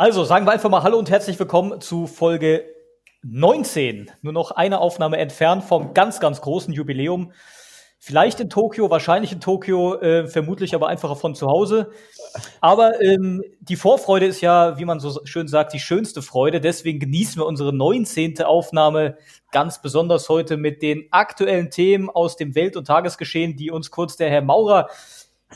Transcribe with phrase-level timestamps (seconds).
[0.00, 2.64] Also sagen wir einfach mal Hallo und herzlich willkommen zu Folge
[3.22, 4.08] 19.
[4.22, 7.32] Nur noch eine Aufnahme entfernt vom ganz, ganz großen Jubiläum.
[7.98, 11.90] Vielleicht in Tokio, wahrscheinlich in Tokio, äh, vermutlich aber einfacher von zu Hause.
[12.60, 16.60] Aber ähm, die Vorfreude ist ja, wie man so schön sagt, die schönste Freude.
[16.60, 18.40] Deswegen genießen wir unsere 19.
[18.42, 19.18] Aufnahme
[19.50, 24.16] ganz besonders heute mit den aktuellen Themen aus dem Welt- und Tagesgeschehen, die uns kurz
[24.16, 24.90] der Herr Maurer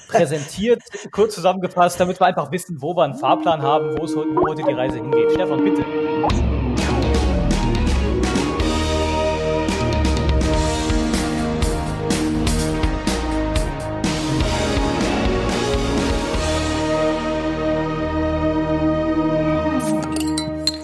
[0.09, 4.63] präsentiert, kurz zusammengefasst, damit wir einfach wissen, wo wir einen Fahrplan haben, wo, es, heute
[4.63, 5.33] die Reise hingeht.
[5.33, 5.85] Stefan, bitte.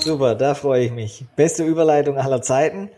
[0.00, 1.26] Super, da freue ich mich.
[1.36, 2.90] Beste Überleitung aller Zeiten.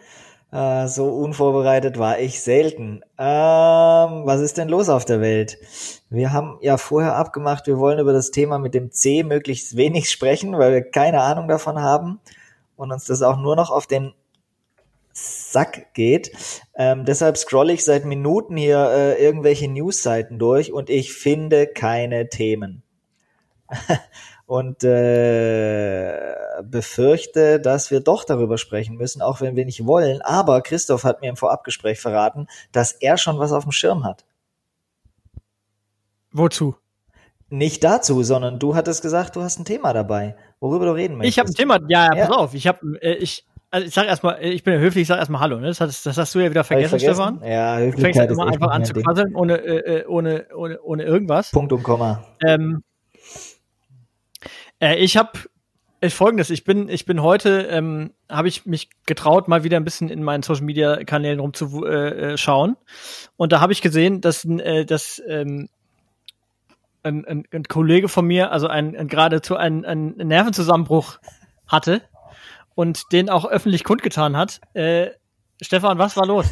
[0.52, 3.02] Äh, so unvorbereitet war ich selten.
[3.18, 5.58] Ähm, was ist denn los auf der Welt?
[6.08, 10.10] Wir haben ja vorher abgemacht, wir wollen über das Thema mit dem C möglichst wenig
[10.10, 12.20] sprechen, weil wir keine Ahnung davon haben
[12.76, 14.12] und uns das auch nur noch auf den
[15.12, 16.32] Sack geht.
[16.74, 22.28] Ähm, deshalb scrolle ich seit Minuten hier äh, irgendwelche Newsseiten durch und ich finde keine
[22.28, 22.82] Themen.
[24.50, 26.34] und äh,
[26.64, 30.22] befürchte, dass wir doch darüber sprechen müssen, auch wenn wir nicht wollen.
[30.22, 34.24] Aber Christoph hat mir im Vorabgespräch verraten, dass er schon was auf dem Schirm hat.
[36.32, 36.74] Wozu?
[37.48, 41.32] Nicht dazu, sondern du hattest gesagt, du hast ein Thema dabei, worüber du reden möchtest.
[41.32, 44.06] Ich habe ein Thema, ja, ja, pass auf, ich habe, äh, ich, also ich sag
[44.08, 45.68] erstmal, ich bin ja höflich, ich sag erstmal Hallo, ne?
[45.68, 47.38] Das hast, das hast du ja wieder vergessen, vergessen?
[47.38, 47.48] Stefan.
[47.48, 51.52] Ja, Du fängst halt immer einfach an zu quasseln, ohne, äh, ohne, ohne, ohne irgendwas.
[51.52, 52.24] Punkt und Komma.
[52.44, 52.82] Ähm,
[54.80, 55.32] äh, ich habe
[56.00, 59.84] äh, folgendes, ich bin, ich bin heute, ähm, habe ich mich getraut, mal wieder ein
[59.84, 62.70] bisschen in meinen Social Media Kanälen rumzuschauen.
[62.70, 65.68] Äh, äh, und da habe ich gesehen, dass, äh, dass ähm,
[67.02, 71.18] ein, ein, ein Kollege von mir, also ein, ein geradezu ein, ein Nervenzusammenbruch
[71.66, 72.02] hatte
[72.74, 74.60] und den auch öffentlich kundgetan hat.
[74.74, 75.10] Äh,
[75.60, 76.46] Stefan, was war los?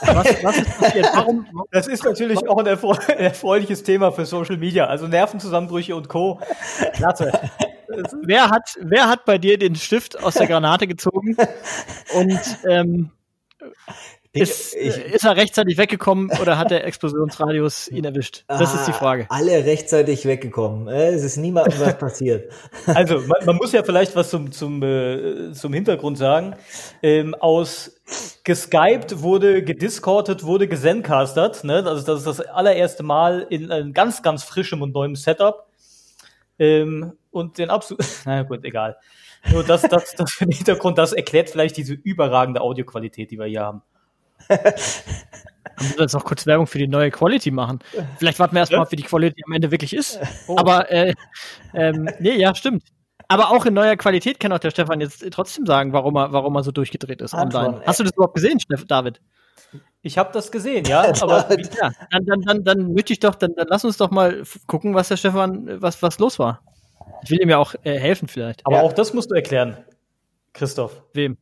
[0.00, 1.06] Was, was ist passiert?
[1.14, 4.86] Warum, Das ist natürlich auch ein erfreu erfreuliches Thema für Social Media.
[4.86, 6.40] Also Nervenzusammenbrüche und Co.
[6.92, 7.32] Klasse.
[8.22, 11.36] wer hat, wer hat bei dir den Stift aus der Granate gezogen?
[12.14, 13.10] Und ähm,
[14.40, 18.44] ist, Ich- ist er rechtzeitig weggekommen oder hat der Explosionsradius ihn erwischt?
[18.48, 19.26] Das ist die Ah, Frage.
[19.30, 20.88] Alle rechtzeitig weggekommen.
[20.88, 22.52] Äh, Es ist niemandem was passiert.
[22.86, 26.54] Also man, man muss ja vielleicht was zum, zum, äh, zum Hintergrund sagen.
[27.02, 27.94] Ähm, aus
[28.44, 31.64] geskypt wurde, gediscordet wurde, gezencastert.
[31.64, 31.84] Ne?
[31.86, 35.66] Also das ist das allererste Mal in einem ganz, ganz frischem und neuem Setup.
[36.58, 38.96] Ähm, und den absolut, na gut, egal.
[39.52, 43.46] Nur das, das, das für den Hintergrund, das erklärt vielleicht diese überragende Audioqualität, die wir
[43.46, 43.82] hier haben.
[44.48, 47.78] Dann müssen wir jetzt noch kurz Werbung für die neue Quality machen.
[48.18, 48.90] Vielleicht warten wir erstmal, Ja.
[48.90, 50.18] wie die Quality am Ende wirklich ist.
[50.48, 51.14] Aber äh,
[51.74, 52.82] ähm, nee, ja, stimmt.
[53.28, 56.56] Aber auch in neuer Qualität kann auch der Stefan jetzt trotzdem sagen, warum er, warum
[56.56, 57.82] er so durchgedreht ist Anton, online.
[57.86, 59.20] Hast du das überhaupt gesehen, Steff, David?
[60.00, 61.46] Ich habe das gesehen, ja, aber
[61.76, 64.94] Ja, dann, dann, dann, dann möchte ich doch, dann, dann lass uns doch mal gucken,
[64.94, 66.62] was der Stefan, was, was los war.
[67.22, 68.64] Ich will ihm ja auch äh, helfen vielleicht.
[68.66, 68.82] aber Ja.
[68.82, 69.76] auch das musst du erklären,
[70.54, 71.02] Christoph.
[71.12, 71.36] Wem?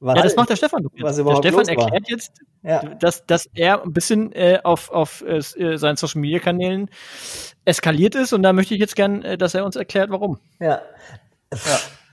[0.00, 0.82] Was, ja, das macht der Stefan.
[0.82, 1.18] doch jetzt.
[1.18, 1.68] der Stefan los war.
[1.68, 2.82] erklärt jetzt, ja.
[2.94, 6.90] dass, dass er ein bisschen äh, auf, auf äh, äh, seinen Social Media Kanälen
[7.66, 10.38] eskaliert ist und da möchte ich jetzt gern, äh, dass er uns erklärt, warum.
[10.58, 10.80] Ja.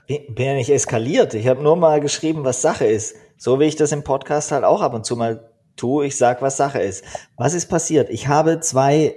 [0.06, 1.32] Bin, bin ja nicht eskaliert.
[1.32, 3.16] Ich habe nur mal geschrieben, was Sache ist.
[3.38, 6.06] So wie ich das im Podcast halt auch ab und zu mal tue.
[6.06, 7.04] Ich sag, was Sache ist.
[7.36, 8.10] Was ist passiert?
[8.10, 9.14] Ich habe zwei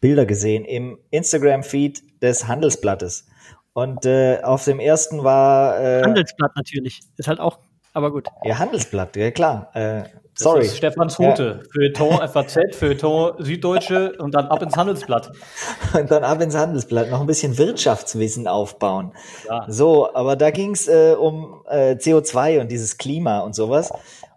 [0.00, 3.26] Bilder gesehen im Instagram-Feed des Handelsblattes.
[3.72, 7.00] Und äh, auf dem ersten war äh, Handelsblatt natürlich.
[7.18, 7.58] Ist halt auch,
[7.96, 8.28] aber gut.
[8.44, 9.70] ja Handelsblatt, ja klar.
[9.74, 10.02] Äh,
[10.34, 10.66] Das sorry.
[10.66, 11.62] ist Stefans Hote.
[11.72, 15.32] Feuilleton FAZ, Feuilleton Süddeutsche und dann ab ins Handelsblatt.
[15.94, 19.12] Und dann ab ins Handelsblatt noch ein bisschen Wirtschaftswissen aufbauen.
[19.48, 19.64] Ja.
[19.66, 23.90] So, aber da ging's äh, um äh, CO2 und dieses Klima und sowas.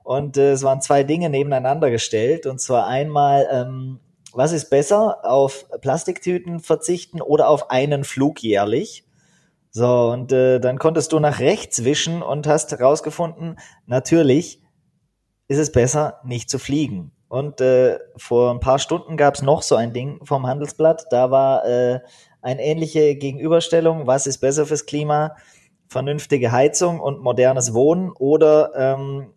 [0.03, 2.45] Und äh, es waren zwei Dinge nebeneinander gestellt.
[2.45, 3.99] Und zwar einmal, ähm,
[4.31, 9.03] was ist besser, auf Plastiktüten verzichten oder auf einen Flug jährlich?
[9.71, 14.61] So, und äh, dann konntest du nach rechts wischen und hast herausgefunden, natürlich
[15.47, 17.11] ist es besser, nicht zu fliegen.
[17.27, 21.05] Und äh, vor ein paar Stunden gab's noch so ein Ding vom Handelsblatt.
[21.11, 21.99] Da war äh,
[22.41, 24.07] eine ähnliche Gegenüberstellung.
[24.07, 25.35] Was ist besser fürs Klima?
[25.87, 29.33] Vernünftige Heizung und modernes Wohnen oder ähm,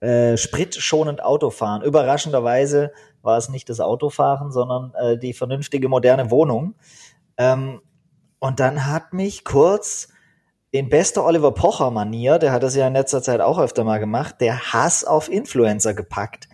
[0.00, 1.82] äh, spritschonend Autofahren.
[1.82, 2.92] Überraschenderweise
[3.22, 6.74] war es nicht das Autofahren, sondern äh, die vernünftige moderne Wohnung.
[7.36, 7.80] Ähm,
[8.40, 10.08] und dann hat mich kurz
[10.72, 13.98] in bester Oliver Pocher Manier, der hat das ja in letzter Zeit auch öfter mal
[13.98, 16.48] gemacht, der Hass auf Influencer gepackt.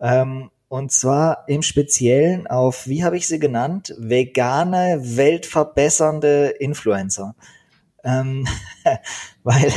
[0.00, 3.94] Ähm, und zwar im Speziellen auf, wie habe ich sie genannt?
[3.98, 7.34] Vegane, weltverbessernde Influencer.
[8.04, 8.46] ähm,
[9.42, 9.72] weil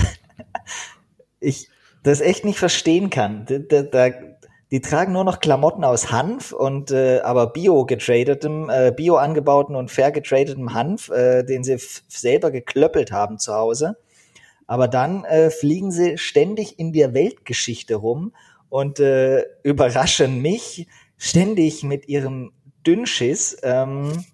[1.39, 1.69] ich
[2.01, 3.45] das echt nicht verstehen kann.
[3.45, 4.09] Da, da,
[4.75, 9.73] die tragen nur noch Klamotten aus Hanf und äh, aber bio getradetem, äh, bio angebauten
[9.73, 11.77] und fair getradetem Hanf, äh, den sie
[12.09, 13.95] selber geklöppelt haben zu Hause.
[14.67, 18.33] Aber dann äh, fliegen sie ständig in der Weltgeschichte rum
[18.67, 22.51] und äh, überraschen mich ständig mit ihrem
[22.85, 23.55] Dünnschiss.
[23.63, 24.25] Ähm,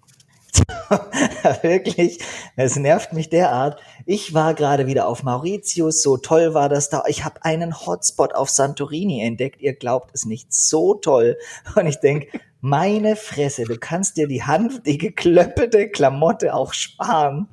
[1.62, 2.18] Wirklich,
[2.56, 3.80] es nervt mich derart.
[4.04, 7.04] Ich war gerade wieder auf Mauritius, so toll war das da.
[7.06, 9.60] Ich habe einen Hotspot auf Santorini entdeckt.
[9.60, 11.38] Ihr glaubt es nicht, so toll.
[11.74, 12.28] Und ich denk,
[12.60, 17.48] meine Fresse, du kannst dir die Hand, die geklöppete Klamotte auch sparen,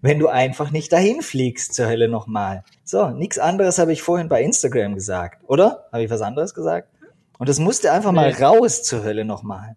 [0.00, 2.64] wenn du einfach nicht dahin fliegst zur Hölle nochmal.
[2.84, 5.88] So, nichts anderes habe ich vorhin bei Instagram gesagt, oder?
[5.92, 6.88] Habe ich was anderes gesagt?
[7.38, 8.16] Und das musste einfach nee.
[8.16, 9.76] mal raus zur Hölle nochmal.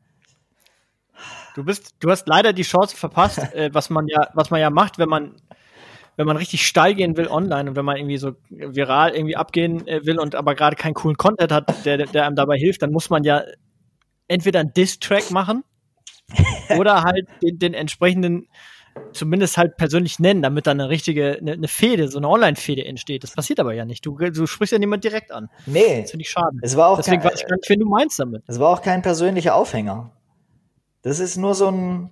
[1.56, 4.70] Du bist, du hast leider die Chance verpasst, äh, was man ja, was man ja
[4.70, 5.36] macht, wenn man,
[6.18, 9.88] wenn man richtig steil gehen will online und wenn man irgendwie so viral irgendwie abgehen
[9.88, 12.92] äh, will und aber gerade keinen coolen Content hat, der, der einem dabei hilft, dann
[12.92, 13.44] muss man ja
[14.28, 15.64] entweder einen Diss-Track machen
[16.78, 18.48] oder halt den, den entsprechenden
[19.12, 23.24] zumindest halt persönlich nennen, damit dann eine richtige, eine, eine Fehde, so eine Online-Fehde entsteht.
[23.24, 24.06] Das passiert aber ja nicht.
[24.06, 25.50] Du, du sprichst ja niemand direkt an.
[25.66, 26.02] Nee.
[26.02, 26.58] Das finde ich schade.
[26.62, 28.44] Es war auch Deswegen kein, weiß ich gar nicht, wen du meinst damit.
[28.48, 30.12] Es war auch kein persönlicher Aufhänger.
[31.06, 32.10] Das ist nur so ein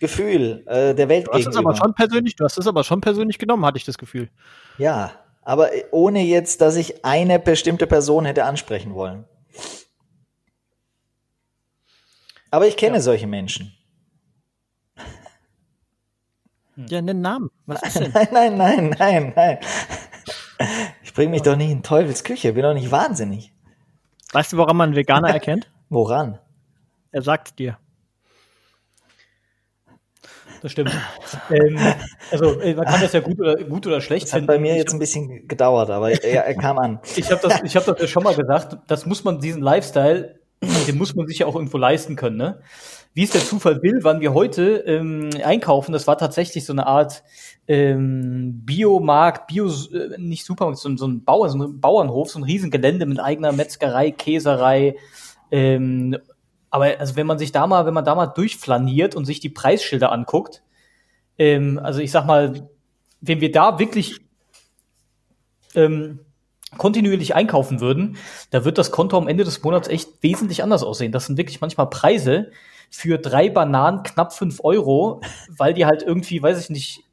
[0.00, 3.00] Gefühl äh, der Welt du hast Es aber schon persönlich, du hast es aber schon
[3.00, 4.30] persönlich genommen, hatte ich das Gefühl.
[4.78, 5.12] Ja,
[5.42, 9.26] aber ohne jetzt, dass ich eine bestimmte Person hätte ansprechen wollen.
[12.50, 13.00] Aber ich kenne ja.
[13.00, 13.72] solche Menschen.
[16.74, 17.48] Ja, nenn Namen.
[17.66, 18.10] Was ist denn?
[18.12, 19.58] Nein, nein, nein, nein, nein.
[21.04, 23.52] Ich bringe mich doch nicht in Teufels Küche, bin doch nicht wahnsinnig.
[24.32, 25.70] Weißt du, woran man einen Veganer erkennt?
[25.90, 26.40] Woran?
[27.12, 27.78] Er sagt dir
[30.62, 30.92] das stimmt.
[31.50, 31.78] ähm,
[32.30, 34.76] also äh, man kann das ja gut oder, gut oder schlecht das hat bei mir
[34.76, 37.00] jetzt ein bisschen gedauert, aber er, er kam an.
[37.16, 40.38] ich habe das, ich hab das ja schon mal gesagt, das muss man, diesen Lifestyle,
[40.86, 42.36] den muss man sich ja auch irgendwo leisten können.
[42.36, 42.60] Ne?
[43.14, 46.86] Wie es der Zufall will, wann wir heute ähm, einkaufen, das war tatsächlich so eine
[46.86, 47.22] Art
[47.68, 52.44] ähm, Biomarkt, Bio, äh, nicht Supermarkt, so, so ein Bauer, so ein Bauernhof, so ein
[52.44, 54.96] Riesengelände mit eigener Metzgerei, Käserei,
[55.50, 56.16] ähm,
[56.72, 59.50] aber also wenn man sich da mal, wenn man da mal durchflaniert und sich die
[59.50, 60.62] Preisschilder anguckt,
[61.38, 62.68] ähm, also ich sag mal,
[63.20, 64.20] wenn wir da wirklich
[65.74, 66.20] ähm,
[66.78, 68.16] kontinuierlich einkaufen würden,
[68.50, 71.12] da wird das Konto am Ende des Monats echt wesentlich anders aussehen.
[71.12, 72.50] Das sind wirklich manchmal Preise
[72.88, 75.20] für drei Bananen knapp fünf Euro,
[75.50, 77.04] weil die halt irgendwie, weiß ich nicht,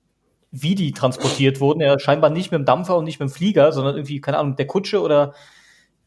[0.52, 1.82] wie die transportiert wurden.
[1.82, 4.56] Ja, scheinbar nicht mit dem Dampfer und nicht mit dem Flieger, sondern irgendwie, keine Ahnung,
[4.56, 5.34] der Kutsche oder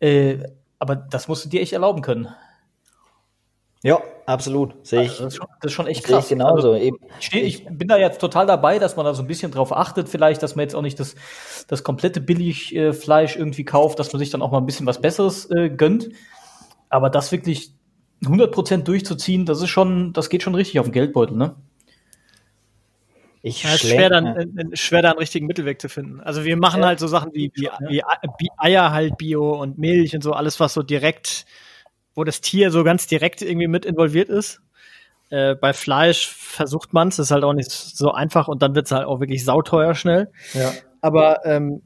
[0.00, 0.38] äh,
[0.78, 2.28] aber das musst du dir echt erlauben können.
[3.82, 4.74] Ja, absolut.
[4.86, 5.10] Sehe ich.
[5.10, 6.24] Also das, ist schon, das, ist schon, echt krass.
[6.24, 6.72] Ich genauso.
[6.72, 9.50] Also, ich, steh, ich, bin da jetzt total dabei, dass man da so ein bisschen
[9.50, 11.16] drauf achtet, vielleicht, dass man jetzt auch nicht das,
[11.66, 15.50] das komplette Billigfleisch irgendwie kauft, dass man sich dann auch mal ein bisschen was Besseres
[15.50, 16.10] äh, gönnt.
[16.88, 17.74] Aber das wirklich
[18.22, 21.56] 100% durchzuziehen, das ist schon, das geht schon richtig auf den Geldbeutel, ne?
[23.44, 26.20] Ich ja, ist schwer dann, schwer da einen richtigen Mittelweg zu finden.
[26.20, 28.00] Also wir machen halt so Sachen wie, wie, wie,
[28.38, 31.44] wie Eier halt Bio und Milch und so, alles was so direkt
[32.14, 34.60] wo das Tier so ganz direkt irgendwie mit involviert ist.
[35.30, 38.86] Äh, bei Fleisch versucht man es, ist halt auch nicht so einfach und dann wird
[38.86, 40.30] es halt auch wirklich sauteuer schnell.
[40.52, 40.72] Ja.
[41.00, 41.82] Aber ähm,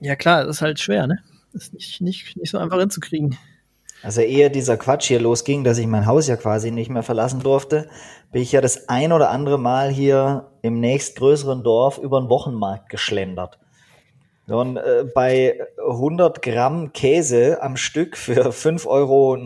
[0.00, 1.18] ja klar, es ist halt schwer, ne?
[1.52, 3.38] Das ist nicht, nicht, nicht so einfach hinzukriegen.
[4.02, 7.40] Also ehe dieser Quatsch hier losging, dass ich mein Haus ja quasi nicht mehr verlassen
[7.40, 7.88] durfte,
[8.32, 12.88] bin ich ja das ein oder andere Mal hier im nächstgrößeren Dorf über den Wochenmarkt
[12.88, 13.60] geschlendert.
[14.52, 19.36] Und äh, bei 100 Gramm Käse am Stück für 5,99 Euro,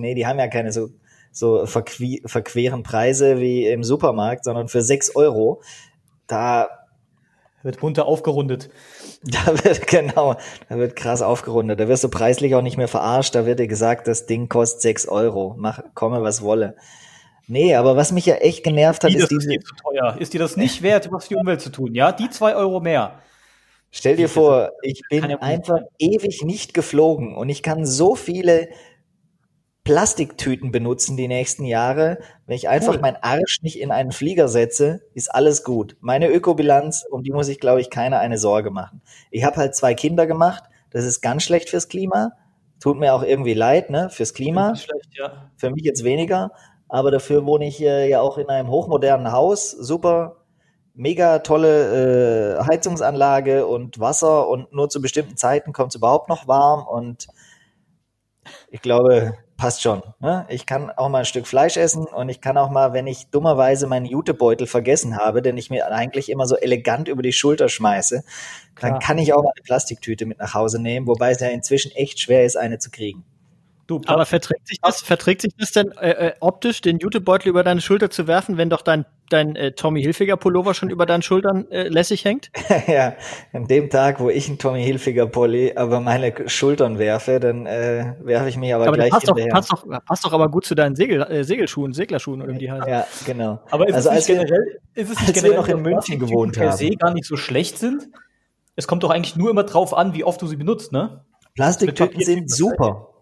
[0.00, 0.90] nee, die haben ja keine so,
[1.32, 5.62] so verque verqueren Preise wie im Supermarkt, sondern für 6 Euro,
[6.26, 6.68] da
[7.62, 8.70] wird munter aufgerundet.
[9.26, 10.36] Da wird, genau,
[10.68, 11.80] da wird krass aufgerundet.
[11.80, 13.34] Da wirst du preislich auch nicht mehr verarscht.
[13.34, 15.54] Da wird dir gesagt, das Ding kostet 6 Euro.
[15.56, 16.76] Mach, komme was wolle.
[17.46, 19.32] Nee, aber was mich ja echt genervt hat, die, ist.
[19.32, 19.48] Ist,
[19.82, 20.16] teuer.
[20.18, 21.94] ist dir das nicht wert, was für die Umwelt zu tun?
[21.94, 23.18] Ja, die 2 Euro mehr.
[23.96, 28.68] Stell dir vor, ich bin einfach ewig nicht geflogen und ich kann so viele
[29.84, 32.18] Plastiktüten benutzen die nächsten Jahre.
[32.44, 33.00] Wenn ich einfach cool.
[33.00, 35.96] meinen Arsch nicht in einen Flieger setze, ist alles gut.
[36.00, 39.00] Meine Ökobilanz, um die muss ich, glaube ich, keiner eine Sorge machen.
[39.30, 40.64] Ich habe halt zwei Kinder gemacht.
[40.90, 42.32] Das ist ganz schlecht fürs Klima.
[42.80, 44.10] Tut mir auch irgendwie leid, ne?
[44.10, 44.74] Fürs Klima.
[44.74, 45.52] Schlecht, ja.
[45.56, 46.50] Für mich jetzt weniger.
[46.88, 49.70] Aber dafür wohne ich äh, ja auch in einem hochmodernen Haus.
[49.70, 50.43] Super
[50.94, 56.48] mega tolle äh, Heizungsanlage und Wasser und nur zu bestimmten Zeiten kommt es überhaupt noch
[56.48, 57.26] warm und
[58.70, 60.02] ich glaube, passt schon.
[60.20, 60.46] Ne?
[60.48, 63.28] Ich kann auch mal ein Stück Fleisch essen und ich kann auch mal, wenn ich
[63.30, 67.68] dummerweise meinen Jutebeutel vergessen habe, den ich mir eigentlich immer so elegant über die Schulter
[67.68, 68.24] schmeiße,
[68.74, 68.90] Klar.
[68.90, 71.92] dann kann ich auch mal eine Plastiktüte mit nach Hause nehmen, wobei es ja inzwischen
[71.92, 73.24] echt schwer ist, eine zu kriegen.
[73.86, 77.62] Du, aber verträgt sich das, verträgt sich das denn äh, äh, optisch, den Jutebeutel über
[77.62, 81.22] deine Schulter zu werfen, wenn doch dein, dein äh, Tommy Hilfiger Pullover schon über deinen
[81.22, 82.50] Schultern äh, lässig hängt?
[82.86, 83.14] ja,
[83.52, 88.14] an dem Tag, wo ich einen Tommy Hilfiger Pulli über meine Schultern werfe, dann äh,
[88.20, 89.50] werfe ich mich aber, aber gleich passt hinterher.
[89.50, 92.58] Doch, passt, doch, passt doch aber gut zu deinen Segel, äh, Segelschuhen, Seglerschuhen oder wie
[92.58, 92.88] die heißen.
[92.88, 93.60] Ja, genau.
[93.70, 96.18] Aber ist also es nicht generell, ist es nicht als generell, wir noch in München
[96.18, 98.08] gewohnt haben, per se gar nicht so schlecht sind?
[98.76, 101.24] Es kommt doch eigentlich nur immer drauf an, wie oft du sie benutzt, ne?
[101.54, 103.13] Plastiktüten sind super.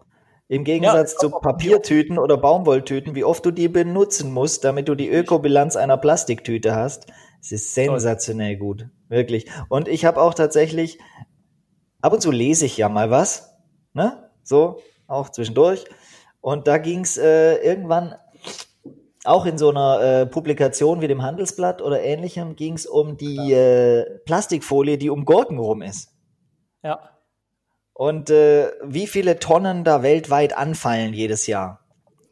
[0.53, 4.93] Im Gegensatz ja, zu Papiertüten oder Baumwolltüten, wie oft du die benutzen musst, damit du
[4.93, 7.07] die Ökobilanz einer Plastiktüte hast.
[7.41, 8.87] Es ist sensationell gut.
[9.09, 9.49] Wirklich.
[9.69, 10.99] Und ich habe auch tatsächlich,
[12.01, 13.57] ab und zu lese ich ja mal was,
[13.93, 14.29] ne?
[14.43, 15.85] So, auch zwischendurch.
[16.39, 18.13] Und da ging's äh, irgendwann
[19.23, 24.19] auch in so einer äh, Publikation wie dem Handelsblatt oder ähnlichem ging's um die äh,
[24.25, 26.11] Plastikfolie, die um Gurken rum ist.
[26.83, 27.12] Ja.
[27.93, 31.79] Und äh, wie viele Tonnen da weltweit anfallen jedes Jahr?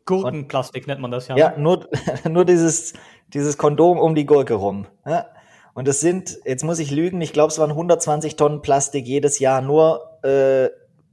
[0.06, 1.38] Gurkenplastik nennt man das ja.
[1.38, 1.88] Ja, nur,
[2.30, 2.94] nur dieses,
[3.34, 4.88] dieses Kondom um die Gurke rum.
[5.06, 5.27] Ja?
[5.74, 9.39] Und es sind, jetzt muss ich lügen, ich glaube, es waren 120 Tonnen Plastik jedes
[9.39, 10.70] Jahr nur äh,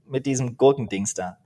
[0.07, 1.38] mit diesem Gurkendings da.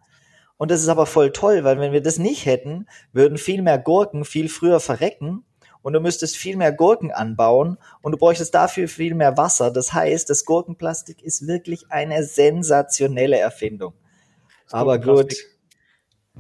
[0.57, 3.79] Und das ist aber voll toll, weil wenn wir das nicht hätten, würden viel mehr
[3.79, 5.45] Gurken viel früher verrecken
[5.83, 9.71] und du müsstest viel mehr Gurken anbauen und du bräuchtest dafür viel mehr Wasser.
[9.71, 13.95] Das heißt, das Gurkenplastik ist wirklich eine sensationelle Erfindung.
[14.71, 15.35] Aber gut,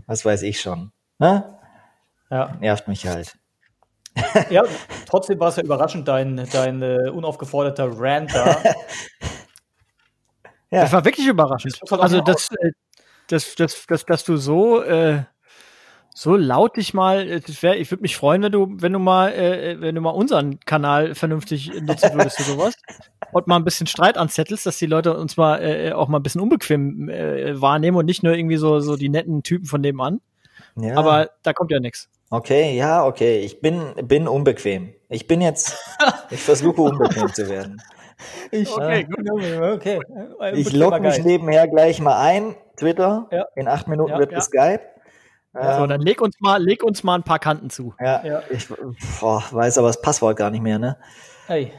[0.06, 0.92] was weiß ich schon.
[1.18, 1.58] Ne?
[2.30, 2.56] Ja.
[2.60, 3.36] Nervt mich halt.
[4.50, 4.64] ja,
[5.06, 8.62] trotzdem war es ja überraschend, dein, dein äh, unaufgeforderter Rant da.
[10.70, 10.82] ja.
[10.82, 11.78] Das war wirklich überraschend.
[11.80, 12.72] Das also, das, äh,
[13.28, 15.24] das, das, das, dass du so äh,
[16.14, 19.32] so laut dich mal, äh, wär, ich würde mich freuen, wenn du, wenn du mal,
[19.32, 22.74] äh, wenn du mal unseren Kanal vernünftig nutzen würdest für sowas
[23.32, 26.22] und mal ein bisschen Streit anzettelst, dass die Leute uns mal äh, auch mal ein
[26.22, 30.20] bisschen unbequem äh, wahrnehmen und nicht nur irgendwie so, so die netten Typen von nebenan.
[30.76, 30.96] Ja.
[30.96, 32.08] Aber da kommt ja nichts.
[32.30, 33.40] Okay, ja, okay.
[33.40, 34.94] Ich bin, bin unbequem.
[35.08, 35.76] Ich bin jetzt,
[36.30, 37.82] ich versuche unbequem zu werden.
[38.50, 39.28] Ich, okay, gut,
[39.60, 40.00] okay.
[40.54, 42.54] Ich logge mich nebenher gleich mal ein.
[42.76, 43.28] Twitter.
[43.30, 43.46] Ja.
[43.54, 44.38] In acht Minuten ja, wird ja.
[44.38, 44.91] geskypt.
[45.54, 47.94] Ähm, so, dann leg uns mal, leg uns mal ein paar Kanten zu.
[48.00, 48.42] Ja, ja.
[48.50, 48.66] ich
[49.20, 50.96] boah, weiß aber das Passwort gar nicht mehr, ne?
[51.46, 51.72] Hey.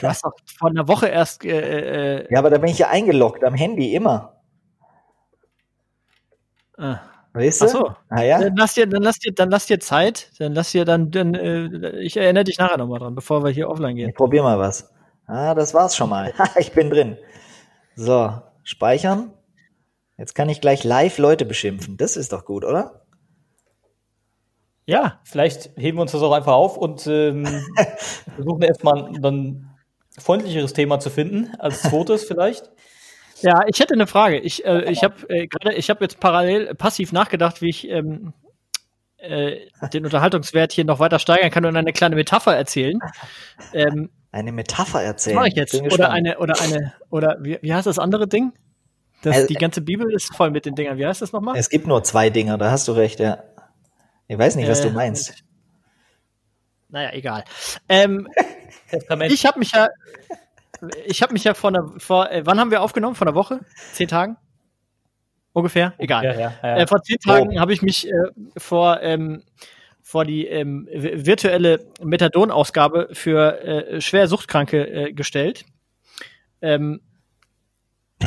[0.00, 1.44] du hast doch vor einer Woche erst.
[1.44, 4.40] Äh, äh, ja, aber da bin ich ja eingeloggt am Handy immer.
[6.76, 6.98] Ah.
[7.32, 7.66] Weißt du?
[7.66, 7.90] Ach so.
[8.08, 8.40] Ah, ja?
[8.40, 10.30] Dann lass dir, dann lass dir, dann lass dir Zeit.
[10.38, 13.68] Dann lass dir dann, dann äh, ich erinnere dich nachher nochmal dran, bevor wir hier
[13.68, 14.08] offline gehen.
[14.08, 14.90] Ich probier mal was.
[15.26, 16.32] Ah, das war's schon mal.
[16.58, 17.16] ich bin drin.
[17.94, 18.32] So,
[18.64, 19.30] speichern.
[20.18, 21.96] Jetzt kann ich gleich live Leute beschimpfen.
[21.96, 23.02] Das ist doch gut, oder?
[24.84, 27.46] Ja, vielleicht heben wir uns das auch einfach auf und ähm,
[28.34, 29.70] versuchen erstmal ein
[30.18, 32.70] freundlicheres Thema zu finden, als zweites vielleicht.
[33.42, 34.38] Ja, ich hätte eine Frage.
[34.40, 38.32] Ich, äh, ich habe äh, gerade, ich habe jetzt parallel passiv nachgedacht, wie ich ähm,
[39.18, 39.58] äh,
[39.92, 42.98] den Unterhaltungswert hier noch weiter steigern kann und eine kleine Metapher erzählen.
[43.72, 45.36] Ähm, eine Metapher erzählen.
[45.36, 45.74] Was mache ich jetzt?
[45.74, 48.52] Oder eine, oder eine, oder wie, wie heißt das andere Ding?
[49.22, 50.96] Das, also, die ganze Bibel ist voll mit den Dingern.
[50.96, 51.56] Wie heißt das nochmal?
[51.56, 53.42] Es gibt nur zwei Dinger, da hast du recht, ja.
[54.28, 55.42] Ich weiß nicht, was äh, du meinst.
[56.88, 57.44] Naja, egal.
[57.88, 58.28] Ähm,
[59.28, 59.88] ich habe mich ja,
[61.06, 63.14] ich habe mich ja vor einer, vor, äh, wann haben wir aufgenommen?
[63.14, 63.60] Vor einer Woche?
[63.92, 64.36] Zehn Tagen?
[65.52, 65.94] Ungefähr?
[65.98, 66.24] Egal.
[66.24, 66.76] Ja, ja, ja.
[66.76, 67.60] Äh, vor zehn Tagen oh.
[67.60, 68.12] habe ich mich äh,
[68.56, 69.42] vor, ähm,
[70.02, 75.64] vor die ähm, virtuelle Methadon-Ausgabe für äh, schwer Suchtkranke äh, gestellt.
[76.62, 77.00] Ähm,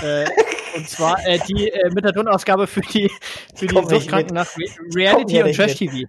[0.02, 0.26] äh,
[0.76, 3.10] und zwar äh, die äh, Methadon-Ausgabe für die,
[3.56, 6.08] für die Suchtkranken nach Re Reality und Trash-TV.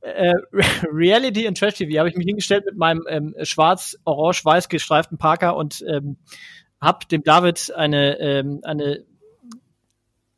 [0.00, 0.32] Äh,
[0.92, 6.16] Reality und Trash-TV habe ich mich hingestellt mit meinem ähm, schwarz-orange-weiß gestreiften Parker und ähm,
[6.80, 9.04] habe dem David eine, ähm, eine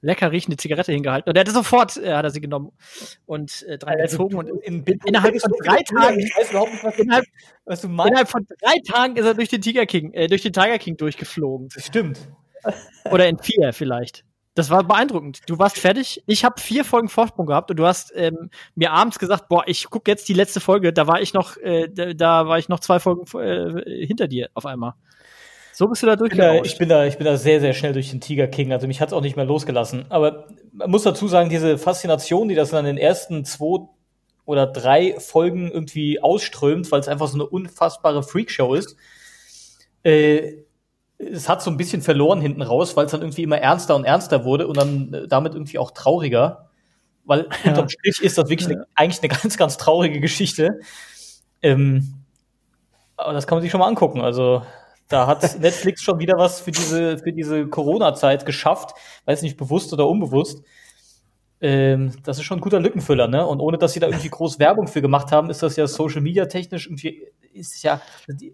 [0.04, 1.30] lecker riechende Zigarette hingehalten.
[1.30, 2.72] Und er hatte sofort, äh, hat er sie genommen
[3.26, 4.36] und äh, dran also, gezogen.
[4.36, 7.24] Und in, in, innerhalb von drei Tagen, ich weiß überhaupt nicht, was, innerhalb,
[7.64, 8.10] was du meinst.
[8.10, 10.96] Innerhalb von drei Tagen ist er durch den Tiger King, äh, durch den Tiger King
[10.98, 11.68] durchgeflogen.
[11.74, 12.18] Das stimmt.
[13.10, 14.24] Oder in vier vielleicht.
[14.54, 15.40] Das war beeindruckend.
[15.48, 16.22] Du warst fertig.
[16.26, 19.90] Ich habe vier Folgen Vorsprung gehabt und du hast ähm, mir abends gesagt, boah, ich
[19.90, 20.92] gucke jetzt die letzte Folge.
[20.92, 24.64] Da war ich noch, äh, da, war ich noch zwei Folgen äh, hinter dir auf
[24.64, 24.94] einmal.
[25.72, 26.64] So bist du da durchgegangen.
[26.64, 28.72] Ich bin da, ich bin da sehr, sehr schnell durch den Tiger King.
[28.72, 30.06] Also mich hat's auch nicht mehr losgelassen.
[30.08, 33.88] Aber man muss dazu sagen, diese Faszination, die das in den ersten zwei
[34.44, 38.96] oder drei Folgen irgendwie ausströmt, weil es einfach so eine unfassbare Freakshow ist,
[40.04, 40.58] äh,
[41.32, 44.04] es hat so ein bisschen verloren hinten raus, weil es dann irgendwie immer ernster und
[44.04, 46.70] ernster wurde und dann äh, damit irgendwie auch trauriger.
[47.24, 47.70] weil ja.
[47.70, 50.80] unterm Strich ist das wirklich eine, eigentlich eine ganz, ganz traurige Geschichte.
[51.62, 52.14] Ähm,
[53.16, 54.20] aber das kann man sich schon mal angucken.
[54.20, 54.62] Also
[55.08, 58.94] da hat Netflix schon wieder was für diese, für diese Corona-Zeit geschafft,
[59.26, 60.62] weiß nicht, bewusst oder unbewusst.
[61.64, 63.46] Ähm, das ist schon ein guter Lückenfüller, ne?
[63.46, 66.20] Und ohne dass sie da irgendwie groß Werbung für gemacht haben, ist das ja Social
[66.20, 68.02] Media technisch irgendwie, ist ja,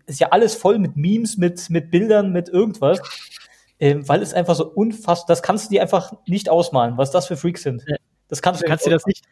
[0.06, 3.00] ist ja alles voll mit Memes, mit, mit Bildern, mit irgendwas.
[3.80, 7.26] Ähm, weil es einfach so unfassbar, das kannst du dir einfach nicht ausmalen, was das
[7.26, 7.82] für Freaks sind.
[8.28, 9.24] Das kannst du, kannst dir das nicht,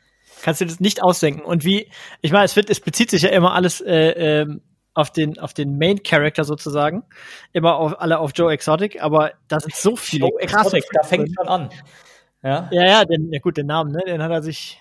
[0.42, 1.42] kannst du das nicht ausdenken.
[1.42, 1.88] Und wie,
[2.20, 4.60] ich meine, es wird, es bezieht sich ja immer alles äh, ähm,
[4.92, 7.04] auf den, auf den Main Character sozusagen.
[7.52, 11.32] Immer auf, alle auf Joe Exotic, aber da sind so viele Joe Exotic, da fängt
[11.38, 11.70] schon an.
[12.42, 14.78] Ja, ja, ja, den, ja gut, den Namen, ne, den hat er sich,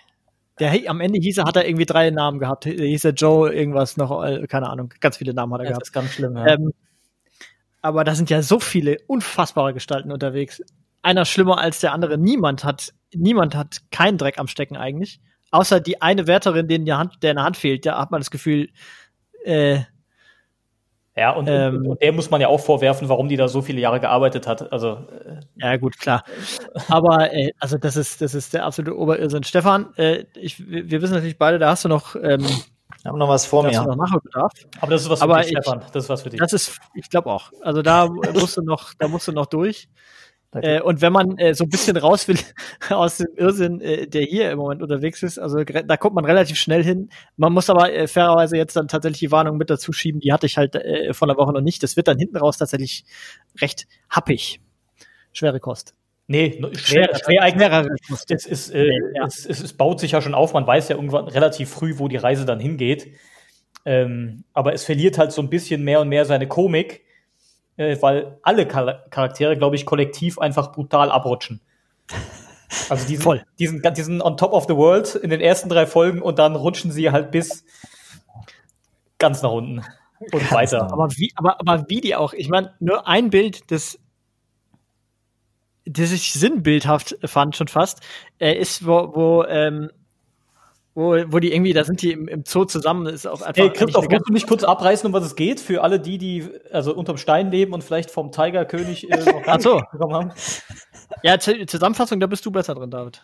[0.60, 2.66] der, am Ende hieß er, hat er irgendwie drei Namen gehabt.
[2.66, 5.70] Der hieß er Joe, irgendwas noch, äh, keine Ahnung, ganz viele Namen hat er ja,
[5.72, 5.82] gehabt.
[5.82, 6.48] Das ist ganz schlimm, ja.
[6.48, 6.74] Ähm,
[7.82, 10.62] aber da sind ja so viele unfassbare Gestalten unterwegs.
[11.02, 12.18] Einer schlimmer als der andere.
[12.18, 15.22] Niemand hat, niemand hat keinen Dreck am Stecken eigentlich.
[15.52, 18.20] Außer die eine Wärterin, denen die Hand, der in der Hand fehlt, da hat man
[18.20, 18.70] das Gefühl,
[19.46, 19.82] äh,
[21.18, 23.82] ja, und, ähm, und, der muss man ja auch vorwerfen, warum die da so viele
[23.82, 24.72] Jahre gearbeitet hat.
[24.72, 26.24] Also äh, ja, gut, klar.
[26.90, 29.44] Aber äh, also das ist das ist der absolute Oberirrsinn.
[29.44, 32.46] Stefan, äh, ich, wir wissen natürlich beide, da hast du noch ähm,
[33.00, 33.72] ich habe noch was vor mir.
[33.72, 34.52] Noch Nachholbedarf.
[34.80, 35.82] Aber das ist was für Aber dich, ich, Stefan.
[35.92, 36.40] Das ist was für dich.
[36.40, 37.52] Das ist, ich glaube auch.
[37.62, 39.88] Also da musst du noch, da musst du noch durch.
[40.54, 42.38] Äh, und wenn man äh, so ein bisschen raus will
[42.90, 46.58] aus dem Irrsinn, äh, der hier im Moment unterwegs ist, also da kommt man relativ
[46.58, 47.10] schnell hin.
[47.36, 50.46] Man muss aber äh, fairerweise jetzt dann tatsächlich die Warnung mit dazu schieben, die hatte
[50.46, 51.84] ich halt äh, vor einer Woche noch nicht.
[51.84, 53.04] Das wird dann hinten raus tatsächlich
[53.60, 54.62] recht happig.
[55.34, 55.94] Schwere Kost.
[56.28, 57.70] Nee, schwer, schwer eigentlich.
[58.30, 59.26] Es, ist, äh, nee, ja.
[59.26, 62.10] es, es, es, baut sich ja schon auf, man weiß ja irgendwann relativ früh, wo
[62.10, 63.08] die Reise dann hingeht.
[63.86, 67.07] Ähm, aber es verliert halt so ein bisschen mehr und mehr seine Komik
[67.78, 71.62] äh, weil alle Charaktere, glaube ich, kollektiv einfach brutal abrutschen.
[72.90, 73.46] Also diesen, Voll.
[73.60, 76.92] Diesen, diesen on top of the world in den ersten drei Folgen und dann rutschen
[76.92, 77.64] sie halt bis
[79.20, 79.86] ganz nach unten
[80.20, 80.92] und ganz weiter.
[80.92, 83.98] Aber wie, aber, aber wie die auch, ich meine, nur ein Bild, das,
[85.86, 88.02] das ich sinnbildhaft fand schon fast,
[88.38, 89.90] äh, ist, wo, wo ähm,
[90.98, 93.56] wo, wo die irgendwie, da sind die im, im Zoo zusammen, ist auch einfach.
[93.56, 95.60] Hey, Christoph, kannst du mich kurz abreißen, um was es geht?
[95.60, 99.62] Für alle die, die also unterm Stein leben und vielleicht vom Tigerkönig äh, noch gar
[99.62, 99.80] so.
[99.92, 100.32] bekommen haben.
[101.22, 103.24] Ja, Zusammenfassung, da bist du besser drin, David.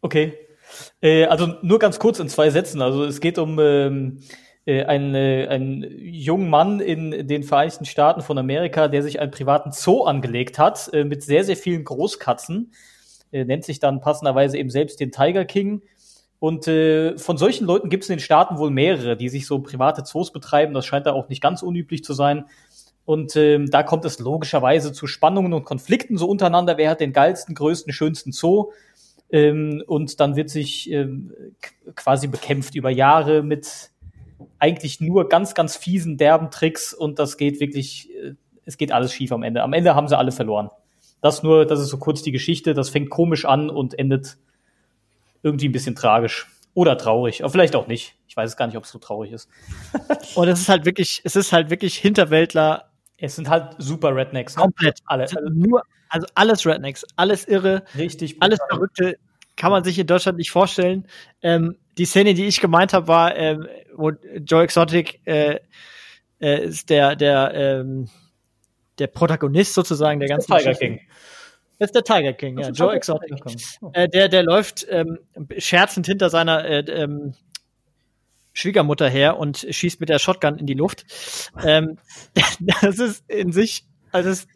[0.00, 0.34] Okay.
[1.02, 2.80] Äh, also nur ganz kurz in zwei Sätzen.
[2.80, 4.20] Also es geht um ähm,
[4.66, 9.32] äh, einen, äh, einen jungen Mann in den Vereinigten Staaten von Amerika, der sich einen
[9.32, 12.72] privaten Zoo angelegt hat, äh, mit sehr, sehr vielen Großkatzen
[13.32, 15.82] äh, nennt sich dann passenderweise eben selbst den Tiger King.
[16.40, 19.58] Und äh, von solchen Leuten gibt es in den Staaten wohl mehrere, die sich so
[19.58, 20.74] private Zoos betreiben.
[20.74, 22.44] Das scheint da auch nicht ganz unüblich zu sein.
[23.04, 26.76] Und ähm, da kommt es logischerweise zu Spannungen und Konflikten so untereinander.
[26.76, 28.70] Wer hat den geilsten, größten, schönsten Zoo?
[29.30, 31.32] Ähm, und dann wird sich ähm,
[31.96, 33.90] quasi bekämpft über Jahre mit
[34.58, 36.94] eigentlich nur ganz, ganz fiesen, derben Tricks.
[36.94, 39.62] Und das geht wirklich, äh, es geht alles schief am Ende.
[39.62, 40.70] Am Ende haben sie alle verloren.
[41.20, 42.74] Das nur, das ist so kurz die Geschichte.
[42.74, 44.36] Das fängt komisch an und endet
[45.42, 46.48] irgendwie ein bisschen tragisch.
[46.74, 47.42] Oder traurig.
[47.42, 48.14] Aber vielleicht auch nicht.
[48.28, 49.48] Ich weiß gar nicht, ob es so traurig ist.
[50.36, 52.90] und es ist halt wirklich, es ist halt wirklich Hinterwäldler.
[53.16, 54.56] Es sind halt super Rednecks.
[54.56, 54.62] Ne?
[54.62, 55.00] Komplett.
[55.06, 55.24] Alle.
[55.24, 57.04] Also nur, also alles Rednecks.
[57.16, 57.82] Alles irre.
[57.96, 58.34] Richtig.
[58.34, 58.48] Brutal.
[58.48, 59.18] Alles Verrückte.
[59.56, 61.08] Kann man sich in Deutschland nicht vorstellen.
[61.42, 65.58] Ähm, die Szene, die ich gemeint habe, war, ähm, wo Joe Exotic äh,
[66.40, 68.08] äh, ist der, der, ähm,
[68.98, 71.00] der Protagonist sozusagen der ganzen Tiger King.
[71.78, 73.30] Das ist der Tiger King, ja, Joe Exotic.
[73.92, 75.18] Äh, der, der läuft ähm,
[75.58, 77.34] scherzend hinter seiner äh, ähm,
[78.52, 81.04] Schwiegermutter her und schießt mit der Shotgun in die Luft.
[81.64, 81.98] Ähm,
[82.82, 84.48] das ist in sich, also es,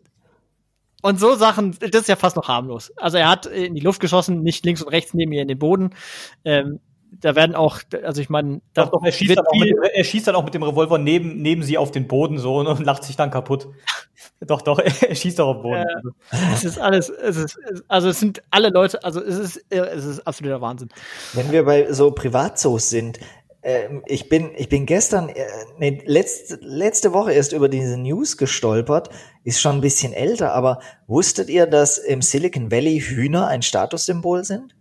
[1.03, 2.93] und so Sachen, das ist ja fast noch harmlos.
[2.97, 5.59] Also er hat in die Luft geschossen, nicht links und rechts neben ihr in den
[5.59, 5.95] Boden.
[6.45, 6.81] Ähm,
[7.20, 10.27] da werden auch, also ich meine, da doch, er, schießt dann auch mit, er schießt
[10.27, 13.05] dann auch mit dem Revolver neben, neben sie auf den Boden so und, und lacht
[13.05, 13.68] sich dann kaputt.
[14.40, 16.14] doch, doch, er schießt doch auf den Boden.
[16.31, 20.05] Äh, es ist alles, es ist, also es sind alle Leute, also es ist, es
[20.05, 20.88] ist absoluter Wahnsinn.
[21.35, 23.18] Wenn wir bei so Privatzoos sind,
[23.62, 25.46] äh, ich bin, ich bin gestern, äh,
[25.79, 29.11] nee, letzte, letzte Woche erst über diese News gestolpert,
[29.44, 34.44] ist schon ein bisschen älter, aber wusstet ihr, dass im Silicon Valley Hühner ein Statussymbol
[34.44, 34.75] sind?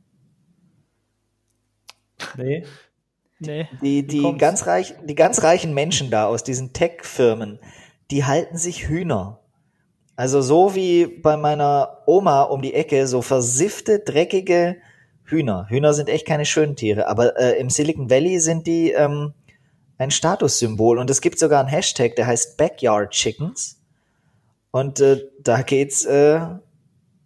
[2.38, 2.66] Nee.
[3.40, 3.68] Nee.
[3.82, 7.60] Die, die, ganz reich, die ganz reichen Menschen da aus diesen Tech-Firmen,
[8.12, 9.40] die halten sich Hühner.
[10.16, 14.78] Also so wie bei meiner Oma um die Ecke, so versiffte, dreckige
[15.24, 15.66] Hühner.
[15.70, 19.34] Hühner sind echt keine schönen Tiere, aber äh, im Silicon Valley sind die ähm,
[19.98, 23.82] ein Statussymbol und es gibt sogar einen Hashtag, der heißt Backyard Chickens.
[24.72, 26.40] Und äh, da geht's äh,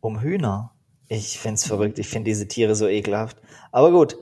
[0.01, 0.71] um Hühner.
[1.07, 1.99] Ich find's verrückt.
[1.99, 3.37] Ich finde diese Tiere so ekelhaft.
[3.71, 4.17] Aber gut.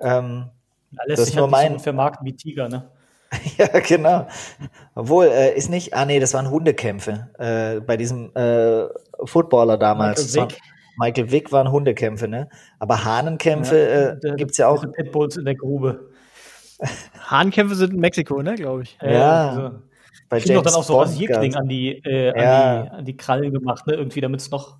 [0.00, 0.46] Ähm,
[0.92, 2.88] Da lässt Das sich ist nur halt mein- so vermarkten wie Tiger, ne?
[3.58, 4.26] ja, genau.
[4.96, 7.28] Obwohl, äh, ist nicht, ah nee, das waren Hundekämpfe.
[7.38, 8.86] Äh, bei diesem äh,
[9.24, 10.34] Footballer damals.
[10.34, 10.60] Michael Vick.
[10.98, 12.48] Michael Vick waren Hundekämpfe, ne?
[12.80, 14.84] Aber Hahnenkämpfe äh, Der- gibt's ja auch.
[14.92, 16.10] Pitbulls in der Grube.
[17.30, 18.98] Hahnkämpfe sind in Mexiko, ne, glaube ich.
[19.00, 19.70] Ja, also,
[20.28, 22.82] Bei Ich doch dann auch so Rasierklingen gab's- an die, äh, an, Ja.
[22.82, 23.94] die, an die Krallen gemacht, ne?
[23.94, 24.76] Irgendwie, damit es noch.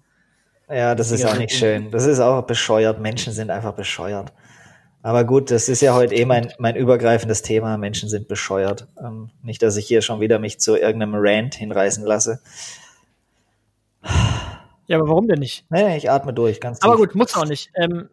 [0.69, 1.91] Ja, das ist Ja, auch nicht schön.
[1.91, 3.01] Das ist auch bescheuert.
[3.01, 4.33] Menschen sind einfach bescheuert.
[5.03, 7.79] Aber gut, das ist ja heute eh mein, mein übergreifendes Thema.
[7.79, 8.87] Menschen sind bescheuert.
[9.03, 12.41] Ähm, nicht, dass ich hier schon wieder mich zu irgendeinem Rant hinreißen lasse.
[14.87, 15.65] Ja, aber warum denn nicht?
[15.71, 16.89] Nee, ich atme durch, ganz tief.
[16.89, 17.71] Aber gut, muss auch nicht.
[17.77, 18.11] Ähm,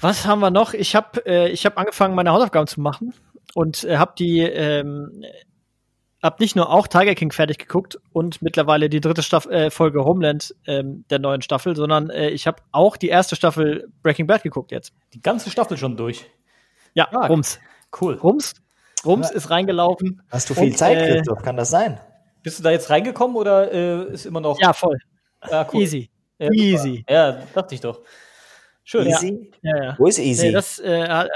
[0.00, 0.74] was haben wir noch?
[0.74, 3.14] Ich habe äh, ich hab angefangen, meine Hausaufgaben zu machen
[3.54, 5.24] und äh, habe die, ähm,
[6.26, 10.04] hab nicht nur auch Tiger King fertig geguckt und mittlerweile die dritte Staff äh, Folge
[10.04, 14.42] Homeland ähm, der neuen Staffel, sondern äh, ich habe auch die erste Staffel Breaking Bad
[14.42, 14.92] geguckt jetzt.
[15.14, 16.26] Die ganze Staffel schon durch.
[16.94, 17.60] Ja, Ah, Rums.
[18.00, 18.14] Cool.
[18.14, 18.54] Rums.
[19.04, 20.22] Rums ist reingelaufen.
[20.30, 21.42] Hast du viel Und, Zeit, äh, Christoph?
[21.42, 22.00] Kann das sein?
[22.42, 24.60] Bist du da jetzt reingekommen oder äh, ist immer noch.
[24.60, 24.98] Ja, voll.
[25.48, 25.82] Ja, cool.
[25.82, 26.10] Easy.
[26.38, 26.54] Ja, super.
[26.62, 27.04] Easy.
[27.08, 28.00] Ja, dachte ich doch.
[28.84, 29.06] Schön.
[29.06, 29.50] Easy?
[29.62, 29.94] Ja, ja.
[29.98, 30.46] Wo ist easy?
[30.46, 31.26] Nee, das, äh, äh,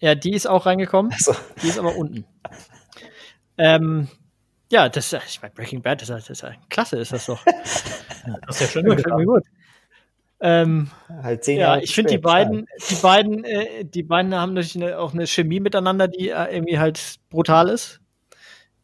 [0.00, 1.12] ja, die ist auch reingekommen.
[1.12, 1.34] Achso.
[1.62, 2.24] Die ist aber unten.
[3.58, 4.08] Ähm,
[4.70, 7.44] ja, das, ich meine, Breaking Bad, das, ist- das ist ja klasse, ist das doch.
[8.46, 8.84] Das ist ja schön.
[8.84, 9.44] Gefällt mir gut.
[10.40, 10.90] Ähm,
[11.22, 14.76] halt zehn ja, Jahre ich finde die beiden, die beiden, äh, die beiden haben natürlich
[14.76, 18.00] eine, auch eine Chemie miteinander, die äh, irgendwie halt brutal ist.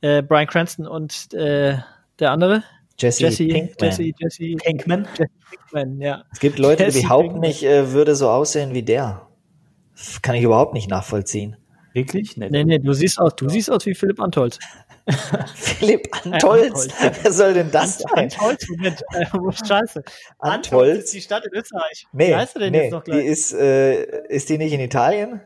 [0.00, 1.76] Äh, Brian Cranston und äh,
[2.18, 2.64] der andere,
[2.98, 3.90] Jesse, Jesse, Pinkman.
[3.90, 5.06] Jesse, Jesse Pinkman.
[5.50, 6.24] Pinkman, ja.
[6.32, 7.48] Es gibt Leute, die Jesse behaupten Pinkman.
[7.48, 9.28] nicht, äh, würde so aussehen wie der.
[9.94, 11.56] Das kann ich überhaupt nicht nachvollziehen.
[11.94, 12.36] Wirklich?
[12.36, 12.48] Nee.
[12.50, 14.58] Nee, nee, du siehst aus, du siehst aus wie Philipp Antolz.
[15.54, 16.88] Philipp Antolz?
[17.22, 18.24] Wer soll denn das sein?
[18.24, 20.02] Antolz, Moment, äh, wo scheiße.
[20.40, 22.06] Antolz ist die Stadt in Österreich.
[22.12, 23.26] Nee, Wie heißt du denn nee jetzt noch die gleich?
[23.26, 25.40] ist, äh, ist die nicht in Italien?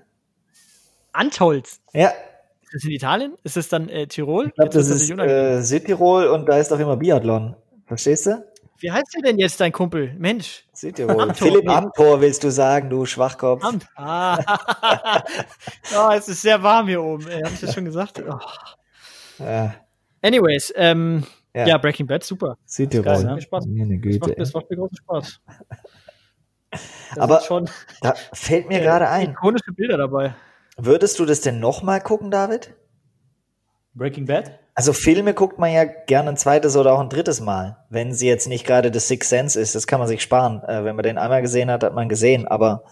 [1.13, 1.81] Antolz.
[1.93, 2.09] Ja,
[2.63, 3.35] Ist das in Italien?
[3.45, 4.47] Ist das dann äh, Tirol?
[4.49, 7.57] ich glaube, das wird's ist äh, Südtirol und da ist doch immer Biathlon.
[7.87, 8.45] Verstehst du?
[8.81, 10.15] Wie heißt der denn jetzt, dein Kumpel?
[10.19, 10.65] Mensch.
[10.73, 11.21] Südtirol.
[11.21, 11.75] Amtor, Philipp nee.
[11.75, 13.65] Amtor willst du sagen, du Schwachkopf.
[13.65, 13.87] Amt.
[13.97, 14.39] Ah.
[15.97, 17.25] oh, es ist sehr warm hier oben.
[17.27, 18.23] Habe ich das schon gesagt?
[18.29, 18.39] Oh.
[19.41, 19.75] Ja,
[20.23, 21.67] Anyways, ähm, Ja.
[21.67, 21.79] ja.
[21.79, 22.57] Breaking Bad, super.
[22.67, 23.05] Südtirol.
[23.05, 23.35] geil, ne?
[23.35, 23.67] Mir Spaß.
[23.67, 25.41] Meine Das macht, das macht mir großen Spaß.
[27.15, 27.69] Da Aber- schon
[28.03, 29.31] Da fällt mir gerade ein.
[29.31, 30.35] ikonische Bilder dabei.
[30.77, 32.75] Würdest du das denn nochmal gucken, David?
[33.99, 34.59] Breaking Bad?
[34.75, 38.29] Also Filme guckt man ja gerne ein zweites oder auch ein drittes Mal, wenn sie
[38.29, 39.75] jetzt nicht gerade The Sixth Sense ist.
[39.75, 40.63] Das kann man sich sparen.
[40.63, 42.47] Äh, wenn man den einmal gesehen hat, hat man gesehen.
[42.47, 42.85] Aber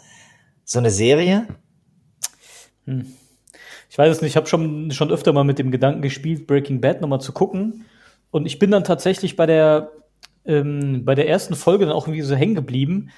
[0.64, 1.47] so eine Serie?
[2.85, 3.07] Hm.
[3.88, 6.81] Ich weiß es nicht, ich habe schon, schon öfter mal mit dem Gedanken gespielt, Breaking
[6.81, 7.85] Bad nochmal zu gucken.
[8.31, 9.92] Und ich bin dann tatsächlich bei der,
[10.45, 13.11] ähm, bei der ersten Folge dann auch irgendwie so hängen geblieben.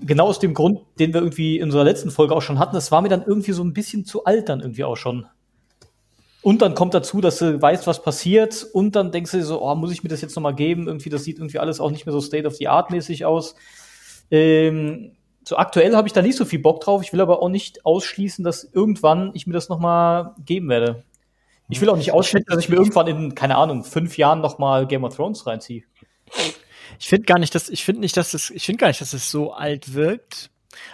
[0.00, 2.76] Genau aus dem Grund, den wir irgendwie in unserer letzten Folge auch schon hatten.
[2.76, 5.26] Es war mir dann irgendwie so ein bisschen zu alt dann irgendwie auch schon.
[6.42, 8.66] Und dann kommt dazu, dass du weißt, was passiert.
[8.72, 10.86] Und dann denkst du dir so, oh, muss ich mir das jetzt nochmal geben?
[10.86, 13.54] Irgendwie, das sieht irgendwie alles auch nicht mehr so State of the Art mäßig aus.
[14.30, 17.02] Ähm, so aktuell habe ich da nicht so viel Bock drauf.
[17.02, 21.04] Ich will aber auch nicht ausschließen, dass irgendwann ich mir das noch mal geben werde.
[21.70, 24.58] Ich will auch nicht ausschließen, dass ich mir irgendwann in, keine Ahnung, fünf Jahren noch
[24.58, 25.82] mal Game of Thrones reinziehe.
[26.98, 29.12] Ich finde gar nicht, dass ich finde nicht, dass es ich finde gar nicht, dass
[29.12, 30.50] es so alt wirkt.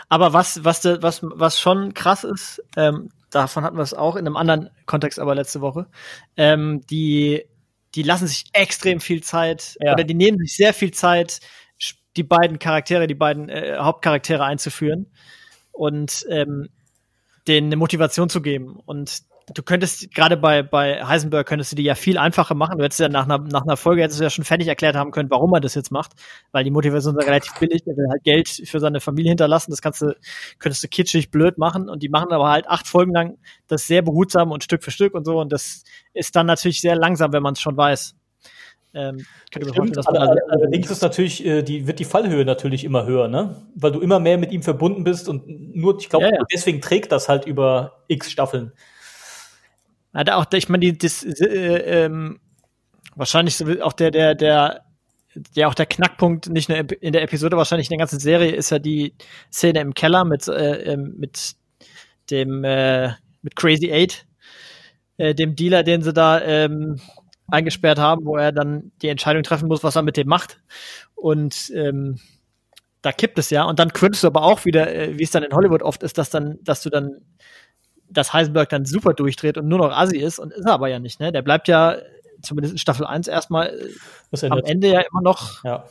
[0.09, 4.27] Aber was was was was schon krass ist, ähm, davon hatten wir es auch in
[4.27, 5.87] einem anderen Kontext, aber letzte Woche.
[6.37, 7.45] Ähm, die
[7.95, 9.93] die lassen sich extrem viel Zeit Ja.
[9.93, 11.41] oder die nehmen sich sehr viel Zeit,
[12.17, 15.07] die beiden Charaktere, die beiden äh, Hauptcharaktere einzuführen
[15.73, 16.69] und ähm,
[17.47, 18.81] denen eine Motivation zu geben.
[18.85, 22.79] Und du könntest, gerade bei, bei Heisenberg, könntest du die ja viel einfacher machen.
[22.79, 25.11] Du hättest ja nach einer, nach einer Folge hättest du ja schon fertig erklärt haben
[25.11, 26.13] können, warum er das jetzt macht,
[26.53, 27.83] weil die Motivation ist ja relativ billig.
[27.87, 29.71] Er will halt Geld für seine Familie hinterlassen.
[29.71, 30.17] Das kannst du,
[30.59, 31.89] könntest du kitschig blöd machen.
[31.89, 35.15] Und die machen aber halt acht Folgen lang das sehr behutsam und Stück für Stück
[35.15, 35.39] und so.
[35.39, 38.15] Und das ist dann natürlich sehr langsam, wenn man es schon weiß.
[38.97, 39.27] Ähm,
[39.57, 43.27] mir vorstellen, also, all- Allerdings ist natürlich, äh, die, wird die Fallhöhe natürlich immer höher,
[43.27, 43.57] ne?
[43.75, 46.43] Weil du immer mehr mit ihm verbunden bist und nur, ich glaube, Ja, ja.
[46.53, 48.73] deswegen trägt das halt über x Staffeln.
[50.15, 52.41] Er auch, ich meine, die, das, äh, ähm,
[53.17, 54.85] wahrscheinlich auch der, der, der,
[55.55, 58.71] ja auch der Knackpunkt nicht nur in der Episode, wahrscheinlich in der ganzen Serie ist
[58.71, 59.15] ja die
[59.53, 61.57] Szene im Keller mit, äh, ähm, mit
[62.31, 64.27] dem, äh, mit Crazy Eight,
[65.17, 67.01] äh, dem Dealer, den sie da ähm,
[67.49, 70.61] eingesperrt haben, wo er dann die Entscheidung treffen muss, was er mit dem macht.
[71.15, 72.19] Und ähm,
[73.03, 73.65] da kippt es ja.
[73.65, 76.17] Und dann könntest du aber auch wieder, äh, wie es dann in Hollywood oft ist,
[76.17, 77.21] dass dann, dass du dann
[78.15, 80.99] dass Heisenberg dann super durchdreht und nur noch Assi ist und ist er aber ja
[80.99, 81.33] nicht, ne?
[81.33, 81.97] Der bleibt ja
[82.43, 83.69] zumindest in Staffel 1 erstmal
[84.33, 84.59] äh, am.
[84.65, 85.85] Ende ja immer noch Ja.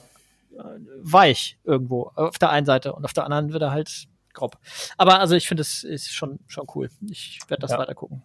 [1.02, 4.58] weich irgendwo auf der einen Seite und auf der anderen wird er halt grob.
[4.98, 6.90] Aber also ich finde, es ist schon, schon cool.
[7.10, 7.78] Ich werde das Ja.
[7.78, 8.24] weiter gucken.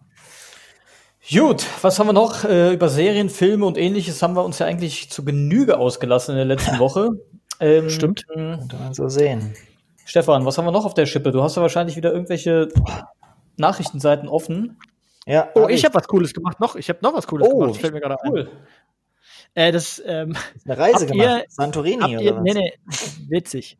[1.31, 2.43] Gut, was haben wir noch?
[2.45, 6.37] Äh, über Serien, Filme und ähnliches haben wir uns ja eigentlich zu Genüge ausgelassen in
[6.37, 7.11] der letzten Woche.
[7.59, 8.25] Ähm, Stimmt.
[8.27, 9.53] Kann man so sehen.
[10.05, 11.31] Stefan, was haben wir noch auf der Schippe?
[11.31, 12.69] Du hast ja wahrscheinlich wieder irgendwelche
[13.59, 14.77] Nachrichtenseiten offen.
[15.25, 16.59] Ja, Oh, hab ich habe was Cooles gemacht.
[16.59, 17.71] Noch, ich habe noch was Cooles Oh, gemacht.
[17.71, 18.31] Das fällt mir gerade ein.
[18.31, 18.49] Cool.
[19.55, 21.27] Äh, das ähm, eine Reise gemacht.
[21.27, 22.43] ihr- Santorini habt oder ihr, was?
[22.43, 22.73] nee, nee,
[23.29, 23.77] witzig.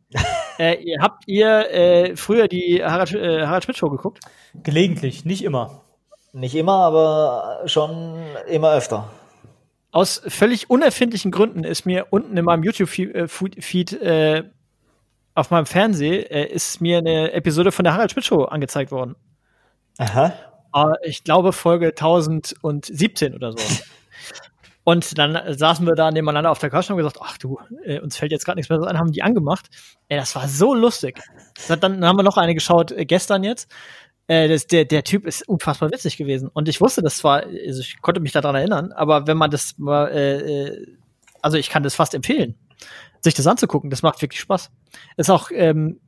[0.59, 4.19] äh, ihr, habt ihr äh, früher die Harald, äh, Harald Schmidt Show geguckt?
[4.63, 5.81] Gelegentlich, nicht immer.
[6.33, 8.15] Nicht immer, aber schon
[8.47, 9.09] immer öfter.
[9.91, 14.43] Aus völlig unerfindlichen Gründen ist mir unten in meinem YouTube-Feed äh,
[15.33, 19.15] auf meinem Fernseher äh, ist mir eine Episode von der Harald Schmidt Show angezeigt worden.
[19.99, 20.33] Aha.
[20.73, 23.59] Äh, ich glaube Folge 1017 oder so.
[24.85, 27.99] Und dann saßen wir da nebeneinander auf der Couch und haben gesagt, ach du, äh,
[27.99, 29.69] uns fällt jetzt gerade nichts mehr so ein, haben die angemacht.
[30.07, 31.21] Ey, das war so lustig.
[31.67, 33.69] Dann, haben wir noch eine geschaut äh, gestern jetzt.
[34.25, 36.49] Äh, das, der, der Typ ist unfassbar witzig gewesen.
[36.51, 39.77] Und ich wusste das zwar, also ich konnte mich daran erinnern, aber wenn man das
[39.77, 40.87] mal, äh,
[41.41, 42.55] also ich kann das fast empfehlen,
[43.21, 43.91] sich das anzugucken.
[43.91, 44.71] Das macht wirklich Spaß.
[45.17, 45.99] Ist auch ähm,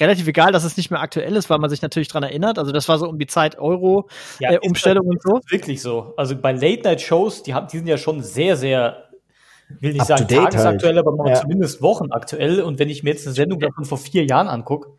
[0.00, 2.58] relativ egal, dass es nicht mehr aktuell ist, weil man sich natürlich dran erinnert.
[2.58, 4.08] Also das war so um die Zeit Euro,
[4.40, 5.38] Ja, äh, und so.
[5.40, 6.14] das wirklich so.
[6.16, 9.08] Also bei Late-Night-Shows, die, haben- die sind ja schon sehr, sehr,
[9.80, 11.06] will nicht sagen date tagesaktuell, halt.
[11.06, 11.40] aber mal Ja.
[11.40, 12.60] zumindest wochenaktuell.
[12.62, 14.90] Und wenn ich mir jetzt eine Sendung davon vor vier Jahren angucke,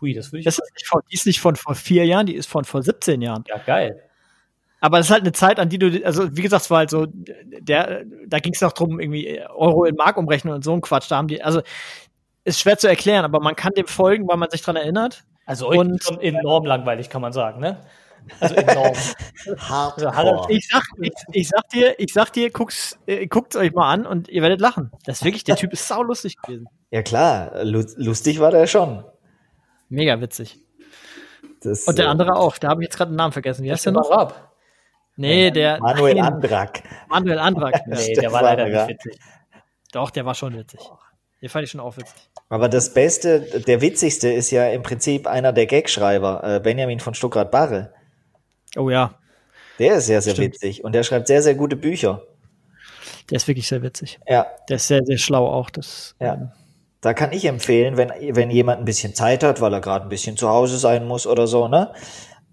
[0.00, 0.44] hui, das würde ich.
[0.44, 2.82] Das ist nicht von, die ist nicht von vor vier Jahren, die ist von vor
[2.82, 3.44] 17 Jahren.
[3.48, 4.00] ja, geil.
[4.84, 6.90] Aber es ist halt eine Zeit, an die du, also wie gesagt, es war halt
[6.90, 10.80] so, der, da ging es noch drum, irgendwie Euro in Mark umrechnen und so ein
[10.80, 11.08] Quatsch.
[11.08, 11.62] Da haben die, also
[12.44, 15.24] ist schwer zu erklären, aber man kann dem folgen, weil man sich dran erinnert.
[15.46, 17.80] Also euch Und- ist schon enorm langweilig, kann man sagen, ne?
[18.40, 18.92] Also enorm.
[19.58, 20.14] Hardcore.
[20.14, 22.46] Harald- Ich sag, ich, ich sag dir, ich sag dir,
[23.06, 24.92] äh, guckt's euch mal an und ihr werdet lachen.
[25.04, 26.68] Das ist wirklich, der Typ ist saulustig gewesen.
[26.90, 29.04] Ja klar, lu lustig war der schon.
[29.88, 30.58] Mega witzig.
[31.62, 33.64] Das, Und der äh, andere auch, da habe ich jetzt gerade den Namen vergessen.
[33.64, 34.10] Wie heißt der noch?
[34.10, 34.52] Raab.
[35.16, 36.82] Nee, der Manuel nein, Andrak.
[37.08, 37.86] Manuel Andrak.
[37.86, 39.18] Nee, der war leider nicht witzig.
[39.92, 40.80] Doch, der war schon witzig.
[41.42, 42.14] Den fand ich schon auch witzig.
[42.48, 47.14] Aber das Beste, der witzigste ist ja im Prinzip einer der Gagschreiber, äh, Benjamin von
[47.14, 47.92] Stuckrad-Barre.
[48.76, 49.18] Oh ja,
[49.78, 50.54] Der ist sehr, sehr Stimmt.
[50.54, 52.22] witzig und der schreibt sehr, sehr gute Bücher.
[53.28, 54.20] der ist wirklich sehr witzig.
[54.28, 55.68] Ja, Der ist sehr, sehr schlau auch.
[55.70, 56.52] Das, ja.
[57.00, 60.08] Da kann ich empfehlen, wenn, wenn jemand ein bisschen Zeit hat, weil er gerade ein
[60.08, 61.92] bisschen zu Hause sein muss oder so, ne?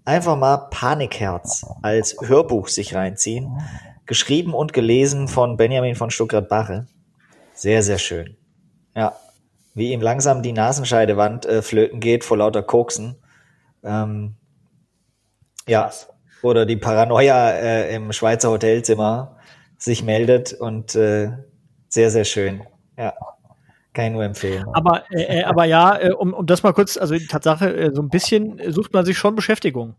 [0.04, 3.60] Einfach mal Panikherz als Hörbuch sich reinziehen.
[4.06, 6.86] Geschrieben und gelesen von Benjamin von Stuckrad-Barre.
[7.54, 8.36] Sehr, sehr schön.
[8.94, 9.14] Ja.
[9.74, 13.16] Wie ihm langsam die Nasenscheidewand äh, flöten geht vor lauter Koksen.
[13.82, 14.34] Ähm,
[15.66, 15.90] ja.
[16.42, 19.36] Oder die Paranoia äh, im Schweizer Hotelzimmer
[19.78, 21.30] sich meldet und äh,
[21.88, 22.62] sehr, sehr schön.
[22.98, 23.14] Ja.
[23.92, 24.66] Kann ich nur empfehlen.
[24.72, 27.90] Aber, äh, äh, aber ja, äh, um, um das mal kurz, also die Tatsache, äh,
[27.94, 29.94] so ein bisschen äh, sucht man sich schon Beschäftigung.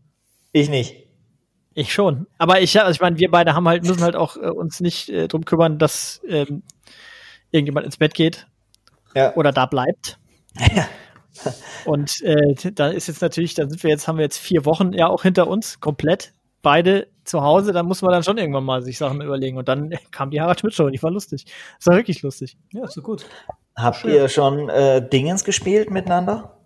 [0.53, 1.07] Ich nicht.
[1.73, 2.27] Ich schon.
[2.37, 5.09] Aber ich, also ich meine, wir beide haben halt, müssen halt auch äh, uns nicht
[5.09, 6.63] äh, drum kümmern, dass ähm,
[7.51, 8.47] irgendjemand ins Bett geht
[9.15, 9.33] Ja.
[9.35, 10.17] oder da bleibt.
[11.85, 14.93] Und äh, da ist jetzt natürlich, da sind wir jetzt, haben wir jetzt vier Wochen
[14.93, 18.81] ja auch hinter uns, komplett, beide zu Hause, da muss man dann schon irgendwann mal
[18.81, 19.57] sich Sachen überlegen.
[19.57, 21.45] Und dann kam die Harald Schmidt Show, die war lustig.
[21.77, 22.57] Das war wirklich lustig.
[22.73, 23.25] Ja, ist so gut.
[23.75, 26.57] Habt ihr schon äh, Dingens gespielt miteinander?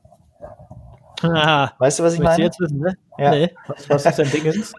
[1.21, 2.43] Ah, Weißt du, was ich willst du meine?
[2.43, 2.93] jetzt wissen, ne?
[3.17, 3.31] Ja.
[3.31, 4.73] Nee, Was, was ist denn Dingens?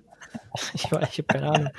[0.74, 1.70] ich, weiß- ich habe keine Ahnung.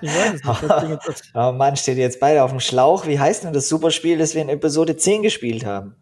[0.00, 1.22] Ich weiß es nicht.
[1.34, 3.06] Oh Mann, steht jetzt beide auf dem Schlauch.
[3.06, 5.96] Wie heißt denn das Superspiel, das wir in Episode 10 gespielt haben?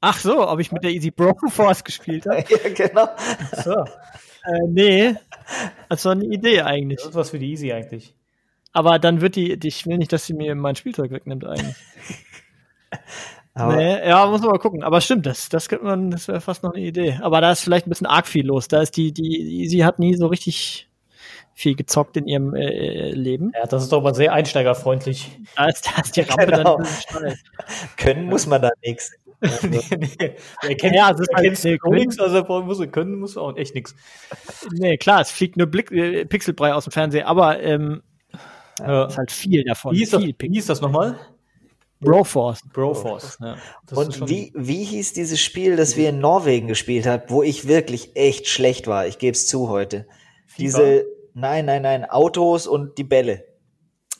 [0.00, 2.44] Ach so, ob ich mit der Easy Bro Force gespielt habe?
[2.48, 3.08] ja, genau.
[3.64, 3.72] So,
[4.44, 5.14] Äh, nee,
[5.88, 6.98] das war eine Idee eigentlich.
[7.00, 8.14] das ist was für die Easy eigentlich.
[8.72, 11.76] Aber dann wird die, die- ich will nicht, dass sie mir mein Spielzeug wegnimmt eigentlich.
[13.56, 14.82] Aber nee, ja, muss man mal gucken.
[14.82, 17.18] Aber stimmt, das, das könnte man, das wäre fast noch eine Idee.
[17.22, 18.68] Aber da ist vielleicht ein bisschen arg viel los.
[18.68, 20.88] Da ist die, die Easy hat nie so richtig
[21.54, 23.52] viel gezockt in ihrem äh, Leben.
[23.58, 25.30] Ja, das ist doch mal sehr einsteigerfreundlich.
[25.56, 26.78] Da ist, da ist die Rampe Genau.
[27.14, 27.34] dann
[27.96, 29.12] können muss man da nichts.
[29.62, 30.74] nee, nee.
[30.76, 33.94] Kennt, Ja, es ist halt- nee, nichts, also muss können, muss auch echt nichts.
[34.72, 38.02] Nee, klar, es fliegt nur Blick, äh, Pixelbrei aus dem Fernseher, aber ähm,
[38.80, 39.06] Ja.
[39.06, 39.94] ist halt viel davon.
[39.94, 41.18] Wie hieß das, viel wie hieß das nochmal?
[42.00, 42.60] Broforce.
[42.72, 43.38] Broforce.
[43.40, 43.56] Ja,
[43.94, 48.14] Und wie, wie hieß dieses Spiel, das wir in Norwegen gespielt haben, wo ich wirklich
[48.16, 49.06] echt schlecht war?
[49.06, 50.06] Ich gebe es zu heute.
[50.58, 53.44] Diese, nein, nein, nein, Autos und die Bälle.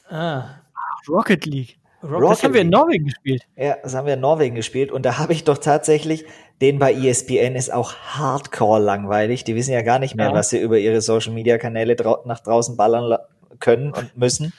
[0.09, 0.61] Ah,
[1.09, 1.79] Rocket League.
[2.03, 2.69] Rocket das haben wir in.
[2.71, 3.43] Norwegen gespielt.
[3.57, 6.25] Ja, das haben wir in Norwegen gespielt und da habe ich doch tatsächlich,
[6.61, 9.45] den bei ESPN ist auch hardcore langweilig.
[9.45, 10.35] Die wissen ja gar nicht mehr, Ja.
[10.35, 13.19] was sie über ihre Social Media Kanäle drau nach draußen ballern
[13.59, 14.53] können und müssen.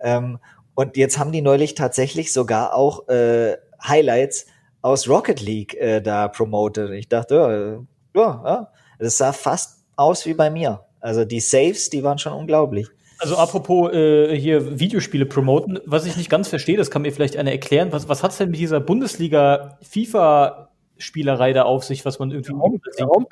[0.00, 0.38] Ähm,
[0.74, 4.46] und jetzt haben die neulich tatsächlich sogar auch äh, Highlights
[4.80, 6.90] aus Rocket League äh, da promoted.
[6.90, 10.84] Ich dachte, ja, ja, ja, das sah fast aus wie bei mir.
[11.00, 12.88] Also die Saves, die waren schon unglaublich.
[13.18, 17.36] Also apropos äh, hier Videospiele promoten, was ich nicht ganz verstehe, das kann mir vielleicht
[17.36, 17.92] einer erklären.
[17.92, 22.80] Was, was hat's denn mit dieser Bundesliga FIFA-Spielerei da auf sich, was man irgendwie Raum,
[23.00, 23.26] Raum?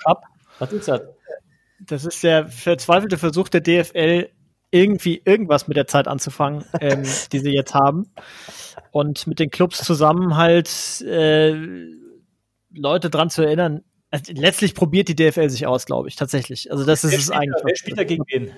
[0.60, 1.00] Was ist das?
[1.80, 4.28] Das ist der verzweifelte Versuch der DFL,
[4.70, 7.02] irgendwie irgendwas mit der Zeit anzufangen, ähm,
[7.32, 8.10] die sie jetzt haben.
[8.92, 11.54] Und mit den Clubs zusammen halt äh,
[12.72, 13.82] Leute dran zu erinnern.
[14.10, 16.70] Also letztlich probiert die DFL sich aus, glaube ich, tatsächlich.
[16.72, 17.62] Also das ist es eigentlich.
[17.64, 18.50] Wer spielt da gegen wen?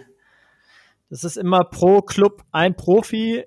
[1.11, 3.45] Das ist immer pro Club ein Profi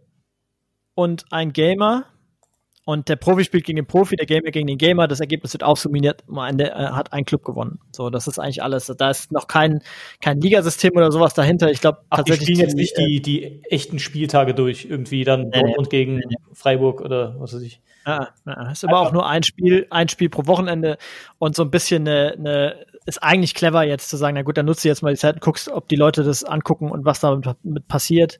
[0.93, 2.06] und ein Gamer.
[2.86, 5.08] Und der Profi spielt gegen den Profi, der Gamer gegen den Gamer.
[5.08, 6.24] Das Ergebnis wird aufsummiert.
[6.30, 7.80] Am Ende äh, hat ein Club gewonnen.
[7.91, 8.86] So, das ist eigentlich alles.
[8.86, 9.82] Da ist noch kein,
[10.21, 11.71] kein Ligasystem oder sowas dahinter.
[11.71, 12.45] Ich glaube, tatsächlich.
[12.45, 14.86] Die spielen jetzt nicht die, die echten Spieltage durch.
[14.86, 16.36] Irgendwie dann nee, Dortmund nee, gegen nee.
[16.54, 17.82] Freiburg oder was weiß ich.
[18.06, 21.00] Ja, ja, ist aber auch nur ein Spiel, ein Spiel pro Wochenende
[21.39, 24.65] und so ein bisschen eine, eine ist eigentlich clever jetzt zu sagen, na gut, dann
[24.67, 27.88] nutze jetzt mal die Zeit und guckst, ob die Leute das angucken und was damit
[27.88, 28.39] passiert.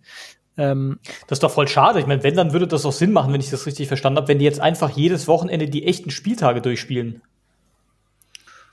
[0.58, 2.00] Ähm, das ist doch voll schade.
[2.00, 4.28] Ich meine, wenn, dann würde das auch Sinn machen, wenn ich das richtig verstanden habe,
[4.28, 7.22] wenn die jetzt einfach jedes Wochenende die echten Spieltage durchspielen.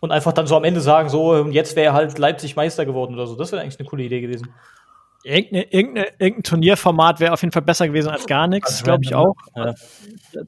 [0.00, 3.26] Und einfach dann so am Ende sagen, so, jetzt wäre halt Leipzig Meister geworden oder
[3.26, 3.36] so.
[3.36, 4.48] Das wäre eigentlich eine coole Idee gewesen.
[5.24, 9.14] Irgendeine, irgendeine, irgendein Turnierformat wäre auf jeden Fall besser gewesen als gar nichts, glaube ich
[9.14, 9.36] auch.
[9.54, 9.74] Ja.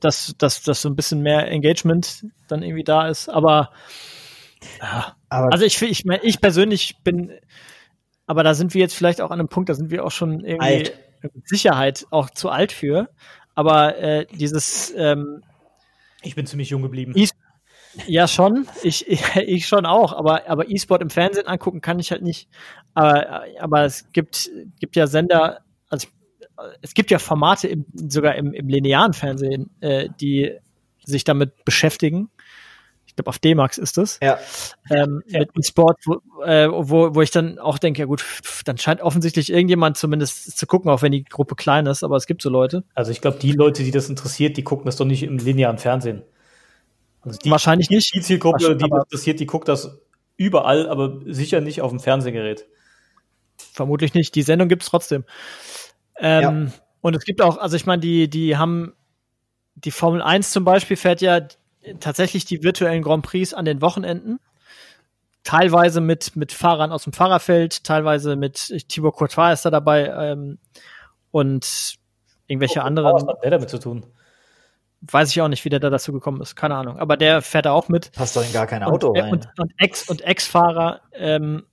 [0.01, 3.29] Dass, dass, dass so ein bisschen mehr Engagement dann irgendwie da ist.
[3.29, 3.70] Aber,
[4.81, 5.14] ja.
[5.29, 7.33] aber also ich, ich meine, ich persönlich bin,
[8.27, 10.44] aber da sind wir jetzt vielleicht auch an einem Punkt, da sind wir auch schon
[10.44, 11.03] irgendwie alt.
[11.32, 13.08] Mit Sicherheit auch zu alt für.
[13.54, 15.42] Aber äh, dieses ähm,
[16.22, 17.12] Ich bin ziemlich jung geblieben.
[17.16, 17.28] E
[18.06, 18.66] ja, schon.
[18.82, 19.06] Ich,
[19.37, 20.12] ich, schon auch.
[20.12, 22.48] Aber, aber E-Sport im Fernsehen angucken kann ich halt nicht.
[22.94, 26.08] Aber, aber es gibt, gibt ja Sender, also
[26.82, 30.52] es gibt ja Formate im, sogar im, im linearen Fernsehen, äh, die
[31.04, 32.30] sich damit beschäftigen.
[33.14, 34.18] Ich glaube, auf D-Max ist es.
[34.20, 34.38] Ja.
[34.90, 35.38] Ähm, ja.
[35.38, 38.24] Mit E-Sport, wo, äh, wo, wo ich dann auch denke, ja gut,
[38.64, 42.27] dann scheint offensichtlich irgendjemand zumindest zu gucken, auch wenn die Gruppe klein ist, aber es
[42.27, 42.83] gibt so Leute.
[42.92, 45.79] Also ich glaube, die Leute, die das interessiert, die gucken das doch nicht im linearen
[45.79, 46.22] Fernsehen.
[47.20, 48.12] Also die, Wahrscheinlich nicht.
[48.16, 50.00] Die Zielgruppe, die das interessiert, die guckt das
[50.37, 52.66] überall, aber sicher nicht auf dem Fernsehgerät.
[53.57, 54.35] Vermutlich nicht.
[54.35, 55.24] Die Sendung gibt's trotzdem.
[56.18, 56.72] Ähm, ja.
[57.00, 58.94] Und es gibt auch, also ich meine, die, die haben,
[59.77, 61.46] die Formel 1 zum Beispiel fährt ja
[62.01, 64.40] tatsächlich die virtuellen Grand Prix an den Wochenenden.
[65.42, 70.59] Teilweise mit, mit Fahrern aus dem Fahrerfeld, teilweise mit Thibaut Courtois ist da dabei ähm,
[71.31, 71.97] und
[72.47, 73.14] irgendwelche oh, anderen.
[73.14, 74.07] Was hat der damit zu tun?
[75.03, 76.57] Weiß ich auch nicht, wie der da dazu gekommen ist.
[76.57, 76.99] Keine Ahnung.
[76.99, 78.11] Aber der fährt da auch mit.
[78.12, 79.33] Passt doch in gar kein Auto und, rein.
[79.33, 81.03] Und, und Ex- und Ex-Fahrer.
[81.12, 81.64] Ähm,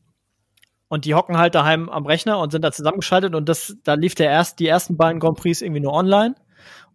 [0.90, 3.34] und die hocken halt daheim am Rechner und sind da zusammengeschaltet.
[3.34, 6.36] Und das, da lief der erst, die ersten beiden Grand Prix irgendwie nur online.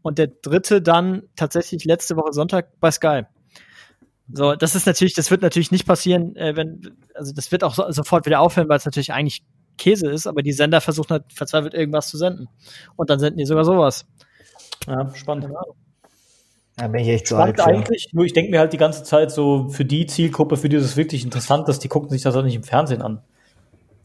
[0.07, 3.23] Und der dritte dann tatsächlich letzte Woche Sonntag bei Sky.
[4.33, 7.75] So, das ist natürlich, das wird natürlich nicht passieren, äh, wenn, also das wird auch
[7.75, 9.43] so, sofort wieder aufhören, weil es natürlich eigentlich
[9.77, 12.47] Käse ist, aber die Sender versuchen halt verzweifelt irgendwas zu senden.
[12.95, 14.07] Und dann senden die sogar sowas.
[14.87, 15.49] Ja, spannend.
[16.77, 19.33] Da bin ich echt so alt eigentlich, nur ich denke mir halt die ganze Zeit
[19.33, 22.37] so, für die Zielgruppe, für die ist es wirklich interessant, dass die gucken sich das
[22.37, 23.23] auch nicht im Fernsehen an.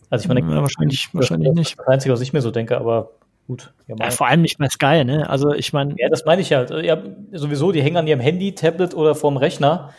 [0.10, 1.78] Also ich meine, ja, wahrscheinlich, wahrscheinlich nicht.
[1.78, 3.12] Das Einzige, was ich mir so denke, aber
[3.52, 3.74] gut.
[3.88, 5.30] Ja, ja, vor allem nicht bei Sky, ne?
[5.30, 5.94] Also ich meine.
[5.98, 6.70] Ja, das meine ich halt.
[6.70, 7.02] Ja,
[7.34, 9.94] sowieso, die hängen an ihrem Handy, Tablet oder vorm Rechner.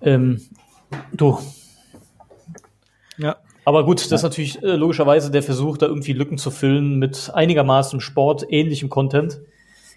[0.00, 0.40] Ähm,
[1.12, 1.38] du.
[3.18, 3.36] Ja.
[3.64, 7.32] Aber gut, das ist natürlich äh, logischerweise der Versuch, da irgendwie Lücken zu füllen mit
[7.34, 9.40] einigermaßen sportähnlichem Content.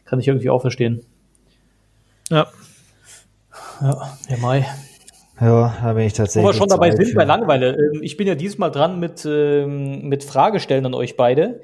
[0.06, 1.06] Kann ich irgendwie auch verstehen.
[2.30, 2.48] Ja.
[3.80, 4.66] Ja, der Mai.
[5.40, 6.44] Ja, da bin ich tatsächlich.
[6.44, 7.16] Wo wir schon dabei sind für.
[7.16, 7.76] bei Langeweile.
[7.76, 11.62] Ähm, ich bin ja diesmal dran mit, ähm, mit Fragestellen an euch beide.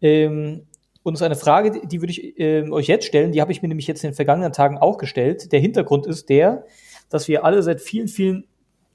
[0.00, 0.62] Ähm,
[1.02, 3.32] und es ist eine Frage, die würde ich äh, euch jetzt stellen.
[3.32, 5.52] Die habe ich mir nämlich jetzt in den vergangenen Tagen auch gestellt.
[5.52, 6.64] Der Hintergrund ist der,
[7.08, 8.44] dass wir alle seit vielen, vielen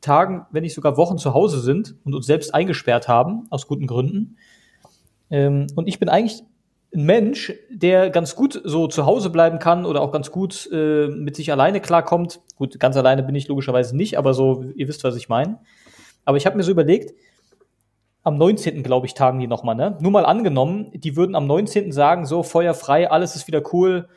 [0.02, 3.88] Tagen, wenn nicht sogar Wochen zu Hause sind und uns selbst eingesperrt haben, aus guten
[3.88, 4.38] Gründen.
[5.32, 6.44] Ähm, und ich bin eigentlich
[6.94, 11.08] ein Mensch, der ganz gut so zu Hause bleiben kann oder auch ganz gut äh,
[11.08, 12.42] mit sich alleine klarkommt.
[12.56, 15.60] Gut, ganz alleine bin ich logischerweise nicht, aber so, ihr wisst, was ich meine.
[16.25, 17.13] Aber ich habe mir so überlegt,
[18.24, 18.84] am 19.
[18.84, 19.98] glaube ich, tagen die nochmal, ne?
[20.00, 21.92] Nur mal angenommen, die würden am 19.
[21.92, 24.08] sagen, so, Feuer frei, alles ist wieder cool,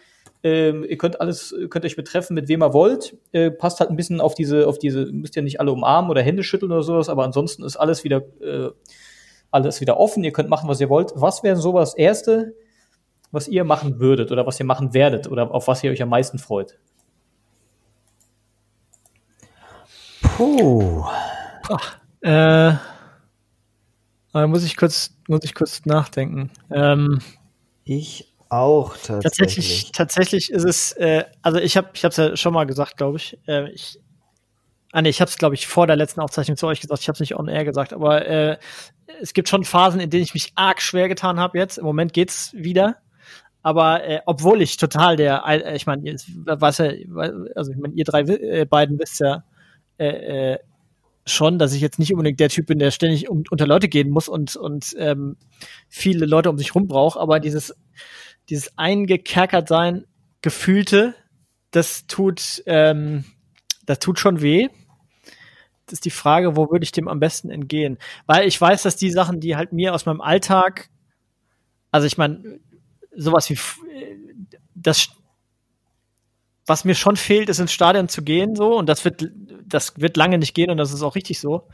[0.43, 3.17] ähm, ihr könnt alles, könnt euch betreffen, mit wem ihr wollt.
[3.33, 6.23] Äh, passt halt ein bisschen auf diese, auf diese, müsst ihr nicht alle umarmen oder
[6.23, 8.71] Hände schütteln oder sowas, aber ansonsten ist alles wieder, äh,
[9.51, 11.13] alles wieder offen, ihr könnt machen, was ihr wollt.
[11.17, 12.55] Was wäre sowas Erste,
[13.33, 16.11] was ihr machen würdet oder was ihr machen werdet oder auf was ihr euch am
[16.11, 16.79] meisten freut?
[20.37, 21.05] Puh.
[21.69, 22.75] Ach, äh,
[24.41, 26.51] da muss ich kurz muss ich kurz nachdenken.
[26.70, 27.20] Ähm,
[27.84, 29.22] ich auch tatsächlich.
[29.22, 32.97] Tatsächlich, tatsächlich ist es, äh, also ich habe, ich habe es ja schon mal gesagt,
[32.97, 33.39] glaube ich.
[33.47, 33.99] Äh, ich
[34.93, 37.03] Ah nee, ich habe es, glaube ich, vor der letzten Aufzeichnung zu euch gesagt.
[37.03, 38.57] Ich habe es nicht on air gesagt, aber äh,
[39.20, 41.76] es gibt schon Phasen, in denen ich mich arg schwer getan habe jetzt.
[41.76, 42.97] Im Moment geht's wieder.
[43.62, 46.93] Aber äh, obwohl ich total der, äh, ich meine, was ja,
[47.55, 49.45] also ich meine, ihr drei äh, beiden wisst ja
[49.99, 50.59] äh, äh,
[51.27, 54.11] schon, dass ich jetzt nicht unbedingt der Typ bin, der ständig um, unter Leute gehen
[54.11, 55.37] muss und und ähm,
[55.89, 57.18] viele Leute um sich rum braucht.
[57.18, 57.74] Aber dieses
[58.49, 60.07] dieses eingekerkert sein,
[60.41, 61.14] gefühlte,
[61.72, 63.24] das tut ähm,
[63.85, 64.68] das tut schon weh.
[65.87, 67.99] Das ist die Frage, wo würde ich dem am besten entgehen?
[68.27, 70.91] Weil ich weiß, dass die Sachen, die halt mir aus meinem Alltag,
[71.93, 72.59] also ich meine,
[73.14, 73.59] sowas wie
[74.74, 75.09] das,
[76.66, 79.29] was mir schon fehlt, ist ins Stadion zu gehen, so, und das wird,
[79.69, 81.69] das wird lange nicht gehen und das ist auch richtig so.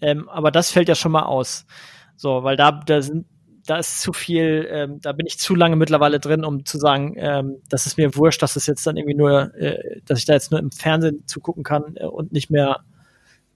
[0.00, 1.66] Ähm, aber das fällt ja schon mal aus.
[2.16, 3.26] So, weil da, da sind,
[3.66, 7.14] da ist zu viel, ähm, da bin ich zu lange mittlerweile drin, um zu sagen,
[7.16, 10.32] ähm, das ist mir wurscht, dass es jetzt dann irgendwie nur, äh, dass ich da
[10.32, 12.80] jetzt nur im Fernsehen zugucken kann äh, und nicht mehr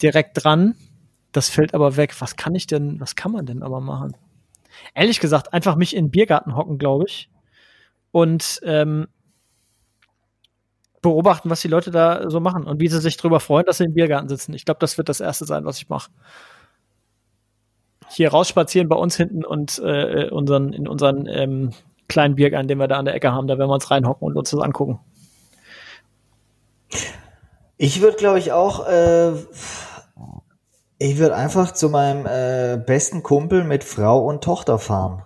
[0.02, 0.74] direkt dran.
[1.32, 2.14] Das fällt aber weg.
[2.20, 4.16] Was kann ich denn, was kann man denn aber machen?
[4.94, 7.30] ehrlich gesagt einfach mich in den Biergarten hocken, glaube ich.
[8.12, 9.08] Und ähm,
[11.02, 13.84] beobachten, was die Leute da so machen und wie sie sich darüber freuen, dass sie
[13.84, 14.54] im Biergarten sitzen.
[14.54, 16.10] Ich glaube, das wird das Erste sein, was ich mache.
[18.08, 21.70] Hier rausspazieren bei uns hinten und äh, unseren, in unseren ähm,
[22.08, 24.36] kleinen Biergarten, den wir da an der Ecke haben, da werden wir uns reinhocken und
[24.36, 25.00] uns das angucken.
[27.76, 29.32] Ich würde, glaube ich, auch äh,
[31.02, 35.22] ich würde einfach zu meinem äh, besten Kumpel mit Frau und Tochter fahren.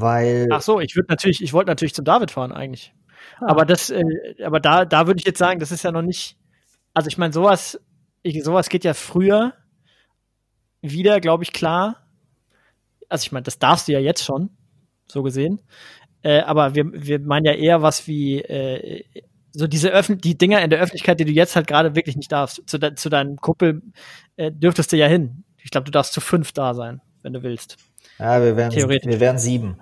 [0.00, 0.48] Weil.
[0.50, 2.92] Ach so, ich würde natürlich, ich wollte natürlich zum David fahren eigentlich.
[3.40, 3.50] Ah.
[3.50, 4.02] Aber das, äh,
[4.44, 6.36] aber da, da würde ich jetzt sagen, das ist ja noch nicht.
[6.94, 7.80] Also ich meine, sowas,
[8.22, 9.54] ich, sowas geht ja früher
[10.80, 12.06] wieder, glaube ich, klar.
[13.08, 14.50] Also ich meine, das darfst du ja jetzt schon,
[15.06, 15.60] so gesehen.
[16.22, 19.04] Äh, aber wir, wir meinen ja eher was wie äh,
[19.52, 22.30] so diese Öffn die Dinger in der Öffentlichkeit, die du jetzt halt gerade wirklich nicht
[22.32, 22.62] darfst.
[22.68, 23.82] Zu, de zu deinem Kumpel
[24.36, 25.44] äh, dürftest du ja hin.
[25.62, 27.76] Ich glaube, du darfst zu fünf da sein, wenn du willst.
[28.18, 29.10] Ja, wir Theoretisch.
[29.10, 29.78] wir wären sieben.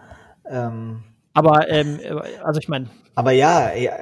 [0.50, 2.00] Ähm, aber, ähm,
[2.42, 2.88] also ich meine.
[3.14, 3.92] Aber ja, ja,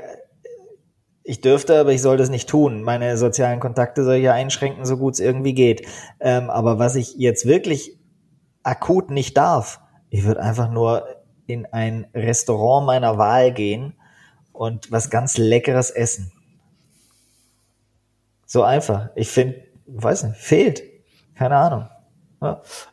[1.24, 2.82] ich dürfte, aber ich sollte es nicht tun.
[2.82, 5.86] Meine sozialen Kontakte soll ich ja einschränken, so gut es irgendwie geht.
[6.20, 7.98] Ähm, aber was ich jetzt wirklich
[8.62, 9.80] akut nicht darf,
[10.10, 11.06] ich würde einfach nur
[11.46, 13.94] in ein Restaurant meiner Wahl gehen
[14.52, 16.30] und was ganz Leckeres essen.
[18.46, 19.08] So einfach.
[19.16, 20.82] Ich finde, weiß nicht, fehlt.
[21.34, 21.88] Keine Ahnung.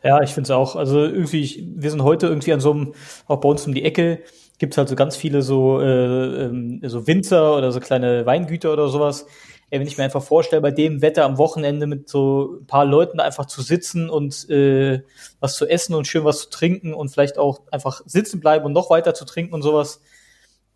[0.03, 0.75] Ja, ich finde es auch.
[0.75, 2.93] Also irgendwie, ich, wir sind heute irgendwie an so einem,
[3.27, 4.21] auch bei uns um die Ecke,
[4.59, 8.71] gibt es halt so ganz viele so, äh, ähm, so Winzer oder so kleine Weingüter
[8.73, 9.25] oder sowas.
[9.69, 12.85] Ey, wenn ich mir einfach vorstelle, bei dem Wetter am Wochenende mit so ein paar
[12.85, 15.01] Leuten einfach zu sitzen und äh,
[15.39, 18.73] was zu essen und schön was zu trinken und vielleicht auch einfach sitzen bleiben und
[18.73, 20.01] noch weiter zu trinken und sowas,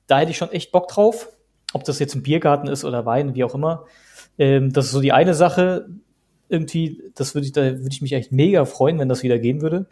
[0.08, 1.30] da hätte ich schon echt Bock drauf.
[1.74, 3.86] Ob das jetzt ein Biergarten ist oder Wein, wie auch immer.
[4.38, 5.88] Ähm, das ist so die eine Sache.
[6.48, 9.62] Irgendwie, das würde ich, da würde ich mich echt mega freuen, wenn das wieder gehen
[9.62, 9.88] würde.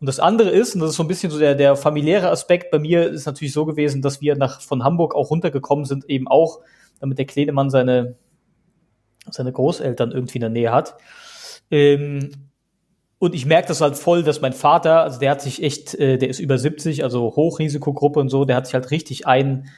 [0.00, 2.70] Und das andere ist, und das ist so ein bisschen so der, der familiäre Aspekt
[2.70, 6.26] bei mir, ist natürlich so gewesen, dass wir nach, von Hamburg auch runtergekommen sind, eben
[6.26, 6.60] auch,
[7.00, 8.16] damit der kleine Mann seine,
[9.30, 10.96] seine Großeltern irgendwie in der Nähe hat.
[11.70, 12.30] Ähm,
[13.18, 16.18] und ich merke das halt voll, dass mein Vater, also der hat sich echt, äh,
[16.18, 19.68] der ist über 70, also Hochrisikogruppe und so, der hat sich halt richtig ein,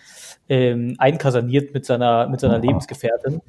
[0.49, 3.43] ähm, einkasaniert mit seiner, mit seiner Lebensgefährtin.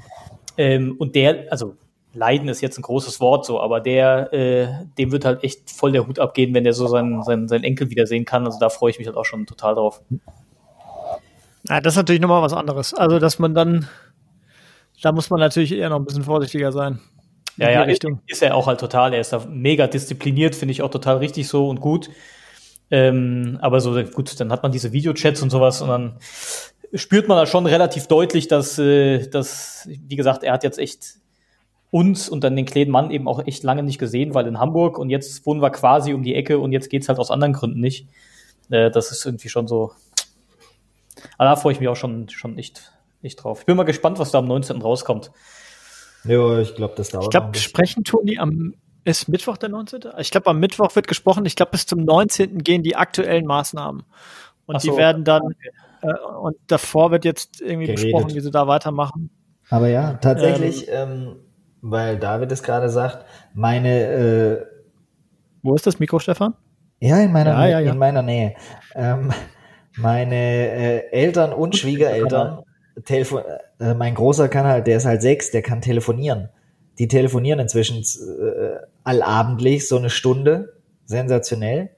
[0.58, 1.78] Ähm, und der, also
[2.16, 5.91] Leiden ist jetzt ein großes Wort so, aber der, äh, dem wird halt echt voll
[5.91, 8.45] der Hut abgehen, wenn der so seinen, seinen, seinen Enkel wiedersehen kann.
[8.45, 10.01] Also da freue ich mich halt auch schon total drauf.
[11.68, 12.93] Ja, das ist natürlich nochmal was anderes.
[12.93, 13.88] Also, dass man dann,
[15.01, 16.99] da muss man natürlich eher noch ein bisschen vorsichtiger sein.
[17.57, 18.22] Ja, ja, Richtung.
[18.28, 19.13] ist er auch halt total.
[19.13, 22.09] Er ist da mega diszipliniert, finde ich auch total richtig so und gut.
[22.91, 26.20] Ähm, aber so, gut, dann hat man diese Videochats und sowas und dann
[26.93, 31.16] spürt man da schon relativ deutlich, dass, äh, dass, wie gesagt, er hat jetzt echt
[31.96, 34.98] uns und dann den kleinen Mann eben auch echt lange nicht gesehen, weil in Hamburg
[35.00, 37.80] und jetzt wohnen wir quasi um die Ecke und jetzt geht's halt aus anderen Gründen
[37.80, 38.10] nicht.
[38.70, 39.93] Äh, das ist irgendwie schon so.
[41.38, 42.91] Aber da freue ich mich auch schon, schon echt,
[43.24, 43.62] echt drauf.
[43.62, 44.82] Ich bin mal gespannt, was da am 19.
[44.82, 45.32] rauskommt.
[46.26, 47.26] Ja, ich glaube, das dauert.
[47.26, 48.74] Ich glaube, sprechen tun die am
[49.06, 50.02] ist Mittwoch der 19.
[50.18, 51.46] Ich glaube, am Mittwoch wird gesprochen.
[51.46, 52.58] Ich glaube, bis zum 19.
[52.58, 54.04] gehen die aktuellen Maßnahmen.
[54.66, 54.91] Und so.
[54.91, 55.56] die werden dann,
[56.02, 58.04] äh, und davor wird jetzt irgendwie Geredet.
[58.04, 59.30] besprochen, wie sie da weitermachen.
[59.70, 61.36] Aber ja, tatsächlich, ähm, ähm,
[61.88, 64.02] weil David es gerade sagt, meine.
[64.02, 64.66] Äh,
[65.62, 66.56] Wo ist das Mikro, Stefan?
[67.00, 67.92] Ja, in meiner, ja, ja, ja.
[67.92, 68.56] In meiner Nähe.
[68.96, 69.32] Ähm,
[69.98, 72.64] meine äh, Eltern und Schwiegereltern
[73.04, 73.44] Telefon,
[73.80, 76.50] äh, mein Großer kann halt, der ist halt sechs, der kann telefonieren.
[76.98, 80.74] Die telefonieren inzwischen äh, allabendlich so eine Stunde.
[81.06, 81.90] Sensationell.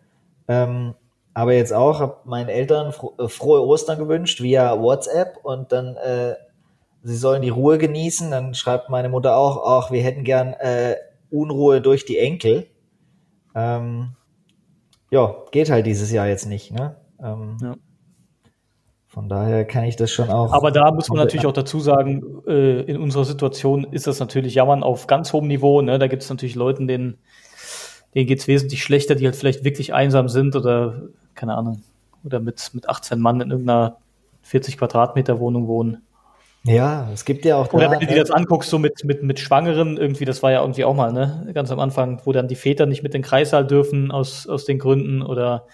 [0.48, 0.96] Ähm,
[1.34, 5.96] aber jetzt auch, habe meinen Eltern fro äh, frohe Ostern gewünscht via WhatsApp und dann
[5.96, 6.34] äh,
[7.04, 8.32] sie sollen die Ruhe genießen.
[8.32, 10.96] Dann schreibt meine Mutter auch, ach, wir hätten gern äh,
[11.30, 12.68] Unruhe durch die Enkel.
[13.56, 14.16] Ähm,
[15.10, 16.72] ja, geht halt dieses Jahr jetzt nicht.
[16.72, 16.96] Ne?
[17.22, 17.76] Ähm, ja.
[19.08, 20.54] Von daher kann ich das schon auch.
[20.54, 24.56] Aber da muss man natürlich auch dazu sagen, äh, in unserer Situation ist das natürlich
[24.56, 25.82] Jammern auf ganz hohem Niveau.
[25.82, 25.98] Ne?
[25.98, 27.18] Da gibt es natürlich Leuten, denen,
[28.14, 31.82] denen geht es wesentlich schlechter, die halt vielleicht wirklich einsam sind oder, keine Ahnung,
[32.24, 33.98] oder mit, mit 18 Mann in irgendeiner
[34.42, 36.04] 40 Quadratmeter Wohnung wohnen.
[36.64, 37.72] Ja, es gibt ja auch.
[37.72, 40.62] Oder wenn du dir das anguckst, so mit, mit, mit Schwangeren, irgendwie, das war ja
[40.62, 43.28] irgendwie auch mal, ne, ganz am Anfang, wo dann die Väter nicht mit in den
[43.28, 45.66] Kreissaal dürfen aus, aus den Gründen oder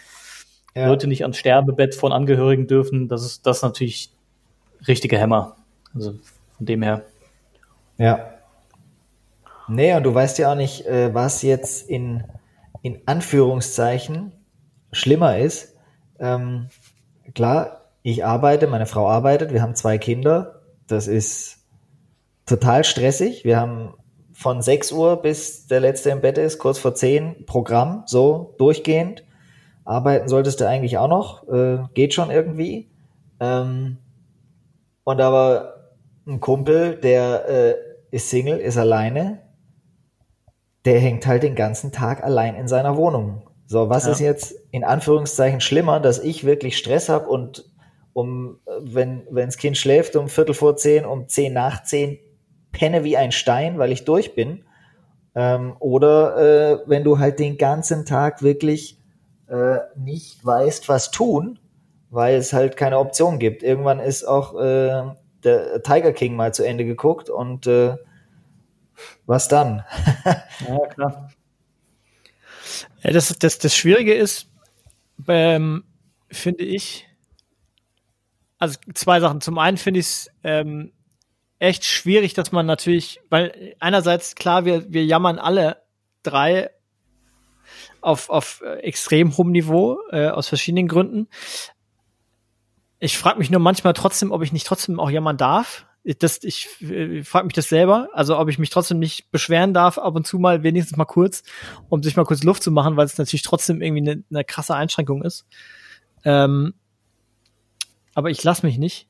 [0.76, 0.88] ja.
[0.88, 3.08] Leute nicht ans Sterbebett von Angehörigen dürfen.
[3.08, 4.12] Das ist das ist natürlich
[4.88, 5.56] richtige Hämmer.
[5.96, 6.14] Also
[6.58, 7.04] von dem her.
[7.98, 8.30] Ja.
[9.68, 12.24] Nee, und du weißt ja auch nicht, äh, was jetzt in,
[12.82, 14.34] in Anführungszeichen
[14.92, 15.76] schlimmer ist.
[16.20, 16.70] Ähm,
[17.34, 21.58] klar, ich arbeite, meine Frau arbeitet, wir haben zwei Kinder das ist
[22.46, 23.46] total stressig.
[23.46, 23.94] Wir haben
[24.34, 29.24] von 6 Uhr bis der letzte im Bett ist, kurz vor 10, Programm, so durchgehend.
[29.86, 32.90] Arbeiten solltest du eigentlich auch noch, äh, geht schon irgendwie.
[33.40, 33.98] Ähm,
[35.04, 35.92] und aber
[36.26, 37.76] ein Kumpel, der äh,
[38.12, 39.40] ist Single, ist alleine,
[40.86, 43.44] der hängt halt den ganzen Tag allein in seiner Wohnung.
[43.66, 44.12] So, was ja.
[44.12, 47.66] ist jetzt in Anführungszeichen schlimmer, dass ich wirklich Stress habe und
[48.14, 52.20] um, wenn, wenns Kind schläft, um Viertel vor zehn, um zehn nach zehn,
[52.72, 54.64] penne wie ein Stein, weil ich durch bin.
[55.36, 58.98] Ähm, oder äh, wenn du halt den ganzen Tag wirklich
[59.48, 61.60] äh, nicht weißt, was tun,
[62.10, 63.64] weil es halt keine Option gibt.
[63.64, 65.04] Irgendwann ist auch äh,
[65.44, 67.96] der Tiger King mal zu Ende geguckt und äh,
[69.26, 69.84] was dann?
[70.68, 71.30] ja, klar.
[73.02, 74.48] Ja, das, das, das Schwierige ist,
[75.28, 75.84] ähm,
[76.30, 77.08] finde ich,
[78.64, 79.42] also zwei Sachen.
[79.42, 80.94] Zum einen finde ich es ähm,
[81.60, 85.82] echt schwierig, dass man natürlich, weil einerseits klar, wir, wir jammern alle
[86.24, 86.72] drei
[88.00, 91.28] auf, auf äh, extrem hohem Niveau, äh, aus verschiedenen Gründen.
[93.00, 95.86] Ich frage mich nur manchmal trotzdem, ob ich nicht trotzdem auch jammern darf.
[96.20, 99.98] Das, ich äh, frage mich das selber, also ob ich mich trotzdem nicht beschweren darf,
[99.98, 101.44] ab und zu mal, wenigstens mal kurz,
[101.90, 104.76] um sich mal kurz Luft zu machen, weil es natürlich trotzdem irgendwie eine, eine krasse
[104.76, 105.46] Einschränkung ist.
[106.24, 106.76] Ähm,
[108.14, 109.08] aber ich lasse mich nicht.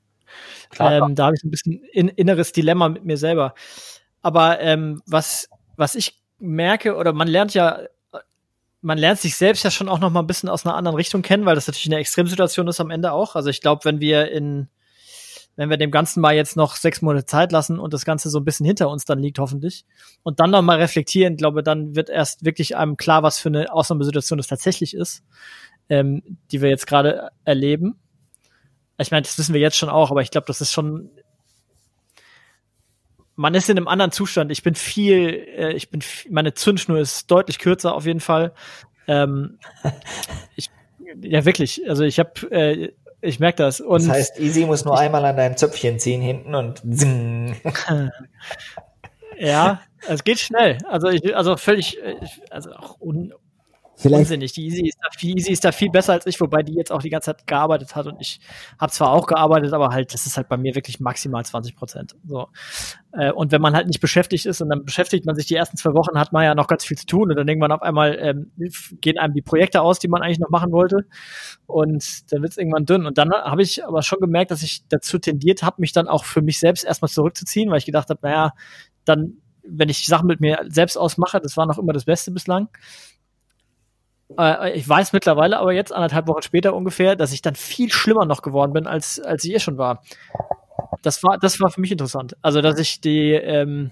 [0.79, 3.53] Ähm, da habe ich so ein bisschen in, inneres Dilemma mit mir selber.
[4.21, 7.79] Aber ähm, was, was ich merke, oder man lernt ja,
[8.81, 11.21] man lernt sich selbst ja schon auch noch mal ein bisschen aus einer anderen Richtung
[11.21, 13.35] kennen, weil das natürlich eine Extremsituation ist am Ende auch.
[13.35, 14.67] Also ich glaube, wenn wir in,
[15.55, 18.39] wenn wir dem Ganzen mal jetzt noch sechs Monate Zeit lassen und das Ganze so
[18.39, 19.85] ein bisschen hinter uns dann liegt, hoffentlich,
[20.23, 23.71] und dann noch mal reflektieren, glaube, dann wird erst wirklich einem klar, was für eine
[23.71, 25.23] Ausnahmesituation das tatsächlich ist,
[25.89, 27.99] ähm, die wir jetzt gerade erleben.
[28.97, 31.09] Ich meine, das wissen wir jetzt schon auch, aber ich glaube, das ist schon.
[33.35, 34.51] Man ist in einem anderen Zustand.
[34.51, 38.53] Ich bin viel, äh, ich bin, meine Zündschnur ist deutlich kürzer auf jeden Fall.
[39.07, 39.57] Ähm,
[40.55, 40.69] ich,
[41.21, 41.81] ja, wirklich.
[41.89, 43.81] Also ich habe, äh, ich merke das.
[43.81, 47.55] Und das heißt, Easy muss nur ich, einmal an deinem Zöpfchen ziehen hinten und zing.
[49.39, 50.77] ja, es geht schnell.
[50.87, 52.15] Also ich, also völlig, äh,
[52.51, 53.33] also auch un,
[53.95, 54.21] Vielleicht.
[54.21, 54.53] Unsinnig.
[54.53, 56.91] Die Easy ist, da viel, Easy ist da viel besser als ich, wobei die jetzt
[56.91, 58.39] auch die ganze Zeit gearbeitet hat und ich
[58.79, 62.15] habe zwar auch gearbeitet, aber halt, das ist halt bei mir wirklich maximal 20 Prozent.
[62.25, 62.47] So.
[63.11, 65.77] Äh, und wenn man halt nicht beschäftigt ist und dann beschäftigt man sich die ersten
[65.77, 68.17] zwei Wochen, hat man ja noch ganz viel zu tun und dann irgendwann auf einmal
[68.19, 68.51] ähm,
[68.99, 71.05] gehen einem die Projekte aus, die man eigentlich noch machen wollte
[71.67, 73.05] und dann wird es irgendwann dünn.
[73.05, 76.25] Und dann habe ich aber schon gemerkt, dass ich dazu tendiert habe, mich dann auch
[76.25, 78.53] für mich selbst erstmal zurückzuziehen, weil ich gedacht habe, naja,
[79.05, 79.33] dann,
[79.63, 82.69] wenn ich Sachen mit mir selbst ausmache, das war noch immer das Beste bislang
[84.37, 88.25] äh, ich weiß mittlerweile aber jetzt, anderthalb Wochen später ungefähr, dass ich dann viel schlimmer
[88.25, 90.03] noch geworden bin, als, als ich eh schon war.
[91.01, 92.35] Das war, das war für mich interessant.
[92.41, 93.91] Also, dass ich die, ähm,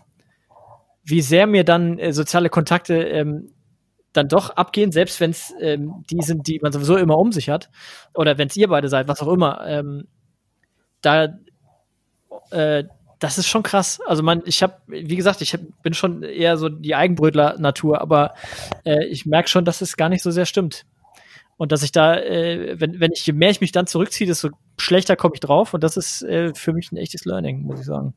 [1.04, 3.54] wie sehr mir dann äh, soziale Kontakte ähm,
[4.14, 7.50] dann doch abgehen, selbst wenn es ähm, die sind, die man sowieso immer um sich
[7.50, 7.70] hat,
[8.14, 10.08] oder wenn es ihr beide seid, was auch immer, ähm,
[11.02, 11.30] da
[12.52, 12.84] äh,
[13.22, 14.02] das ist schon krass.
[14.08, 18.34] Also man, ich habe, wie gesagt, ich hab, bin schon eher so die Eigenbrötler-Natur, aber
[18.84, 20.88] äh, ich merke schon, dass es gar nicht so sehr stimmt.
[21.56, 24.50] Und dass ich da, äh, wenn, wenn ich, je mehr ich mich dann zurückziehe, desto
[24.80, 25.76] schlechter komme ich drauf.
[25.76, 28.16] Und das ist äh, für mich ein echtes Learning, muss ich sagen.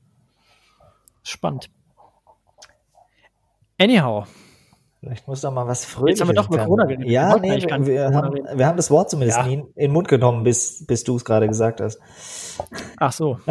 [1.23, 1.69] Spannend.
[3.79, 4.27] Anyhow.
[5.01, 6.09] Vielleicht muss da mal was früher.
[6.09, 7.11] Jetzt haben wir doch über Corona geredet.
[7.11, 9.47] Ja, nee, wir, wir, haben, wir haben das Wort zumindest ja.
[9.47, 12.01] nie in den Mund genommen, bis, bis du es gerade gesagt hast.
[12.97, 13.39] Ach so.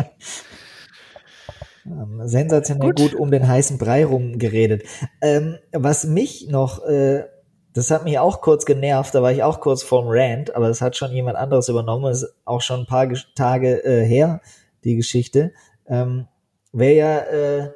[1.86, 3.12] Ähm, sensationell gut.
[3.12, 3.16] gut.
[3.16, 4.84] um den heißen Brei rumgeredet.
[5.22, 7.26] Ähm, was mich noch, äh,
[7.74, 10.82] das hat mich auch kurz genervt, da war ich auch kurz vorm Rant, aber das
[10.82, 14.42] hat schon jemand anderes übernommen, ist auch schon ein paar Tage äh, her,
[14.84, 15.54] die Geschichte.
[15.88, 16.28] Ähm,
[16.76, 17.72] Wer ja äh,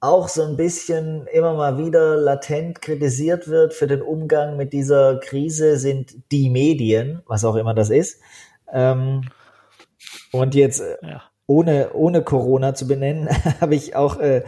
[0.00, 5.18] auch so ein bisschen immer mal wieder latent kritisiert wird für den Umgang mit dieser
[5.20, 8.20] Krise, sind die Medien, was auch immer das ist.
[8.72, 9.22] Ähm,
[10.32, 13.28] und jetzt äh, ja ohne, ohne Corona zu benennen,
[13.60, 14.44] habe ich auch äh,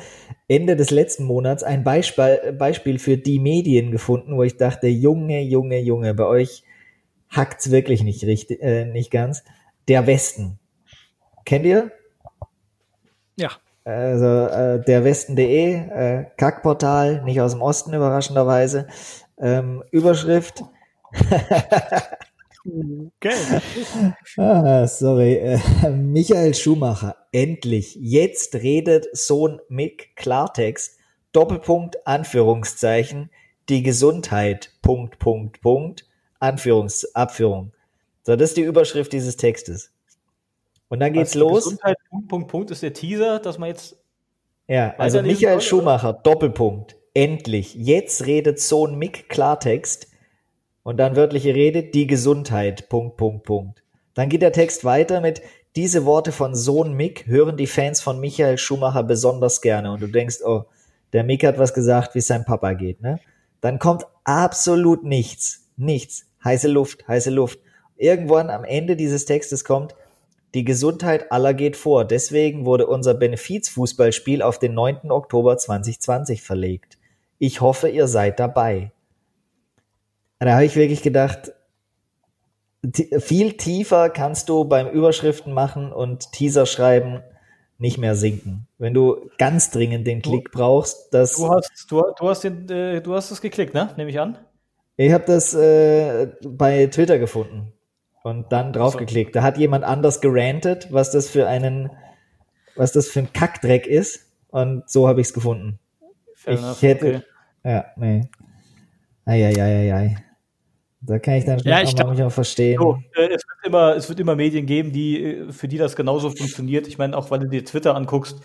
[0.46, 5.42] Ende des letzten Monats ein Beispiel, Beispiel für die Medien gefunden, wo ich dachte, Junge,
[5.42, 6.62] Junge, Junge, bei euch
[7.30, 9.42] hackt's wirklich nicht richtig, äh, nicht ganz.
[9.88, 10.58] Der Westen.
[11.46, 11.90] Kennt ihr?
[13.36, 13.48] Ja.
[13.84, 18.88] Also äh, der Westen.de, äh, Kackportal, nicht aus dem Osten überraschenderweise.
[19.38, 20.64] Ähm, Überschrift.
[23.16, 23.60] Okay.
[24.38, 25.34] ah, sorry.
[25.36, 27.96] Äh, Michael Schumacher, endlich.
[28.00, 30.98] Jetzt redet Sohn Mick Klartext.
[31.32, 33.30] Doppelpunkt, Anführungszeichen.
[33.68, 34.72] Die Gesundheit.
[34.82, 36.06] Punkt, Punkt, Punkt.
[36.38, 37.72] Anführungs, Abführung.
[38.22, 39.92] So, das ist die Überschrift dieses Textes.
[40.88, 41.64] Und dann geht's also los.
[41.64, 43.96] Gesundheit, Punkt, Punkt, Punkt ist der Teaser, dass man jetzt.
[44.66, 46.96] Ja, also Michael Schumacher, Doppelpunkt.
[47.12, 47.74] Endlich.
[47.74, 50.09] Jetzt redet Sohn Mick Klartext
[50.82, 53.82] und dann wörtliche Rede, die Gesundheit, Punkt, Punkt, Punkt.
[54.14, 55.42] Dann geht der Text weiter mit,
[55.76, 59.92] diese Worte von Sohn Mick hören die Fans von Michael Schumacher besonders gerne.
[59.92, 60.64] Und du denkst, oh,
[61.12, 63.20] der Mick hat was gesagt, wie es seinem Papa geht, ne?
[63.60, 65.68] Dann kommt absolut nichts.
[65.76, 66.26] Nichts.
[66.42, 67.60] Heiße Luft, heiße Luft.
[67.96, 69.94] Irgendwann am Ende dieses Textes kommt,
[70.54, 72.04] die Gesundheit aller geht vor.
[72.04, 75.10] Deswegen wurde unser Benefizfußballspiel auf den 9.
[75.10, 76.98] Oktober 2020 verlegt.
[77.38, 78.90] Ich hoffe, ihr seid dabei.
[80.40, 81.52] Da habe ich wirklich gedacht,
[83.18, 87.22] viel tiefer kannst du beim Überschriften machen und Teaser schreiben
[87.78, 88.66] nicht mehr sinken.
[88.78, 91.36] Wenn du ganz dringend den Klick brauchst, das.
[91.36, 93.90] Du hast, du, du hast, den, äh, du hast es geklickt, ne?
[93.96, 94.38] Nehme ich an.
[94.96, 97.72] Ich habe das äh, bei Twitter gefunden
[98.22, 99.34] und dann draufgeklickt.
[99.34, 101.90] Da hat jemand anders gerantet, was das für einen,
[102.76, 104.26] was das für ein Kackdreck ist.
[104.48, 105.78] Und so habe ich es gefunden.
[106.34, 107.06] Fair ich enough, hätte.
[107.06, 107.22] Okay.
[107.64, 108.28] Ja, nee.
[109.24, 110.16] Eieieiei.
[111.02, 112.78] Da kann ich dann ja, ich glaub, auch verstehen.
[112.78, 115.96] So, äh, es, wird immer, es wird immer Medien geben, die, äh, für die das
[115.96, 116.86] genauso funktioniert.
[116.88, 118.38] Ich meine, auch weil du dir Twitter anguckst,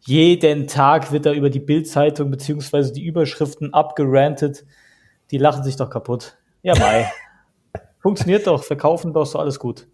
[0.00, 4.64] jeden Tag wird da über die Bildzeitung beziehungsweise die Überschriften abgerantet.
[5.30, 6.36] Die lachen sich doch kaputt.
[6.62, 7.10] Ja, mai.
[8.00, 9.86] Funktioniert doch, verkaufen doch so alles gut.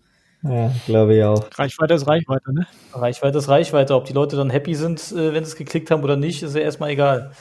[0.43, 1.47] Ja, glaube ich auch.
[1.57, 2.67] Reichweite ist Reichweite, ne?
[2.93, 3.95] Reichweite ist Reichweite.
[3.95, 6.57] Ob die Leute dann happy sind, äh, wenn sie es geklickt haben oder nicht, ist
[6.57, 7.33] ja erstmal egal.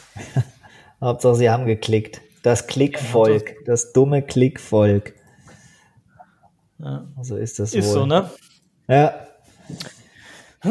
[1.02, 2.22] Hauptsache, sie haben geklickt.
[2.44, 5.14] Das Klickvolk, das dumme Klickvolk.
[6.80, 7.08] Ja.
[7.22, 7.94] So ist das Ist wohl.
[7.94, 8.30] so, ne?
[8.88, 9.28] Ja.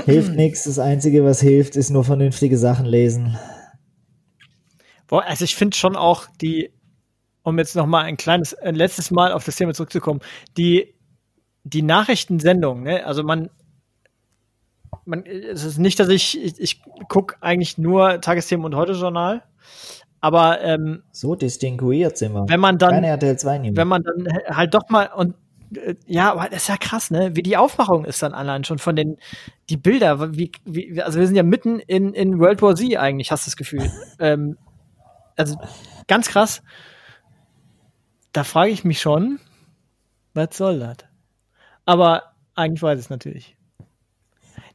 [0.04, 0.64] Hilft nichts.
[0.64, 3.38] Das Einzige, was hilft, ist nur vernünftige Sachen lesen.
[5.06, 6.72] Boah, also ich finde schon auch die,
[7.42, 10.20] um jetzt noch mal ein kleines, ein letztes Mal auf das Thema zurückzukommen,
[10.56, 10.94] die,
[11.64, 13.04] die Nachrichtensendung, ne?
[13.04, 13.50] Also man,
[15.04, 19.42] man, es ist nicht, dass ich, ich, ich gucke eigentlich nur Tagesthemen und Heute-Journal.
[20.20, 22.48] Aber ähm, so distinguiert sind wir.
[22.48, 23.76] Wenn man dann, Keine RTL 2 nehmen.
[23.76, 25.34] wenn man dann halt doch mal und
[25.74, 27.36] äh, ja, das ist ja krass, ne?
[27.36, 29.16] Wie die Aufmachung ist dann allein schon von den
[29.70, 30.34] die Bilder.
[30.36, 33.50] Wie, wie, also wir sind ja mitten in, in World War Z eigentlich, hast du
[33.50, 33.90] das Gefühl.
[34.18, 34.58] ähm,
[35.36, 35.56] also
[36.06, 36.62] ganz krass.
[38.32, 39.40] Da frage ich mich schon,
[40.34, 40.98] was soll das?
[41.84, 43.56] Aber eigentlich weiß ich es natürlich.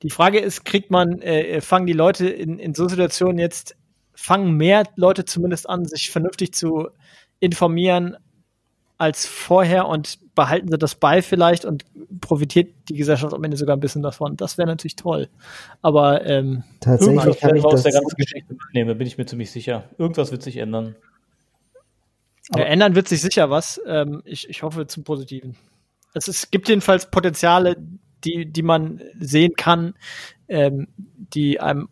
[0.02, 3.78] Die Frage ist, kriegt man, äh, fangen die Leute in, in so Situationen jetzt
[4.16, 6.90] fangen mehr Leute zumindest an, sich vernünftig zu
[7.40, 8.18] informieren
[8.98, 11.86] als vorher und behalten sie das bei vielleicht und
[12.22, 14.38] profitiert die Gesellschaft am Ende sogar ein bisschen davon.
[14.38, 15.28] Das wäre natürlich toll.
[15.82, 19.90] Aber ähm, tatsächlich kann ich aus der ganzen Geschichte mitnehmen, bin ich mir ziemlich sicher.
[19.98, 20.96] Irgendwas wird sich ändern.
[22.56, 23.82] Ja, ändern wird sich sicher was.
[23.86, 25.56] Ähm, ich, ich hoffe zum Positiven.
[26.14, 27.76] Es, ist, gibt jedenfalls Potenziale,
[28.24, 29.96] die, die man sehen kann,
[30.48, 31.90] ähm, die einem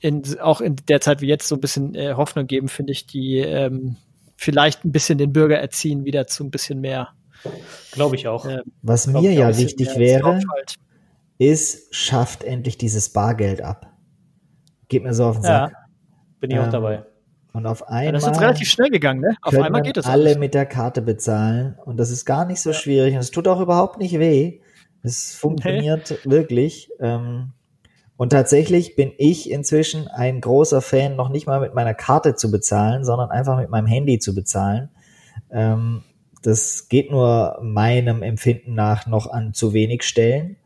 [0.00, 3.06] in, auch in der Zeit wie jetzt so ein bisschen äh, Hoffnung geben, finde ich,
[3.06, 3.96] die ähm,
[4.36, 7.08] vielleicht ein bisschen den Bürger erziehen, wieder zu ein bisschen mehr.
[7.92, 8.46] Glaube ich auch.
[8.46, 10.40] Äh, Was mir ja wichtig wäre,
[11.38, 13.92] ist, schafft endlich dieses Bargeld ab.
[14.88, 15.72] Geht mir so auf den Sack.
[15.72, 15.78] Ja,
[16.40, 17.04] bin ich ähm, auch dabei.
[17.52, 18.04] Und auf einmal.
[18.04, 19.36] Ja, das ist jetzt relativ schnell gegangen, ne?
[19.42, 20.38] Auf einmal geht das alle alles.
[20.38, 21.76] mit der Karte bezahlen.
[21.84, 22.76] Und das ist gar nicht so ja.
[22.76, 23.14] schwierig.
[23.14, 24.60] Und es tut auch überhaupt nicht weh.
[25.02, 26.30] Es funktioniert nee.
[26.30, 26.90] wirklich.
[27.00, 27.52] Ähm,
[28.18, 32.50] und tatsächlich bin ich inzwischen ein großer Fan, noch nicht mal mit meiner Karte zu
[32.50, 34.88] bezahlen, sondern einfach mit meinem Handy zu bezahlen.
[35.52, 36.02] Ähm,
[36.42, 40.56] das geht nur meinem Empfinden nach noch an zu wenig Stellen.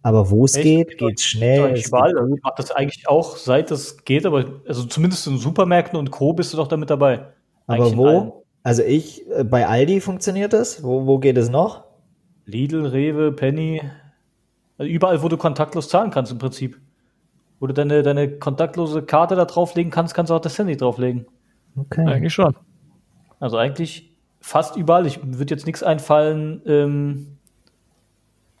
[0.00, 1.74] Aber wo es geht, geht's schnell.
[1.74, 5.98] geht Also ich mache das eigentlich auch, seit es geht, aber also zumindest in Supermärkten
[5.98, 6.32] und Co.
[6.32, 7.26] bist du doch damit dabei.
[7.66, 8.44] Aber Eigentlich wo?
[8.62, 10.82] Also ich, äh, bei Aldi funktioniert das.
[10.82, 11.84] Wo, wo geht es noch?
[12.46, 13.82] Lidl, Rewe, Penny,
[14.78, 16.80] also überall, wo du kontaktlos zahlen kannst im Prinzip.
[17.62, 21.26] Wo du deine, deine kontaktlose Karte da drauflegen kannst, kannst du auch das Handy drauflegen.
[21.76, 22.04] Okay.
[22.04, 22.56] Eigentlich schon.
[23.38, 25.06] Also eigentlich fast überall.
[25.06, 27.38] Ich würde jetzt nichts einfallen, ähm,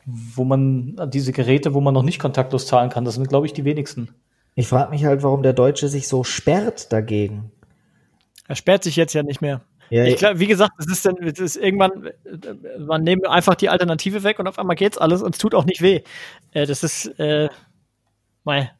[0.06, 3.04] wo man diese Geräte, wo man noch nicht kontaktlos zahlen kann.
[3.04, 4.10] Das sind, glaube ich, die wenigsten.
[4.54, 7.50] Ich frage mich halt, warum der Deutsche sich so sperrt dagegen.
[8.46, 9.62] Er sperrt sich jetzt ja nicht mehr.
[9.90, 12.10] Ja, Ich glaub, wie gesagt, es ist dann, es ist irgendwann,
[12.78, 15.64] man nimmt einfach die Alternative weg und auf einmal geht's alles und es tut auch
[15.64, 16.02] nicht weh.
[16.52, 17.48] Äh, das ist, äh,
[18.44, 18.70] mei.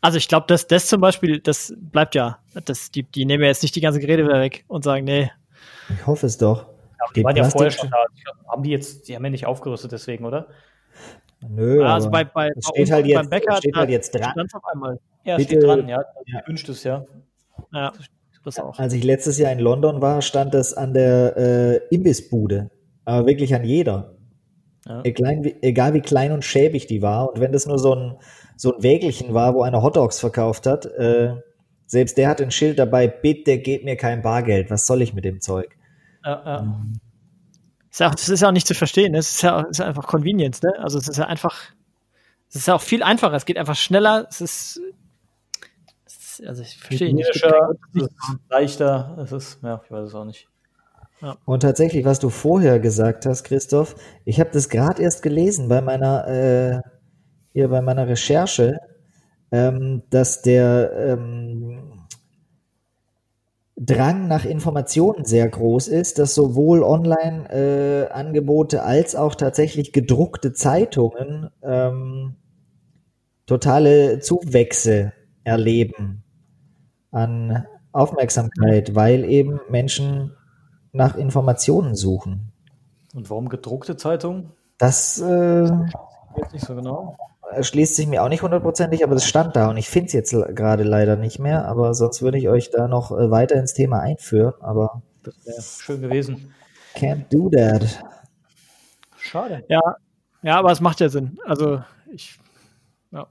[0.00, 2.38] Also ich glaube, dass das zum Beispiel, das bleibt ja.
[2.64, 5.30] Das, die, die nehmen ja jetzt nicht die ganzen Geräte wieder weg und sagen, nee,
[5.90, 6.66] ich hoffe es doch.
[6.98, 7.96] Aber die, Die waren ja vorher schon da.
[8.14, 10.48] Ich glaub, haben die jetzt, die haben ja nicht aufgerüstet deswegen, oder?
[11.40, 14.30] Nö, also aber bei, bei, bei steht halt jetzt, beim Bäcker, steht halt jetzt dran.
[14.32, 14.98] stand's auf einmal.
[15.24, 16.02] Ja, Bitte- steht dran, ja.
[16.26, 16.42] Ja.
[16.46, 17.04] Wünscht es, ja.
[17.72, 17.92] Ja,
[18.44, 18.78] das auch.
[18.78, 22.70] Als ich letztes Jahr in London war, stand das an der äh, Imbissbude.
[23.04, 24.14] Aber wirklich an jeder.
[24.88, 25.02] Ja.
[25.04, 27.30] Egal, wie, egal wie klein und schäbig die war.
[27.30, 28.16] Und wenn das nur so ein,
[28.56, 31.34] so ein Wägelchen war, wo einer Hotdogs verkauft hat, äh,
[31.86, 34.70] selbst der hat ein Schild dabei, bitte gebt mir kein Bargeld.
[34.70, 35.76] Was soll ich mit dem Zeug?
[36.24, 36.76] Ja, ja.
[37.90, 39.12] Ist auch, das ist ja auch nicht zu verstehen.
[39.12, 39.18] ne?
[39.18, 40.72] Es ist ja, ist ja einfach Convenience, ne?
[40.78, 41.60] Also es ist ja einfach,
[42.48, 43.34] es ist ja auch viel einfacher.
[43.34, 44.26] Es geht einfach schneller.
[44.30, 44.80] Es ist,
[46.06, 47.28] es ist also ich verstehe nicht.
[47.28, 48.12] Es ist
[48.48, 50.48] leichter, es ist, ja, ich weiß es auch nicht.
[51.44, 55.80] Und tatsächlich, was du vorher gesagt hast, Christoph, ich habe das gerade erst gelesen bei
[55.80, 56.80] meiner, äh,
[57.52, 58.78] hier bei meiner Recherche,
[59.50, 61.98] ähm, dass der ähm,
[63.80, 72.34] Drang nach Informationen sehr groß ist, dass sowohl Online-Angebote als auch tatsächlich gedruckte Zeitungen ähm,
[73.46, 75.12] totale Zuwächse
[75.44, 76.24] erleben
[77.12, 80.32] an Aufmerksamkeit, weil eben Menschen
[80.92, 82.52] nach Informationen suchen.
[83.14, 84.52] Und warum gedruckte Zeitung?
[84.78, 85.70] Das äh,
[86.52, 87.16] nicht so genau.
[87.50, 90.32] erschließt sich mir auch nicht hundertprozentig, aber das stand da und ich finde es jetzt
[90.32, 94.00] gerade leider nicht mehr, aber sonst würde ich euch da noch äh, weiter ins Thema
[94.00, 96.54] einführen, aber Das wäre schön gewesen.
[96.94, 98.04] can't do that.
[99.16, 99.64] Schade.
[99.68, 99.80] Ja,
[100.42, 101.38] ja, aber es macht ja Sinn.
[101.44, 101.82] Also
[102.12, 102.38] ich,
[103.10, 103.26] ja.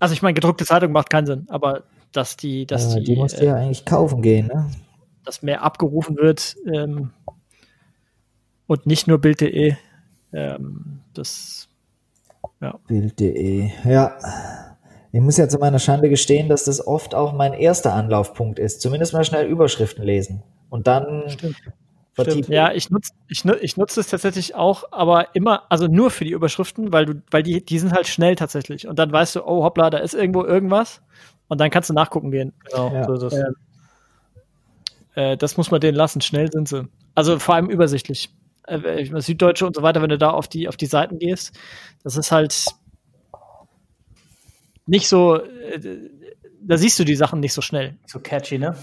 [0.00, 3.16] Also ich meine, gedruckte Zeitung macht keinen Sinn, aber dass die, dass Ja, die, die
[3.16, 4.70] musst du äh, ja eigentlich kaufen gehen, ne?
[5.24, 7.10] Dass mehr abgerufen wird ähm,
[8.66, 9.76] und nicht nur Bild.de,
[10.32, 11.68] ähm, das
[12.86, 13.70] Bild.de.
[13.84, 14.16] Ja.
[15.14, 18.80] Ich muss ja zu meiner Schande gestehen, dass das oft auch mein erster Anlaufpunkt ist.
[18.80, 20.42] Zumindest mal schnell Überschriften lesen.
[20.70, 21.24] Und dann
[22.14, 22.52] vertiefen.
[22.52, 26.30] Ja, ich nutze ich, ich nutze es tatsächlich auch, aber immer, also nur für die
[26.32, 28.88] Überschriften, weil du, weil die, die sind halt schnell tatsächlich.
[28.88, 31.02] Und dann weißt du, oh hoppla, da ist irgendwo irgendwas.
[31.48, 32.54] Und dann kannst du nachgucken gehen.
[32.70, 33.04] Genau, Ja.
[33.04, 33.34] so ist es.
[33.34, 33.54] Ähm,
[35.14, 36.88] Äh, das muss man denen lassen, schnell sind sie.
[37.14, 38.30] Also vor allem übersichtlich.
[38.66, 41.58] Äh, ich- Süddeutsche und so weiter, wenn du da auf die, auf die Seiten gehst,
[42.02, 42.66] das ist halt
[44.86, 45.80] nicht so, äh,
[46.60, 47.96] da siehst du die Sachen nicht so schnell.
[48.06, 48.76] So catchy, ne?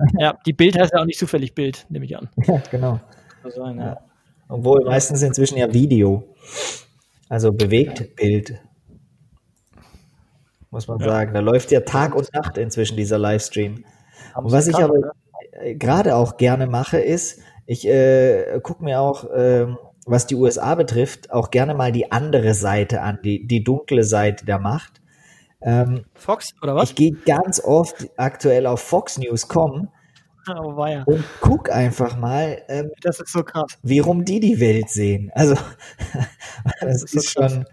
[0.18, 2.28] Ja, die Bild heißt ja auch nicht zufällig Bild, nehme ich an.
[2.46, 3.00] Ja, genau.
[3.42, 3.98] Kann sein, ja.
[4.48, 6.34] Obwohl meistens inzwischen ja Video.
[7.28, 8.54] Also bewegt Bild.
[10.70, 11.34] Muss man sagen.
[11.34, 13.84] Da läuft ja Tag und Nacht inzwischen dieser Livestream.
[14.34, 15.10] Haben Und was ich aber ne?
[15.60, 20.74] Äh, gerade auch gerne mache, ist, ich äh, gucke mir auch, ähm, was die USA
[20.74, 25.00] betrifft, auch gerne mal die andere Seite an, die, die dunkle Seite der Macht.
[25.60, 26.90] Ähm, Fox, oder was?
[26.90, 29.88] ich gehe ganz oft aktuell auf foxnews.com
[30.50, 31.02] Oh, war ja.
[31.04, 33.78] und guck einfach mal, ähm, Das ist so krass.
[33.82, 35.30] wie rum die die Welt sehen.
[35.34, 35.56] Also
[36.80, 37.64] das ist so ist schon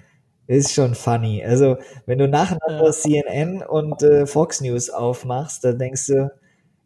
[0.48, 1.44] ist schon funny.
[1.44, 2.92] Also wenn du nacheinander Ja.
[2.92, 6.32] CNN und äh, Fox News aufmachst, dann denkst du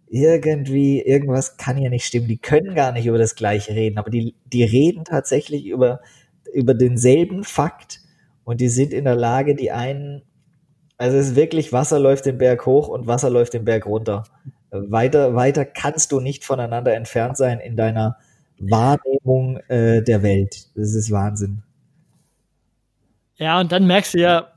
[0.10, 2.28] irgendwie irgendwas kann hier nicht stimmen.
[2.28, 6.02] Die können gar nicht über das Gleiche reden, aber die die reden tatsächlich über
[6.54, 8.02] über denselben Fakt
[8.44, 10.24] und die sind in der Lage, die einen
[10.98, 14.26] also es ist wirklich Wasser läuft den Berg hoch und Wasser läuft den Berg runter.
[14.70, 18.18] Weiter, weiter kannst du nicht voneinander entfernt sein in deiner
[18.60, 20.68] Wahrnehmung äh, der Welt.
[20.76, 21.64] Das ist Wahnsinn.
[23.38, 24.52] Ja, und dann merkst du ja,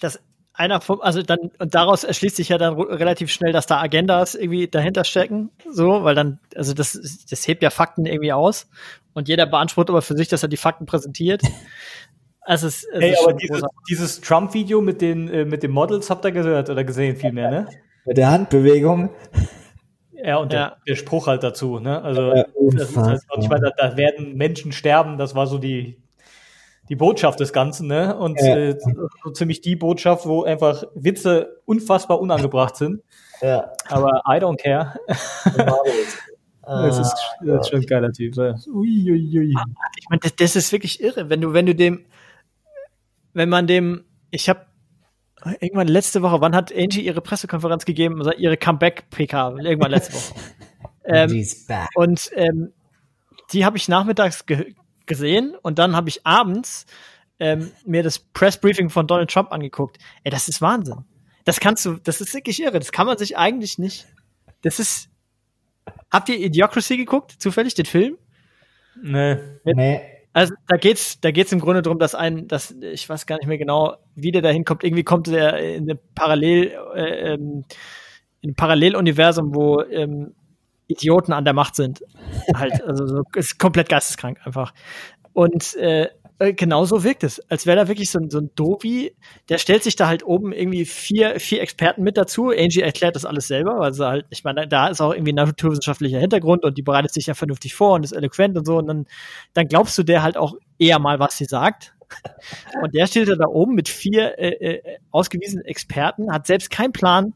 [0.00, 0.20] dass
[0.54, 4.36] einer vom, also dann, und daraus erschließt sich ja dann relativ schnell, dass da Agendas
[4.36, 8.68] irgendwie dahinter stecken, so, weil dann, also das, das hebt ja Fakten irgendwie aus
[9.12, 11.42] und jeder beansprucht aber für sich, dass er die Fakten präsentiert.
[12.46, 16.10] Also es, es Hey, ist aber dieses, dieses Trump-Video mit den, äh, mit den Models
[16.10, 17.68] habt ihr gehört oder gesehen vielmehr, ne?
[18.04, 19.08] Mit der Handbewegung.
[20.12, 20.68] Ja, und Ja.
[20.68, 22.02] Der, der Spruch halt dazu, ne?
[22.02, 25.56] Also, Ja, das ist halt, ich meine, da, da werden Menschen sterben, das war so
[25.56, 26.03] die,
[26.88, 28.16] die Botschaft des Ganzen, ne?
[28.16, 28.56] Und ja.
[28.56, 28.78] äh,
[29.22, 33.02] so ziemlich die Botschaft, wo einfach Witze unfassbar unangebracht sind.
[33.40, 33.72] Ja.
[33.88, 34.94] Aber I don't care.
[36.66, 38.36] das, ist, das ist schon ein geiler Typ.
[38.36, 39.54] Ui, ui, ui.
[39.98, 42.04] Ich meine, das, das, ist wirklich irre, wenn du, wenn du dem,
[43.32, 44.66] wenn man dem, ich habe
[45.60, 49.56] irgendwann letzte Woche, wann hat Angie ihre Pressekonferenz gegeben, also ihre Comeback-PK?
[49.58, 50.40] Irgendwann letzte Woche.
[51.04, 51.46] ähm,
[51.94, 52.72] und ähm,
[53.52, 54.74] die habe ich nachmittags ge
[55.06, 56.86] gesehen und dann habe ich abends
[57.38, 59.98] ähm, mir das Pressbriefing von Donald Trump angeguckt.
[60.22, 61.04] Ey, das ist Wahnsinn.
[61.44, 62.78] Das kannst du, das ist wirklich irre.
[62.78, 64.06] Das kann man sich eigentlich nicht.
[64.62, 65.10] Das ist.
[66.10, 67.34] Habt ihr Idiocracy geguckt?
[67.38, 68.16] Zufällig den Film?
[69.02, 69.36] Nee.
[69.64, 70.00] Nee.
[70.32, 73.46] Also da geht's, da geht's im Grunde darum, dass ein, dass ich weiß gar nicht
[73.46, 74.82] mehr genau, wie der da hinkommt.
[74.82, 77.64] Irgendwie kommt der in eine Parallel, äh, ähm,
[78.40, 80.34] in ein Paralleluniversum, wo ähm,
[80.86, 82.04] Idioten an der Macht sind.
[82.54, 84.72] halt, also so, ist komplett geisteskrank einfach.
[85.32, 86.08] Und äh,
[86.38, 89.14] genauso wirkt es, als wäre da wirklich so ein, so ein Dobi,
[89.48, 92.50] der stellt sich da halt oben irgendwie vier, vier Experten mit dazu.
[92.50, 95.36] Angie erklärt das alles selber, weil sie halt, ich meine, da ist auch irgendwie ein
[95.36, 98.76] naturwissenschaftlicher Hintergrund und die bereitet sich ja vernünftig vor und ist eloquent und so.
[98.76, 99.06] Und dann,
[99.52, 101.94] dann glaubst du der halt auch eher mal, was sie sagt.
[102.82, 107.34] Und der steht da oben mit vier äh, äh, ausgewiesenen Experten, hat selbst keinen Plan,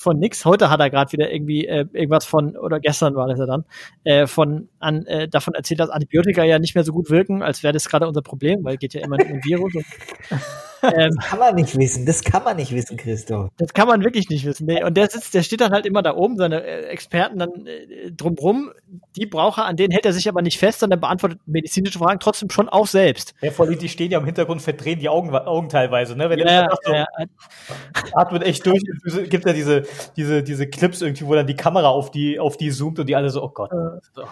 [0.00, 0.46] von nix.
[0.46, 3.64] Heute hat er gerade wieder irgendwie äh, irgendwas von, oder gestern war das ja dann,
[4.04, 7.62] äh, von an, äh, davon erzählt, dass Antibiotika ja nicht mehr so gut wirken, als
[7.62, 9.74] wäre das gerade unser Problem, weil geht ja immer um Virus.
[10.82, 13.50] Ähm, das kann man nicht wissen, das kann man nicht wissen, Christoph.
[13.58, 14.66] Das kann man wirklich nicht wissen.
[14.66, 14.82] Nee.
[14.82, 18.10] Und der sitzt, der steht dann halt immer da oben, seine äh, Experten dann äh,
[18.10, 18.72] drumrum,
[19.16, 22.20] die braucht er, an denen hält er sich aber nicht fest, sondern beantwortet medizinische Fragen
[22.20, 23.34] trotzdem schon auch selbst.
[23.40, 26.30] Ja, vor allem, die stehen ja im Hintergrund, verdrehen die Augen, Augen teilweise, ne?
[26.30, 27.06] Wenn ja, ja, so, ja.
[28.14, 28.82] atmet echt durch,
[29.28, 29.84] gibt ja diese,
[30.16, 33.16] diese, diese Clips irgendwie, wo dann die Kamera auf die, auf die zoomt und die
[33.16, 33.70] alle so, oh Gott.
[34.14, 34.22] So.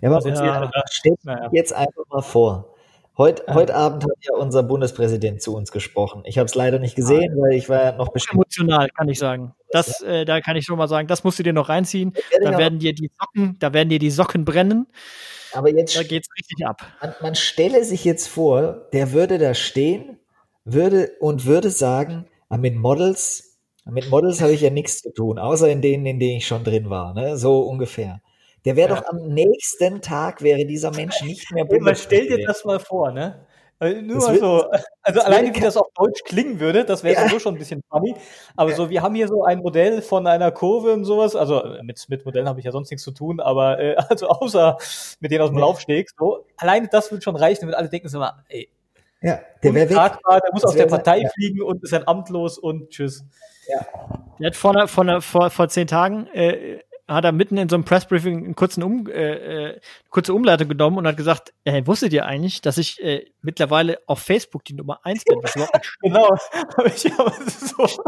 [0.00, 1.20] Ja, aber ja, stellt
[1.52, 2.71] jetzt einfach mal vor,
[3.18, 3.54] Heut, ja.
[3.54, 6.22] Heute Abend hat ja unser Bundespräsident zu uns gesprochen.
[6.24, 8.36] Ich habe es leider nicht gesehen, weil ich war ja noch bestimmt.
[8.36, 9.54] Emotional, kann ich sagen.
[9.70, 10.08] Das, ja.
[10.08, 12.14] äh, da kann ich schon mal sagen, das musst du dir noch reinziehen.
[12.42, 14.86] Da werden dir die Socken, da werden dir die Socken brennen.
[15.52, 16.82] Aber jetzt da geht's richtig ab.
[17.02, 20.18] Man, man stelle sich jetzt vor, der würde da stehen,
[20.64, 25.38] würde und würde sagen, ah, mit Models, mit Models habe ich ja nichts zu tun,
[25.38, 27.36] außer in denen, in denen ich schon drin war, ne?
[27.36, 28.22] So ungefähr.
[28.64, 28.96] Der wäre ja.
[28.96, 32.26] doch am nächsten Tag wäre dieser Mensch nicht mehr Bundespräsident.
[32.26, 33.46] Stell dir das mal vor, ne?
[33.80, 34.70] Äh, nur das mal so,
[35.02, 37.22] also alleine wie das auf Deutsch klingen würde, das wäre ja.
[37.22, 38.14] sowieso schon ein bisschen funny.
[38.56, 38.76] Aber ja.
[38.76, 41.34] so, wir haben hier so ein Modell von einer Kurve und sowas.
[41.34, 44.28] Also äh, mit, mit Modellen habe ich ja sonst nichts zu tun, aber äh, also
[44.28, 44.78] außer
[45.18, 45.62] mit denen aus dem ja.
[45.62, 46.10] Laufsteg.
[46.16, 48.68] So, alleine das würde schon reichen, damit alle denken so mal, ey,
[49.20, 49.96] ja, der wäre weg.
[49.96, 53.24] Der muss aus der Partei sein, fliegen und ist ein amtlos und tschüss.
[53.68, 53.86] Ja.
[54.38, 57.84] Der hat vor, vor, vor, vor zehn Tagen äh, hat er mitten in so einem
[57.84, 59.80] Pressbriefing einen kurzen um, äh, äh,
[60.10, 64.20] kurze Umleitung genommen und hat gesagt, hey, wusstet ihr eigentlich, dass ich äh, mittlerweile auf
[64.20, 65.38] Facebook die Nummer eins bin?
[65.42, 66.28] Was überhaupt nicht genau.
[66.94, 68.02] ich aber so,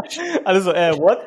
[0.45, 1.19] alle so, äh, what?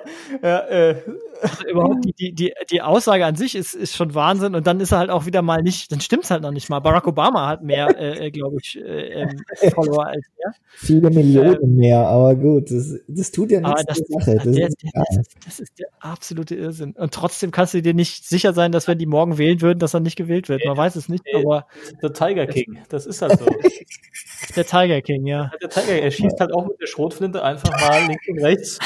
[0.43, 1.03] Ja, äh.
[1.41, 4.81] Also überhaupt die, die, die, die Aussage an sich ist, ist schon Wahnsinn und dann
[4.81, 6.81] ist er halt auch wieder mal nicht, dann stimmt's halt noch nicht mal.
[6.81, 10.53] Barack Obama hat mehr, äh, äh glaube ich, äh, ähm, Follower als er.
[10.75, 14.35] Viele Millionen ähm, mehr, aber gut, das, das tut ja nichts das, Sache.
[14.37, 15.05] Das, der, ist, der,
[15.45, 16.93] das ist der absolute Irrsinn.
[16.93, 19.93] Und trotzdem kannst du dir nicht sicher sein, dass wenn die morgen wählen würden, dass
[19.93, 20.65] er nicht gewählt wird.
[20.65, 21.67] Man weiß es nicht, aber.
[22.01, 23.47] Der Tiger King, das ist halt so.
[24.57, 25.51] der Tiger King, ja.
[25.61, 28.79] Der Tiger, er schießt halt auch mit der Schrotflinte einfach mal links und rechts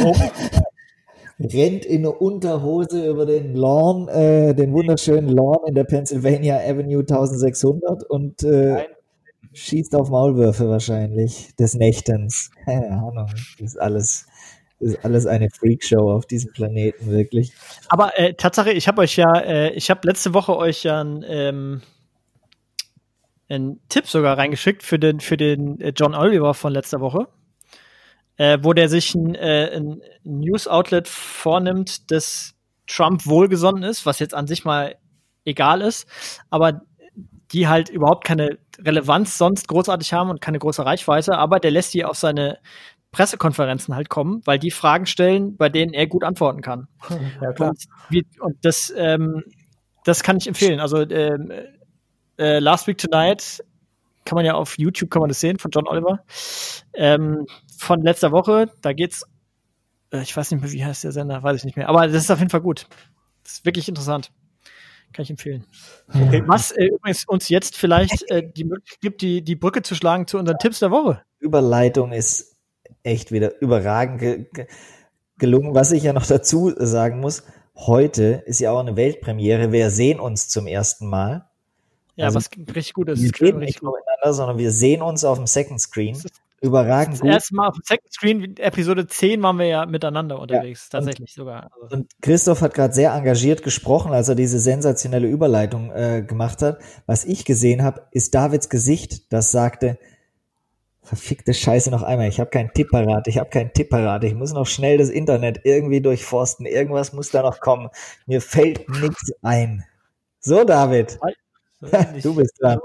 [0.00, 0.16] rum.
[1.38, 7.02] Rennt in eine Unterhose über den Lawn, äh, den wunderschönen Lawn in der Pennsylvania Avenue
[7.02, 8.84] 1600 und äh,
[9.52, 12.50] schießt auf Maulwürfe wahrscheinlich des Nächtens.
[12.64, 14.26] Keine Ahnung, das ist alles
[14.82, 17.52] ist alles eine Freakshow auf diesem Planeten, wirklich.
[17.88, 21.24] Aber äh, Tatsache, ich habe euch ja, äh, ich habe letzte Woche euch ja ein,
[21.26, 21.82] ähm,
[23.48, 27.28] einen Tipp sogar reingeschickt für den, für den äh, John Oliver von letzter Woche,
[28.36, 32.54] äh, wo der sich ein, äh, ein News-Outlet vornimmt, das
[32.86, 34.96] Trump wohlgesonnen ist, was jetzt an sich mal
[35.44, 36.06] egal ist,
[36.50, 36.82] aber
[37.52, 41.94] die halt überhaupt keine Relevanz sonst großartig haben und keine große Reichweite, aber der lässt
[41.94, 42.58] die auf seine
[43.12, 46.88] Pressekonferenzen halt kommen, weil die Fragen stellen, bei denen er gut antworten kann.
[47.40, 47.70] Ja, klar.
[47.70, 49.44] Und, wie, und das, ähm,
[50.04, 50.80] das kann ich empfehlen.
[50.80, 51.52] Also ähm,
[52.38, 53.62] äh, Last Week Tonight
[54.24, 56.24] kann man ja auf YouTube kann man das sehen von John Oliver
[56.94, 57.46] ähm,
[57.76, 58.70] von letzter Woche.
[58.80, 59.24] Da geht's,
[60.12, 61.88] äh, ich weiß nicht mehr, wie heißt der Sender, weiß ich nicht mehr.
[61.88, 62.86] Aber das ist auf jeden Fall gut.
[63.42, 64.32] Das ist wirklich interessant.
[65.12, 65.66] Kann ich empfehlen.
[66.08, 66.42] Okay.
[66.46, 70.26] Was äh, übrigens uns jetzt vielleicht äh, die Möglichkeit gibt, die, die Brücke zu schlagen
[70.26, 71.22] zu unseren Tipps der Woche.
[71.38, 72.51] Überleitung ist
[73.02, 74.66] echt wieder überragend ge
[75.38, 75.74] gelungen.
[75.74, 77.42] Was ich ja noch dazu sagen muss,
[77.74, 79.72] heute ist ja auch eine Weltpremiere.
[79.72, 81.48] Wir sehen uns zum ersten Mal.
[82.16, 83.22] Ja, also, was richtig gut ist.
[83.22, 86.16] Wir leben richtig in miteinander, sondern wir sehen uns auf dem Second Screen.
[86.60, 87.30] Überragend Das gut.
[87.30, 91.70] erste Mal auf dem Second Screen, Episode 10 waren wir ja miteinander unterwegs, tatsächlich sogar.
[91.82, 96.62] Also, Und Christoph hat gerade sehr engagiert gesprochen, als er diese sensationelle Überleitung äh, gemacht
[96.62, 96.78] hat.
[97.06, 99.98] Was ich gesehen habe, ist Davids Gesicht, das sagte,
[101.12, 104.34] verfickte Scheiße noch einmal, ich habe keinen Tipp parat, ich habe keinen Tipp parat, ich
[104.34, 107.90] muss noch schnell das Internet irgendwie durchforsten, irgendwas muss da noch kommen.
[108.24, 109.84] Mir fällt nichts ein.
[110.40, 111.18] So, David,
[112.22, 112.80] du bist dran.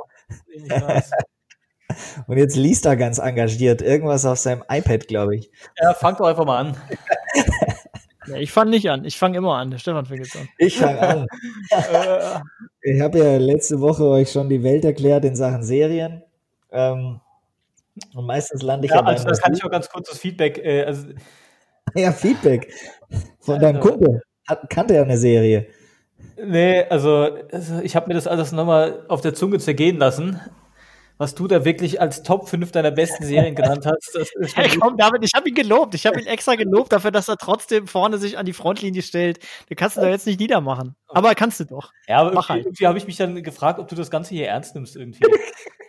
[0.53, 0.69] Ich.
[2.27, 5.49] Und jetzt liest er ganz engagiert irgendwas auf seinem iPad, glaube ich.
[5.81, 6.77] Ja, fang doch einfach mal an.
[8.27, 9.05] Ja, ich fange nicht an.
[9.05, 9.71] Ich fange immer an.
[9.71, 10.49] Der Stefan fängt jetzt an.
[10.57, 11.27] Ich fange an.
[11.69, 12.41] äh,
[12.81, 16.23] Ich habe ja letzte Woche euch schon die Welt erklärt in Sachen Serien.
[16.69, 17.21] Ähm,
[18.15, 20.57] und meistens lande ich ja, ja, also da kann ich auch ganz kurz das Feedback,
[20.63, 21.07] äh, also
[21.95, 22.71] ja, Feedback
[23.39, 24.21] von deinem Also- Kumpel.
[24.47, 25.67] Hat, kannte er eine Serie.
[26.41, 30.39] Nee, also, also ich habe mir das alles nochmal auf der Zunge zergehen lassen.
[31.17, 34.69] Was du da wirklich als Top 5 deiner besten Serien genannt hast, das ist Hey,
[34.79, 35.95] komm, David, ich habe ihn gelobt.
[35.95, 39.39] Ich habe ihn extra gelobt dafür, dass er trotzdem vorne sich an die Frontlinie stellt.
[39.67, 40.95] Du kannst ihn da jetzt nicht niedermachen.
[41.07, 41.91] Aber kannst du doch.
[42.07, 42.65] Ja, aber Mach irgendwie, halt.
[42.67, 45.23] irgendwie habe ich mich dann gefragt, ob du das Ganze hier ernst nimmst irgendwie.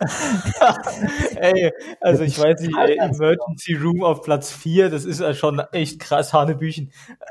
[1.36, 5.60] Ey, also ich weiß nicht, ey, Emergency Room auf Platz 4, das ist ja schon
[5.72, 6.92] echt krass Hanebüchen.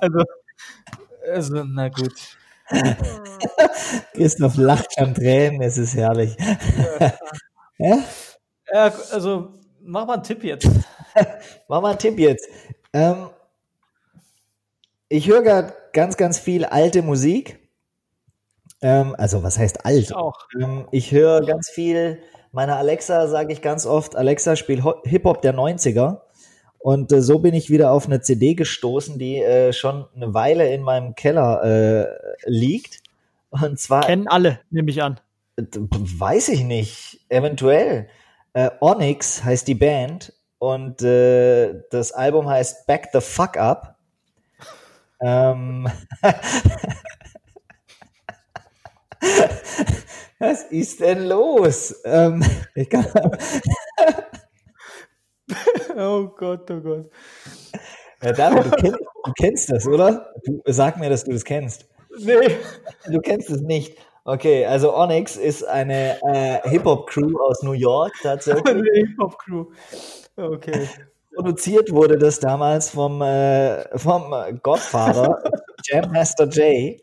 [0.00, 0.24] also,
[1.32, 2.14] also, na gut.
[4.14, 6.36] Christoph lacht schon Tränen, es ist herrlich.
[7.78, 7.98] ja?
[8.72, 10.68] Ja, also, mach mal einen Tipp jetzt.
[11.68, 12.48] Mach mal einen Tipp jetzt.
[12.92, 13.28] Ähm,
[15.08, 17.58] ich höre gerade ganz, ganz viel alte Musik.
[18.86, 19.98] Ähm, also, was heißt alt?
[19.98, 20.46] Ich auch.
[20.60, 22.20] Ähm, ich höre ganz viel,
[22.52, 26.20] meiner Alexa sage ich ganz oft, Alexa spielt Ho- Hip-Hop der 90er.
[26.78, 30.72] Und äh, so bin ich wieder auf eine CD gestoßen, die äh, schon eine Weile
[30.72, 32.06] in meinem Keller äh,
[32.44, 33.00] liegt.
[33.50, 35.18] Und zwar, Kennen alle, nehme ich an.
[35.56, 38.06] weiß ich nicht, eventuell.
[38.52, 43.96] Äh, Onyx heißt die Band und äh, das Album heißt Back the Fuck Up.
[45.20, 45.88] Ähm,
[50.38, 51.94] Was ist denn los?
[52.04, 52.44] Ähm,
[52.90, 53.06] kann,
[55.96, 57.10] Oh Gott, oh Gott.
[58.22, 60.32] ja, David, du, kennst, du kennst das, oder?
[60.44, 61.86] Du, sag mir, dass du das kennst.
[62.18, 62.56] Nee.
[63.08, 63.96] Du kennst es nicht.
[64.24, 68.66] Okay, also Onyx ist eine äh, Hip-Hop-Crew aus New York tatsächlich.
[68.66, 69.66] Eine Hip-Hop-Crew.
[70.36, 70.88] Okay.
[71.34, 75.42] Produziert wurde das damals vom, äh, vom Godfather,
[75.84, 77.00] Jam Master Jay.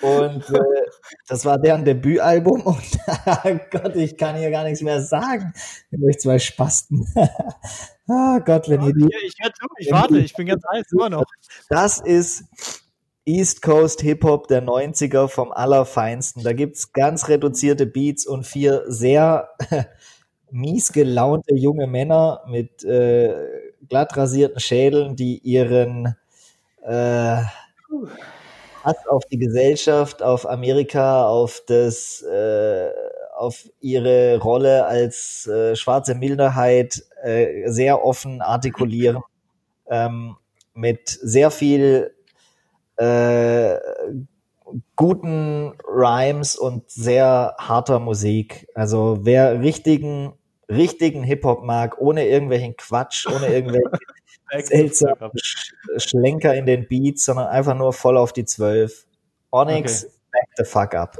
[0.00, 0.60] Und äh,
[1.28, 2.60] das war deren Debütalbum.
[2.66, 5.52] Und oh Gott, ich kann hier gar nichts mehr sagen.
[5.90, 7.06] Mit euch zwei Spasten.
[8.08, 9.08] oh Gott, wenn ihr die.
[9.26, 11.24] Ich, zu, ich warte, ich bin ganz heiß, immer noch.
[11.68, 12.44] Das ist
[13.24, 16.42] East Coast Hip-Hop der 90er vom Allerfeinsten.
[16.42, 19.50] Da gibt's ganz reduzierte Beats und vier sehr
[20.50, 23.34] mies gelaunte junge Männer mit äh,
[23.88, 26.16] glatt rasierten Schädeln, die ihren
[26.82, 27.42] äh,
[28.84, 32.90] Hass auf die Gesellschaft, auf Amerika, auf das, äh,
[33.34, 39.22] auf ihre Rolle als äh, schwarze Minderheit äh, sehr offen artikulieren,
[39.88, 40.36] ähm,
[40.74, 42.14] mit sehr viel
[42.96, 43.76] äh,
[44.96, 48.68] guten Rhymes und sehr harter Musik.
[48.74, 50.34] Also wer richtigen,
[50.68, 53.90] richtigen Hip-Hop mag, ohne irgendwelchen Quatsch, ohne irgendwelche
[54.62, 59.06] seltsamen Sch Schlenker in den Beats, sondern einfach nur voll auf die Zwölf.
[59.50, 60.12] Onyx, Okay.
[60.32, 61.16] back the fuck up.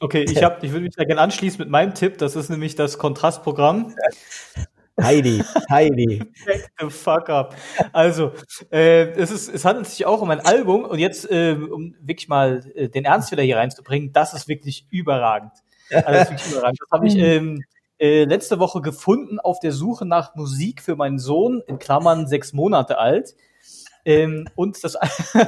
[0.00, 2.18] Okay, ich, hab, ich würde mich da gerne anschließen mit meinem Tipp.
[2.18, 3.94] Das ist nämlich das Kontrastprogramm.
[5.00, 6.18] Heidi, Heidi.
[6.46, 7.56] Back the fuck up.
[7.92, 8.32] Also,
[8.70, 12.28] äh, es, ist, es handelt sich auch um ein Album und jetzt, äh, um wirklich
[12.28, 15.52] mal äh, den Ernst wieder hier reinzubringen, das ist wirklich überragend.
[15.92, 16.78] Also, das ist wirklich überragend.
[16.80, 17.64] Das habe ich ähm,
[18.02, 22.52] äh, letzte Woche gefunden auf der Suche nach Musik für meinen Sohn, in Klammern sechs
[22.52, 23.36] Monate alt.
[24.04, 24.98] Ähm, und das,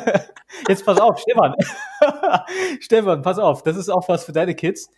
[0.69, 1.55] jetzt pass auf, Stefan.
[2.81, 4.89] Stefan, pass auf, das ist auch was für deine Kids.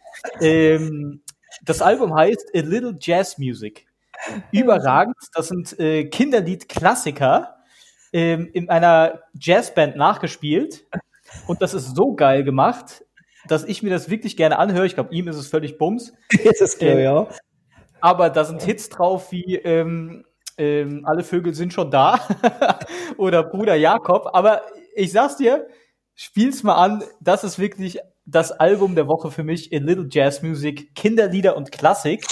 [0.42, 1.22] Ähm,
[1.62, 3.86] das Album heißt A Little Jazz Music.
[4.52, 5.16] Überragend.
[5.32, 7.56] Das sind äh, Kinderlied-Klassiker
[8.12, 10.84] ähm, in einer Jazzband nachgespielt.
[11.46, 13.02] Und das ist so geil gemacht,
[13.48, 14.86] dass ich mir das wirklich gerne anhöre.
[14.86, 16.12] Ich glaube, ihm ist es völlig Bums.
[16.30, 17.28] Ist es klar, Äh, ja.
[18.00, 20.24] Aber da sind Hits drauf wie ähm,
[20.58, 22.20] ähm, Alle Vögel sind schon da
[23.16, 24.30] oder Bruder Jakob.
[24.32, 24.62] Aber
[24.94, 25.66] ich sag's dir,
[26.14, 27.04] spiel's mal an.
[27.20, 31.72] Das ist wirklich das Album der Woche für mich in Little Jazz Music, Kinderlieder und
[31.72, 32.26] Klassik.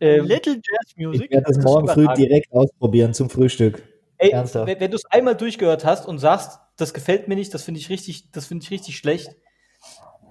[0.00, 1.26] Ähm, Little Jazz Music.
[1.26, 3.82] Ich werde das ist morgen früh direkt ausprobieren zum Frühstück.
[4.18, 4.66] ey, ernsthaft.
[4.66, 7.80] wenn, wenn du es einmal durchgehört hast und sagst, das gefällt mir nicht, das finde
[7.80, 9.30] ich richtig, das finde ich richtig schlecht.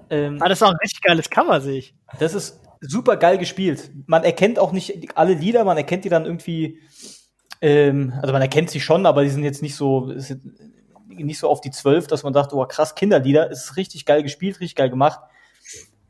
[0.09, 1.95] Ähm, Ah, das ist auch ein richtig geiles Cover, sehe ich.
[2.19, 3.91] Das ist super geil gespielt.
[4.07, 6.79] Man erkennt auch nicht alle Lieder, man erkennt die dann irgendwie,
[7.61, 10.13] ähm, also man erkennt sie schon, aber die sind jetzt nicht so,
[11.07, 14.59] nicht so auf die zwölf, dass man sagt, oh krass, Kinderlieder, ist richtig geil gespielt,
[14.59, 15.19] richtig geil gemacht.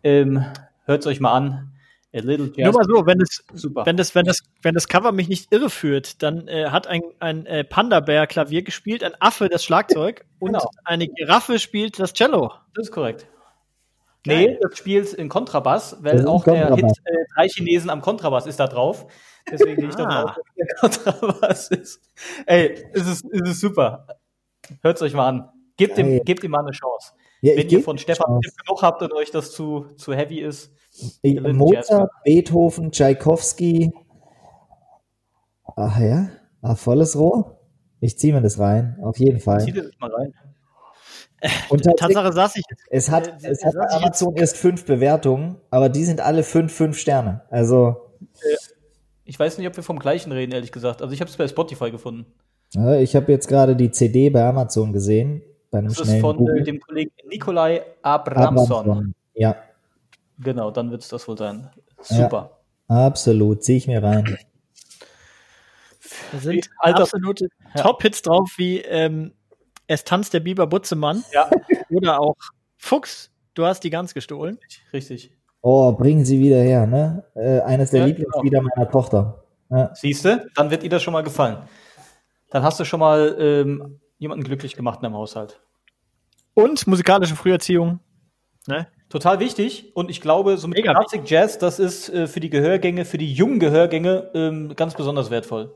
[0.04, 0.46] Ähm,
[0.86, 1.72] Hört es euch mal an.
[2.14, 2.66] A Little Jazz.
[2.66, 3.86] Nur mal so, wenn das, Super.
[3.86, 7.46] wenn das, wenn das, wenn das Cover mich nicht irreführt, dann äh, hat ein, ein
[7.46, 10.70] äh, Panda-Bär Klavier gespielt, ein Affe das Schlagzeug und genau.
[10.84, 12.52] eine Giraffe spielt das Cello.
[12.74, 13.28] Das ist korrekt.
[14.24, 14.52] Geil.
[14.52, 18.60] Nee, das spielt in Kontrabass, weil auch der Hit äh, Drei Chinesen am Kontrabass ist
[18.60, 19.08] da drauf.
[19.52, 20.06] Deswegen gehe ich ah.
[20.06, 22.02] davon aus, dass der Kontrabass ist.
[22.46, 24.06] Ey, es ist, es ist super.
[24.82, 25.50] Hört es euch mal an.
[25.78, 27.14] Gebt ihm, gebt ihm mal eine Chance.
[27.42, 30.72] Ja, Wenn ihr von Stefan genug habt und euch das zu, zu heavy ist.
[31.24, 33.92] Mozart, Beethoven, Tchaikovsky.
[35.76, 36.30] Ach ja,
[36.62, 37.58] ah, volles Rohr.
[38.00, 39.62] Ich ziehe mir das rein, auf jeden Fall.
[39.62, 40.34] Zieh dir das mal rein.
[41.70, 42.64] Und Tatsache saß ich.
[42.90, 46.74] Es hat, äh, es hat bei Amazon erst fünf Bewertungen, aber die sind alle fünf,
[46.74, 47.42] fünf Sterne.
[47.50, 48.12] Also.
[49.26, 51.02] Ich weiß nicht, ob wir vom gleichen reden, ehrlich gesagt.
[51.02, 52.26] Also ich habe es bei Spotify gefunden.
[53.00, 55.42] ich habe jetzt gerade die CD bei Amazon gesehen.
[55.72, 56.60] Bei einem das ist von Google.
[56.60, 58.72] Äh, dem Kollegen Nikolai Abramson.
[58.72, 59.16] Abramson.
[59.34, 59.56] Ja.
[60.38, 61.70] Genau, dann wird es das wohl sein.
[62.02, 62.58] Super.
[62.90, 64.38] Ja, absolut, ziehe ich mir rein.
[66.32, 67.84] Da sind Alter, absolute ja.
[67.84, 69.34] Top-Hits drauf, wie ähm,
[69.92, 71.26] Es tanzt der Biber Butzemann.
[71.34, 71.50] Ja.
[71.90, 72.38] Oder auch
[72.78, 74.58] Fuchs, du hast die Gans gestohlen.
[74.94, 75.36] Richtig.
[75.60, 77.26] Oh, bringen sie wieder her, ne?
[77.36, 78.72] Äh, eines der ja, Lieblingslieder genau.
[78.74, 79.44] meiner Tochter.
[79.70, 79.94] Ja.
[79.94, 81.58] Siehst du, dann wird ihr das schon mal gefallen.
[82.52, 85.60] Dann hast du schon mal ähm, jemanden glücklich gemacht in deinem Haushalt.
[86.54, 88.00] Und musikalische Früherziehung.
[88.68, 88.88] Ne?
[89.10, 89.94] Total wichtig.
[89.94, 93.18] Und ich glaube, so mit Mega Classic Jazz, das ist äh, für die Gehörgänge, für
[93.18, 95.76] die jungen Gehörgänge ähm, ganz besonders wertvoll.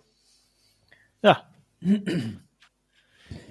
[1.22, 1.44] Ja.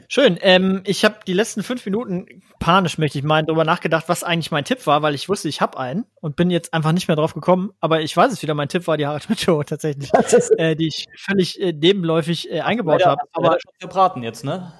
[0.08, 0.38] Schön.
[0.40, 4.50] Ähm, ich habe die letzten fünf Minuten panisch, möchte ich meinen, darüber nachgedacht, was eigentlich
[4.50, 7.16] mein Tipp war, weil ich wusste, ich habe einen und bin jetzt einfach nicht mehr
[7.16, 7.72] drauf gekommen.
[7.80, 8.54] Aber ich weiß es wieder.
[8.54, 10.10] Mein Tipp war die Harald Schmidt Show tatsächlich,
[10.58, 13.22] äh, die ich völlig äh, nebenläufig äh, eingebaut habe.
[13.32, 14.72] Aber schon verbraten jetzt, ne?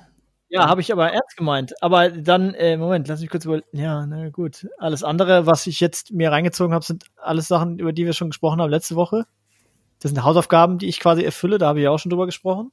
[0.49, 1.75] Ja, habe ich aber ernst gemeint.
[1.83, 3.61] Aber dann, äh, Moment, lass mich kurz über.
[3.73, 4.69] Ja, na gut.
[4.79, 8.29] Alles andere, was ich jetzt mir reingezogen habe, sind alles Sachen, über die wir schon
[8.29, 9.25] gesprochen haben letzte Woche.
[10.01, 11.59] Das sind Hausaufgaben, die ich quasi erfülle.
[11.59, 12.71] Da habe ich ja auch schon drüber gesprochen.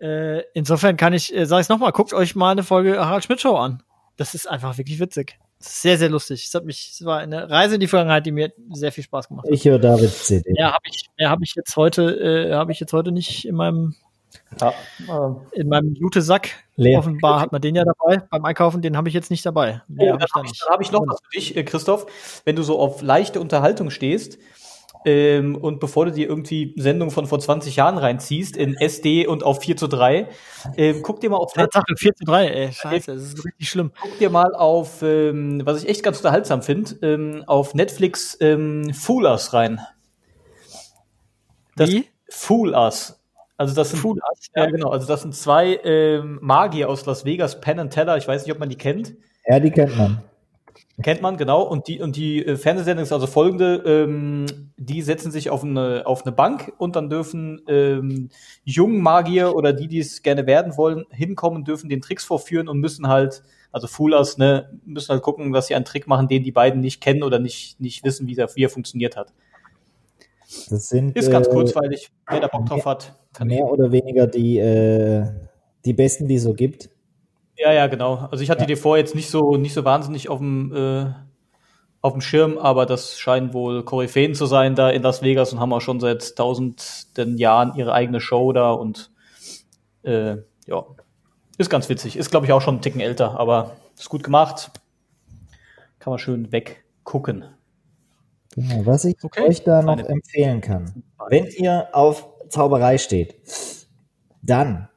[0.00, 3.40] Äh, insofern kann ich, äh, sage ich nochmal, guckt euch mal eine Folge Harald Schmidt
[3.40, 3.82] Show an.
[4.16, 5.38] Das ist einfach wirklich witzig.
[5.58, 6.44] sehr, sehr lustig.
[6.46, 9.28] Es hat mich, es war eine Reise in die Vergangenheit, die mir sehr viel Spaß
[9.28, 9.54] gemacht hat.
[9.54, 10.54] Ich höre David CD.
[10.54, 13.54] Ja, habe ich, ja, habe ich jetzt heute, äh, habe ich jetzt heute nicht in
[13.54, 13.94] meinem
[14.60, 14.70] ja,
[15.08, 16.50] äh, in meinem Jute-Sack.
[16.76, 19.82] Offenbar hat man den ja dabei beim Einkaufen, den habe ich jetzt nicht dabei.
[19.88, 22.06] Oh, hab dann habe ich, hab ich, noch was für dich, äh, Christoph.
[22.44, 24.38] Wenn du so auf leichte Unterhaltung stehst
[25.04, 29.42] ähm, und bevor du dir irgendwie Sendungen von vor 20 Jahren reinziehst in SD und
[29.42, 30.28] auf 4 zu 3,
[30.76, 32.00] äh, guck dir mal auf Netflix.
[32.00, 33.92] 4 zu 3, ey, scheiße, das ist richtig schlimm.
[34.00, 38.92] Guck dir mal auf, ähm, was ich echt ganz unterhaltsam finde, ähm, auf Netflix ähm,
[38.94, 39.80] Fool Us rein.
[41.76, 42.06] Das Wie?
[42.28, 43.22] Fool Us.
[43.58, 44.64] Also das sind, Fool Us, ja.
[44.64, 44.70] ja.
[44.70, 44.90] genau.
[44.90, 48.16] Also das sind zwei ähm, Magier aus Las Vegas, Penn und Teller.
[48.16, 49.14] Ich weiß nicht, ob man die kennt.
[49.46, 50.22] Ja, die kennt man.
[51.02, 51.62] Kennt man, genau.
[51.62, 54.46] Und die, und die äh, Fernsehsendung ist also folgende, ähm,
[54.78, 58.30] die setzen sich auf eine, auf eine Bank und dann dürfen ähm,
[58.64, 62.78] jungen Magier oder die, die es gerne werden wollen, hinkommen, dürfen den Tricks vorführen und
[62.78, 63.42] müssen halt,
[63.72, 67.02] also Foolers, ne, müssen halt gucken, dass sie einen Trick machen, den die beiden nicht
[67.02, 69.34] kennen oder nicht, nicht wissen, wie, der, wie er funktioniert hat.
[70.70, 73.14] Das sind, ist ganz äh, kurzweilig, wer da Bock drauf hat.
[73.44, 75.26] mehr oder weniger die, äh,
[75.84, 76.88] die besten, die es so gibt.
[77.56, 78.28] Ja, ja, genau.
[78.30, 78.66] Also ich hatte ja.
[78.66, 81.12] die vorher jetzt nicht so, nicht so wahnsinnig auf dem, äh,
[82.02, 85.60] auf dem Schirm, aber das scheinen wohl Koryphäen zu sein da in Las Vegas und
[85.60, 89.10] haben auch schon seit tausenden Jahren ihre eigene Show da und
[90.02, 90.84] äh, ja,
[91.58, 92.16] ist ganz witzig.
[92.16, 94.70] Ist, glaube ich, auch schon einen Ticken älter, aber ist gut gemacht.
[95.98, 97.44] Kann man schön weggucken.
[98.54, 99.48] Genau, was ich okay.
[99.48, 103.36] euch da noch Eine empfehlen kann, wenn ihr auf Zauberei steht,
[104.42, 104.88] dann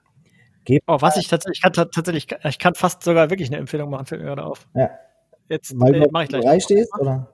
[0.69, 0.85] gebt.
[0.87, 4.05] Oh, was ich tatsächlich, ich kann tatsächlich, ich kann fast sogar wirklich eine Empfehlung machen,
[4.05, 4.67] fällt mir gerade auf.
[4.75, 4.89] Ja.
[5.49, 6.41] Jetzt Weil äh, mache ich gleich.
[6.41, 7.27] Zauberei stehst, oder?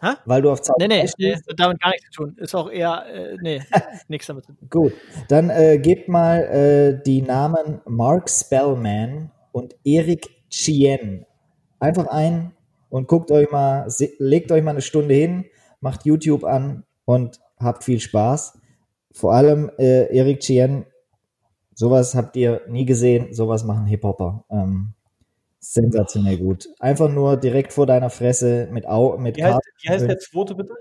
[0.00, 0.08] Hä?
[0.24, 1.46] Weil du auf Zauberei nee, nee, stehst?
[1.46, 2.36] Nee, damit gar nichts zu tun.
[2.38, 3.62] Ist auch eher, äh, nee,
[4.08, 4.68] nichts damit zu tun.
[4.70, 4.92] Gut,
[5.28, 11.26] dann äh, gebt mal äh, die Namen Mark Spellman und Eric Chien
[11.78, 12.52] einfach ein
[12.88, 13.86] und guckt euch mal,
[14.18, 15.44] legt euch mal eine Stunde hin,
[15.80, 18.58] macht YouTube an und habt viel Spaß.
[19.12, 20.86] Vor allem äh, Eric Chien,
[21.74, 24.44] sowas habt ihr nie gesehen, sowas machen Hip-Hopper.
[24.50, 24.94] Ähm,
[25.60, 26.68] sensationell gut.
[26.78, 30.54] Einfach nur direkt vor deiner Fresse mit Au mit Wie heißt, wie heißt der zweite
[30.54, 30.74] bitte?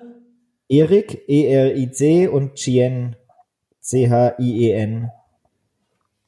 [0.69, 3.15] Erik, E-R-I-C und Chien,
[3.81, 5.09] C-H-I-E-N.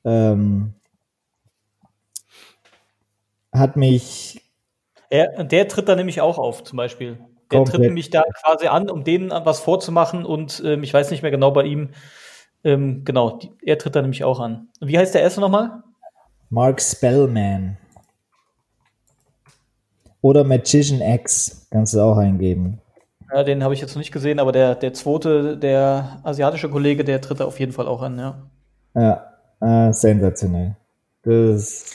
[0.04, 0.74] Ähm,
[3.54, 4.42] hat mich
[5.12, 7.20] er, der tritt da nämlich auch auf, zum Beispiel.
[7.52, 11.22] Der tritt mich da quasi an, um denen was vorzumachen und ähm, ich weiß nicht
[11.22, 11.90] mehr genau bei ihm.
[12.64, 14.68] Ähm, genau, die, er tritt da nämlich auch an.
[14.80, 15.84] Wie heißt der erste nochmal?
[16.50, 17.78] Mark Spellman.
[20.22, 21.68] Oder Magician X.
[21.72, 22.80] Kannst du auch eingeben.
[23.34, 27.04] Ja, den habe ich jetzt noch nicht gesehen, aber der, der zweite, der asiatische Kollege,
[27.04, 28.42] der tritt da auf jeden Fall auch an, ja.
[28.94, 30.76] Ja, äh, sensationell.
[31.24, 31.86] Das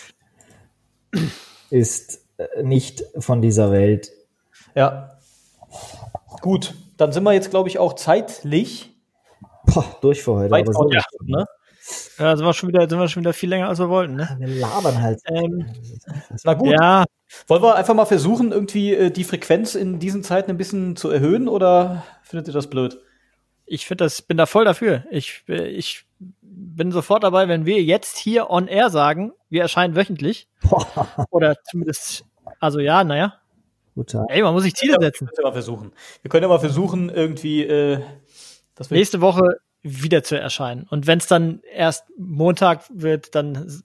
[1.71, 4.11] ist äh, nicht von dieser Welt.
[4.75, 5.19] Ja.
[6.41, 8.96] Gut, dann sind wir jetzt, glaube ich, auch zeitlich
[9.67, 10.51] Boah, durch für heute.
[10.51, 11.47] weit aber so fortgeschritten, ne?
[12.19, 14.37] Ja, sind wir schon wieder, sind wir schon wieder viel länger als wir wollten, ne?
[14.41, 15.21] Wir labern halt.
[15.27, 15.67] Ähm,
[16.45, 17.05] Na gut, ja,
[17.47, 21.11] wollen wir einfach mal versuchen, irgendwie äh, die Frequenz in diesen Zeiten ein bisschen zu
[21.11, 22.99] erhöhen oder findet ihr das blöd?
[23.67, 25.05] ich finde das, bin da voll dafür.
[25.11, 26.07] Ich, äh, ich
[26.41, 30.49] bin sofort dabei, wenn wir jetzt hier on air sagen, wir erscheinen wöchentlich.
[31.31, 32.25] Oder zumindest,
[32.61, 33.35] also ja, naja.
[33.95, 34.25] Guter.
[34.29, 35.27] Ey, man muss sich Ziele setzen.
[35.27, 35.93] Können wir mal versuchen.
[36.23, 38.05] Wir können ja mal versuchen, irgendwie, äh, wir
[38.91, 40.87] Nächste Woche wieder zu erscheinen.
[40.91, 43.83] Und wenn es dann erst Montag wird, dann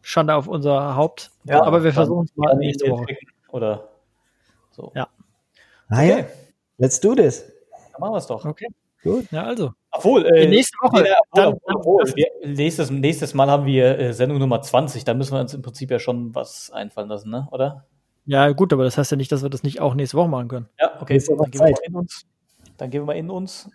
[0.00, 1.30] Schande auf unser Haupt.
[1.44, 3.06] Ja, Aber wir versuchen es mal nächste Woche.
[3.48, 3.88] Oder
[4.70, 4.92] so.
[4.94, 5.08] Ja.
[5.88, 6.26] Ah ja, Okay.
[6.78, 7.44] let's do this.
[7.92, 8.44] Dann machen wir es doch.
[8.44, 8.66] Okay.
[9.02, 9.30] Gut.
[9.30, 9.72] Ja, also.
[9.90, 14.12] Obwohl, äh, nächste Woche, nee, dann- obwohl, obwohl, wir, nächstes, nächstes Mal haben wir äh,
[14.14, 15.04] Sendung Nummer 20.
[15.04, 17.46] Da müssen wir uns im Prinzip ja schon was einfallen lassen, ne?
[17.50, 17.84] oder?
[18.24, 20.48] Ja, gut, aber das heißt ja nicht, dass wir das nicht auch nächste Woche machen
[20.48, 20.68] können.
[20.80, 21.18] Ja, okay.
[21.18, 22.26] Ja Dann gehen, wir mal in uns.
[22.78, 23.68] Dann gehen wir mal in uns.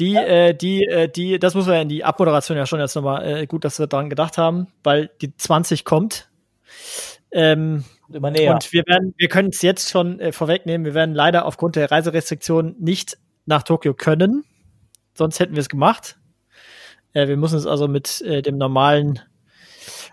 [0.00, 2.94] Die, äh, die, äh, die, das muss man ja in die Abmoderation ja schon jetzt
[2.94, 6.30] nochmal, äh, gut, dass wir daran gedacht haben, weil die 20 kommt.
[7.30, 8.54] Ähm, Und immer näher.
[8.54, 11.90] Und wir werden, wir können es jetzt schon äh, vorwegnehmen, wir werden leider aufgrund der
[11.90, 14.44] Reiserestriktionen nicht nach Tokio können.
[15.14, 16.18] Sonst hätten wir es gemacht.
[17.12, 19.20] Äh, wir müssen es also mit äh, dem normalen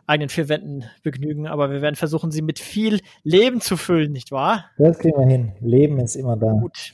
[0.06, 4.32] eigenen vier Wänden begnügen, aber wir werden versuchen, sie mit viel Leben zu füllen, nicht
[4.32, 4.66] wahr?
[4.78, 5.54] Das kriegen wir hin.
[5.60, 6.52] Leben ist immer da.
[6.52, 6.94] Gut.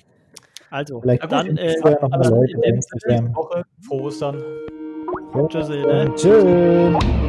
[0.73, 3.35] Also, Vielleicht dann äh, vorher noch alles Leute in der.
[3.35, 3.63] Woche.
[3.87, 4.43] Frohe Ostern.
[5.47, 6.11] Tschüss, ne?
[6.15, 7.22] Tschüss.